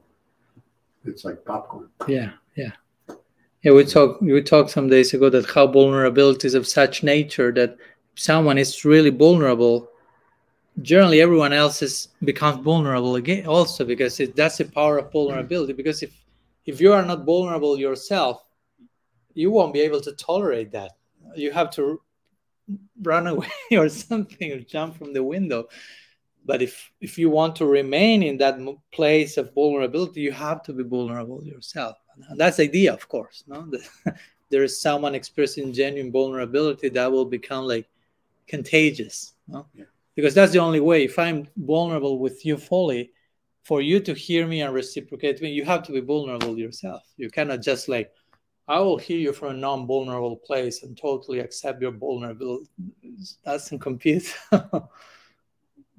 it's 1.04 1.24
like 1.24 1.44
popcorn 1.44 1.88
Yeah, 2.06 2.30
yeah. 2.54 2.70
Yeah, 3.62 3.72
we 3.72 3.84
talked 3.84 4.20
we 4.22 4.42
talked 4.42 4.70
some 4.70 4.88
days 4.88 5.14
ago 5.14 5.30
that 5.30 5.48
how 5.48 5.68
vulnerability 5.68 6.48
is 6.48 6.54
of 6.54 6.66
such 6.66 7.04
nature 7.04 7.52
that 7.52 7.76
someone 8.16 8.58
is 8.58 8.84
really 8.84 9.10
vulnerable, 9.10 9.88
generally 10.82 11.20
everyone 11.20 11.52
else 11.52 11.80
is 11.80 12.08
becomes 12.24 12.64
vulnerable 12.64 13.14
again 13.14 13.46
also 13.46 13.84
because 13.84 14.18
it, 14.18 14.34
that's 14.34 14.58
the 14.58 14.64
power 14.64 14.98
of 14.98 15.12
vulnerability. 15.12 15.74
Because 15.74 16.02
if 16.02 16.12
if 16.66 16.80
you 16.80 16.92
are 16.92 17.04
not 17.04 17.24
vulnerable 17.24 17.78
yourself, 17.78 18.44
you 19.34 19.52
won't 19.52 19.72
be 19.72 19.80
able 19.80 20.00
to 20.00 20.12
tolerate 20.12 20.72
that. 20.72 20.92
You 21.36 21.52
have 21.52 21.70
to 21.72 22.00
run 23.02 23.26
away 23.32 23.48
or 23.70 23.88
something 23.88 24.50
or 24.52 24.60
jump 24.60 24.96
from 24.96 25.12
the 25.12 25.22
window 25.22 25.68
but 26.44 26.60
if 26.62 26.90
if 27.00 27.18
you 27.18 27.30
want 27.30 27.54
to 27.56 27.66
remain 27.66 28.22
in 28.22 28.36
that 28.38 28.58
place 28.92 29.36
of 29.36 29.54
vulnerability 29.54 30.20
you 30.20 30.32
have 30.32 30.62
to 30.62 30.72
be 30.72 30.82
vulnerable 30.82 31.44
yourself 31.44 31.96
that's 32.36 32.56
the 32.58 32.64
idea 32.64 32.92
of 32.92 33.08
course 33.08 33.44
no? 33.46 33.70
There 34.50 34.64
is 34.64 34.78
someone 34.78 35.14
expressing 35.14 35.72
genuine 35.72 36.12
vulnerability 36.12 36.90
that 36.90 37.10
will 37.10 37.24
become 37.24 37.64
like 37.64 37.88
contagious 38.46 39.32
no? 39.48 39.66
Yeah. 39.74 39.84
because 40.14 40.34
that's 40.34 40.52
the 40.52 40.58
only 40.58 40.80
way. 40.80 41.04
If 41.04 41.18
i'm 41.18 41.48
vulnerable 41.56 42.18
with 42.18 42.44
you 42.44 42.56
fully 42.58 43.12
for 43.62 43.80
you 43.80 44.00
to 44.00 44.12
hear 44.12 44.46
me 44.46 44.60
and 44.62 44.74
reciprocate 44.74 45.40
me 45.40 45.50
you 45.50 45.64
have 45.64 45.82
to 45.84 45.92
be 45.92 46.00
vulnerable 46.00 46.58
yourself. 46.58 47.02
You 47.16 47.30
cannot 47.30 47.62
just 47.62 47.88
like 47.88 48.12
i 48.68 48.78
will 48.78 48.98
hear 48.98 49.18
you 49.18 49.32
from 49.32 49.48
a 49.56 49.58
non-vulnerable 49.68 50.36
place 50.36 50.82
and 50.82 50.96
totally 50.96 51.38
accept 51.40 51.80
your 51.82 51.92
vulnerability 51.92 52.68
that 53.44 53.52
doesn't 53.52 53.78
compute. 53.78 54.28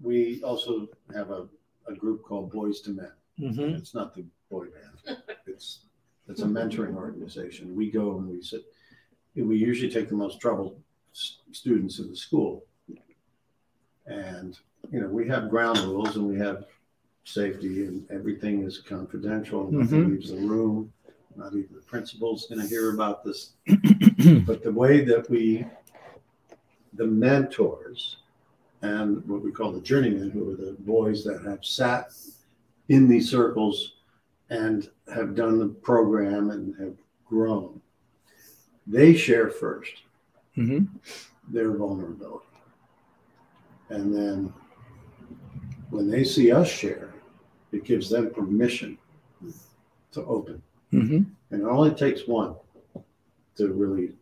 We 0.02 0.42
also 0.44 0.88
have 1.16 1.30
a, 1.32 1.48
a 1.88 1.94
group 1.96 2.24
called 2.24 2.52
boys 2.52 2.82
to 2.82 2.92
men. 2.92 3.12
Mhm. 3.40 3.78
It's 3.78 3.94
not 3.94 4.14
the 4.14 4.26
boy 4.50 4.66
band. 4.76 5.18
It's 5.48 5.86
it's 6.34 6.42
a 6.42 6.46
mentoring 6.46 6.96
organization. 6.96 7.76
We 7.76 7.92
go 7.92 8.18
and 8.18 8.28
we 8.28 8.42
sit. 8.42 8.64
We 9.36 9.56
usually 9.56 9.92
take 9.92 10.10
the 10.10 10.16
most 10.16 10.40
troubled 10.40 10.82
s- 11.14 11.38
students 11.52 12.00
in 12.00 12.10
the 12.10 12.16
school, 12.16 12.66
and 14.08 14.58
you 14.92 15.00
know 15.00 15.08
we 15.08 15.28
have 15.28 15.52
ground 15.52 15.78
rules 15.80 16.16
and 16.16 16.28
we 16.28 16.40
have 16.40 16.66
safety 17.24 17.86
and 17.86 18.10
everything 18.10 18.64
is 18.64 18.80
confidential. 18.80 19.72
Nothing 19.72 20.02
mm-hmm. 20.02 20.12
leaves 20.14 20.32
the 20.32 20.38
room. 20.38 20.92
Not 21.36 21.54
even 21.54 21.70
the 21.76 21.82
principal's 21.82 22.48
going 22.48 22.62
to 22.62 22.68
hear 22.68 22.94
about 22.94 23.24
this. 23.24 23.52
but 24.46 24.64
the 24.64 24.72
way 24.72 25.04
that 25.06 25.30
we, 25.30 25.66
the 26.94 27.06
mentors, 27.06 28.18
and 28.82 29.24
what 29.28 29.44
we 29.44 29.52
call 29.52 29.72
the 29.72 29.82
journeymen, 29.82 30.32
who 30.32 30.52
are 30.52 30.56
the 30.56 30.76
boys 30.80 31.24
that 31.24 31.44
have 31.44 31.64
sat 31.64 32.12
in 32.90 33.08
these 33.08 33.30
circles 33.30 33.94
and 34.50 34.90
have 35.14 35.36
done 35.36 35.60
the 35.60 35.68
program 35.68 36.52
and 36.52 36.76
have 36.80 36.96
grown, 37.26 37.82
they 38.86 39.14
share 39.14 39.50
first 39.50 40.04
Mhm. 40.58 40.88
their 41.50 41.72
vulnerability. 41.72 42.46
And 43.90 44.14
then 44.14 44.54
when 45.90 46.10
they 46.10 46.24
see 46.24 46.52
us 46.52 46.68
share, 46.68 47.14
it 47.72 47.84
gives 47.84 48.10
them 48.10 48.30
permission 48.32 48.98
to 50.12 50.24
open. 50.26 50.62
Mhm. 50.92 51.26
And 51.50 51.62
it 51.62 51.66
only 51.66 51.92
takes 51.92 52.28
one 52.28 52.56
to 53.56 53.74
really 53.74 54.16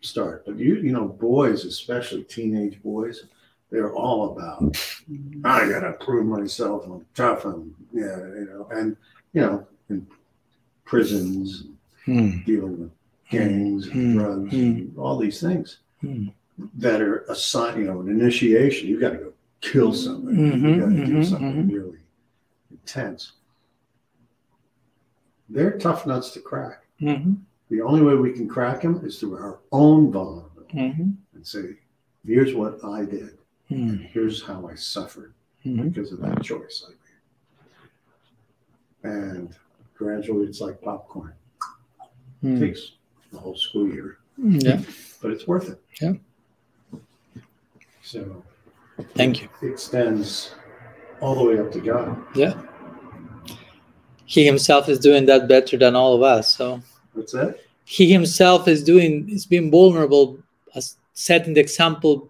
start. 0.00 0.44
But 0.44 0.56
you, 0.56 0.76
you 0.76 0.92
know, 0.92 1.06
boys, 1.08 1.64
especially 1.64 2.24
teenage 2.24 2.82
boys, 2.82 3.24
they're 3.70 3.92
all 3.94 4.32
about, 4.32 4.76
I 5.44 5.68
gotta 5.68 5.92
prove 6.00 6.26
myself, 6.26 6.86
I'm 6.86 7.06
tough, 7.14 7.44
I'm, 7.44 7.74
yeah, 7.92 8.18
you 8.34 8.44
know, 8.46 8.68
and, 8.70 8.96
you 9.34 9.40
know, 9.42 9.66
in 9.90 10.06
prisons, 10.84 11.64
Mm. 12.06 12.44
dealing 12.44 12.78
with 12.80 12.90
gangs 13.30 13.88
and 13.88 13.94
Mm. 13.94 14.12
drugs 14.14 14.54
and 14.54 14.96
all 14.98 15.18
these 15.18 15.40
things 15.40 15.78
that 16.78 17.00
are 17.02 17.24
a 17.30 17.34
sign, 17.34 17.78
you 17.80 17.84
know, 17.86 18.00
an 18.00 18.08
initiation. 18.08 18.88
You've 18.88 19.00
got 19.00 19.10
to 19.10 19.18
go 19.18 19.32
kill 19.60 19.92
somebody. 19.92 20.36
you 20.36 20.42
Mhm, 20.52 20.80
got 20.80 20.88
to 20.90 21.06
do 21.06 21.12
mhm, 21.14 21.24
something 21.24 21.68
mhm. 21.68 21.72
really 21.74 21.98
intense. 22.70 23.32
They're 25.48 25.78
tough 25.78 26.06
nuts 26.06 26.30
to 26.32 26.40
crack. 26.40 26.84
Mhm. 27.00 27.38
The 27.70 27.80
only 27.80 28.02
way 28.02 28.14
we 28.14 28.32
can 28.32 28.46
crack 28.46 28.82
them 28.82 29.04
is 29.04 29.18
through 29.18 29.36
our 29.36 29.58
own 29.72 30.12
vulnerability 30.12 30.78
and 31.34 31.46
say, 31.46 31.78
here's 32.26 32.54
what 32.54 32.84
I 32.84 33.04
did, 33.04 33.38
and 33.70 33.98
Mm. 34.00 34.02
here's 34.06 34.42
how 34.42 34.66
I 34.68 34.74
suffered 34.74 35.32
Mhm. 35.64 35.92
because 35.92 36.12
of 36.12 36.20
that 36.20 36.42
choice 36.42 36.84
I. 36.88 36.92
And 39.04 39.54
gradually, 39.96 40.46
it's 40.46 40.60
like 40.60 40.80
popcorn. 40.82 41.32
It 42.42 42.46
Mm. 42.46 42.58
takes 42.60 42.92
the 43.32 43.38
whole 43.38 43.56
school 43.56 43.88
year, 43.88 44.18
Yeah. 44.38 44.80
but 45.22 45.30
it's 45.30 45.46
worth 45.46 45.68
it. 45.70 45.80
Yeah. 46.00 46.14
So 48.02 48.42
Thank 49.14 49.42
you. 49.42 49.48
it 49.62 49.66
extends 49.72 50.54
all 51.20 51.34
the 51.34 51.44
way 51.44 51.58
up 51.58 51.70
to 51.72 51.80
God. 51.80 52.22
Yeah. 52.34 52.60
He 54.26 54.44
himself 54.44 54.88
is 54.88 54.98
doing 54.98 55.26
that 55.26 55.48
better 55.48 55.76
than 55.76 55.94
all 55.94 56.14
of 56.14 56.22
us. 56.22 56.54
So 56.56 56.80
What's 57.12 57.32
that? 57.32 57.60
he 57.84 58.10
himself 58.12 58.66
is 58.68 58.82
doing 58.82 59.28
is 59.30 59.46
being 59.46 59.70
vulnerable 59.70 60.38
as 60.74 60.96
setting 61.14 61.54
the 61.54 61.60
example 61.60 62.28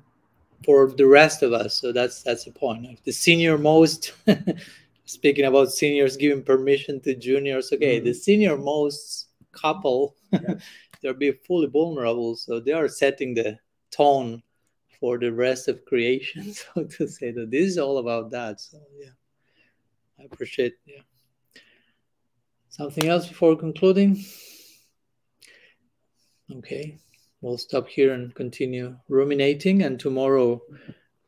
for 0.64 0.90
the 0.90 1.06
rest 1.06 1.42
of 1.42 1.52
us. 1.52 1.74
So 1.74 1.92
that's 1.92 2.22
that's 2.22 2.44
the 2.44 2.50
point. 2.52 2.86
If 2.86 3.02
the 3.04 3.12
senior 3.12 3.58
most 3.58 4.12
speaking 5.04 5.44
about 5.44 5.72
seniors 5.72 6.16
giving 6.16 6.42
permission 6.42 7.00
to 7.02 7.14
juniors, 7.14 7.72
okay, 7.72 8.00
the 8.00 8.10
mm-hmm. 8.10 8.18
senior 8.18 8.56
most 8.56 9.28
couple 9.52 10.16
Yeah. 10.32 10.54
they're 11.04 11.14
being 11.14 11.36
fully 11.46 11.66
vulnerable. 11.66 12.34
So 12.34 12.60
they 12.60 12.72
are 12.72 12.88
setting 12.88 13.34
the 13.34 13.58
tone 13.90 14.42
for 14.98 15.18
the 15.18 15.30
rest 15.32 15.68
of 15.68 15.84
creation. 15.84 16.54
So 16.74 16.84
to 16.84 17.06
say 17.06 17.30
that 17.30 17.50
this 17.50 17.66
is 17.72 17.78
all 17.78 17.98
about 17.98 18.30
that. 18.30 18.60
So 18.60 18.78
yeah. 18.98 19.10
I 20.18 20.24
appreciate 20.24 20.74
yeah. 20.86 21.02
Something 22.70 23.08
else 23.08 23.28
before 23.28 23.54
concluding? 23.54 24.24
Okay. 26.50 26.98
we'll 27.40 27.58
stop 27.58 27.86
here 27.86 28.14
and 28.14 28.34
continue 28.34 28.96
ruminating. 29.08 29.82
And 29.82 30.00
tomorrow 30.00 30.62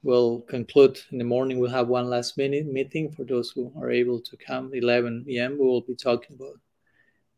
we'll 0.06 0.42
conclude 0.42 1.00
in 1.10 1.18
the 1.18 1.24
morning. 1.24 1.58
We'll 1.58 1.70
have 1.70 1.88
one 1.88 2.08
last 2.08 2.38
minute 2.38 2.66
meeting 2.66 3.10
for 3.10 3.24
those 3.24 3.50
who 3.50 3.72
are 3.76 3.90
able 3.90 4.20
to 4.20 4.36
come. 4.36 4.72
11 4.72 5.24
p.m. 5.26 5.58
We 5.58 5.66
will 5.66 5.80
be 5.80 5.96
talking 5.96 6.36
about 6.36 6.60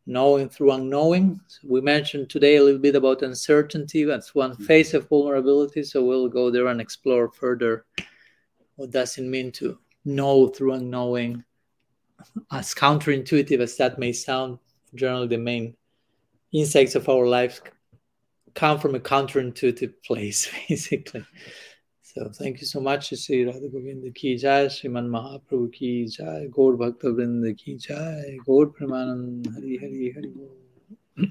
knowing 0.05 0.51
through 0.51 0.73
unknowing. 0.73 1.41
So 1.47 1.61
we 1.67 1.81
mentioned 1.81 2.29
today 2.29 2.57
a 2.57 2.63
little 2.63 2.81
bit 2.81 2.95
about 2.95 3.23
uncertainty. 3.23 4.05
That's 4.05 4.35
one 4.35 4.53
mm-hmm. 4.53 4.65
phase 4.65 4.93
of 4.93 5.09
vulnerability. 5.09 5.83
So 5.83 6.05
we'll 6.05 6.29
go 6.29 6.51
there 6.51 6.67
and 6.67 6.79
explore 6.79 7.33
further 7.33 7.87
what 8.77 8.91
does 8.91 9.17
it 9.17 9.23
mean 9.23 9.51
to 9.53 9.79
know 10.05 10.49
through 10.49 10.75
unknowing. 10.75 11.45
As 12.53 12.75
counterintuitive 12.75 13.61
as 13.61 13.79
that 13.79 13.99
may 13.99 14.13
sound, 14.13 14.59
generally 14.95 15.29
the 15.29 15.39
main 15.39 15.75
insights 16.53 16.95
of 16.97 17.09
our 17.09 17.27
lives 17.27 17.63
come 18.55 18.79
from 18.79 18.95
a 18.95 19.01
counterintuitive 19.01 19.95
place, 20.05 20.51
basically. 20.69 21.25
So 22.19 22.29
thank 22.31 22.61
you 22.61 22.67
so 22.67 22.81
much. 22.81 23.11
Sri 23.11 23.45
Radha 23.45 23.69
Govinda 23.69 24.11
ki 24.11 24.37
jai, 24.39 24.67
Sriman 24.67 25.09
Mahaprabhu 25.09 25.73
ki 25.73 26.07
jai, 26.07 26.49
Gaur 26.51 26.77
Bhakta 26.77 27.13
Vrinda 27.15 27.57
ki 27.57 27.77
jai, 27.77 28.39
Gaur 28.45 28.67
Pramanand 28.67 29.55
Hari 29.55 29.77
Hari 29.77 30.13
Hari 30.17 30.29
Bol. 30.31 30.68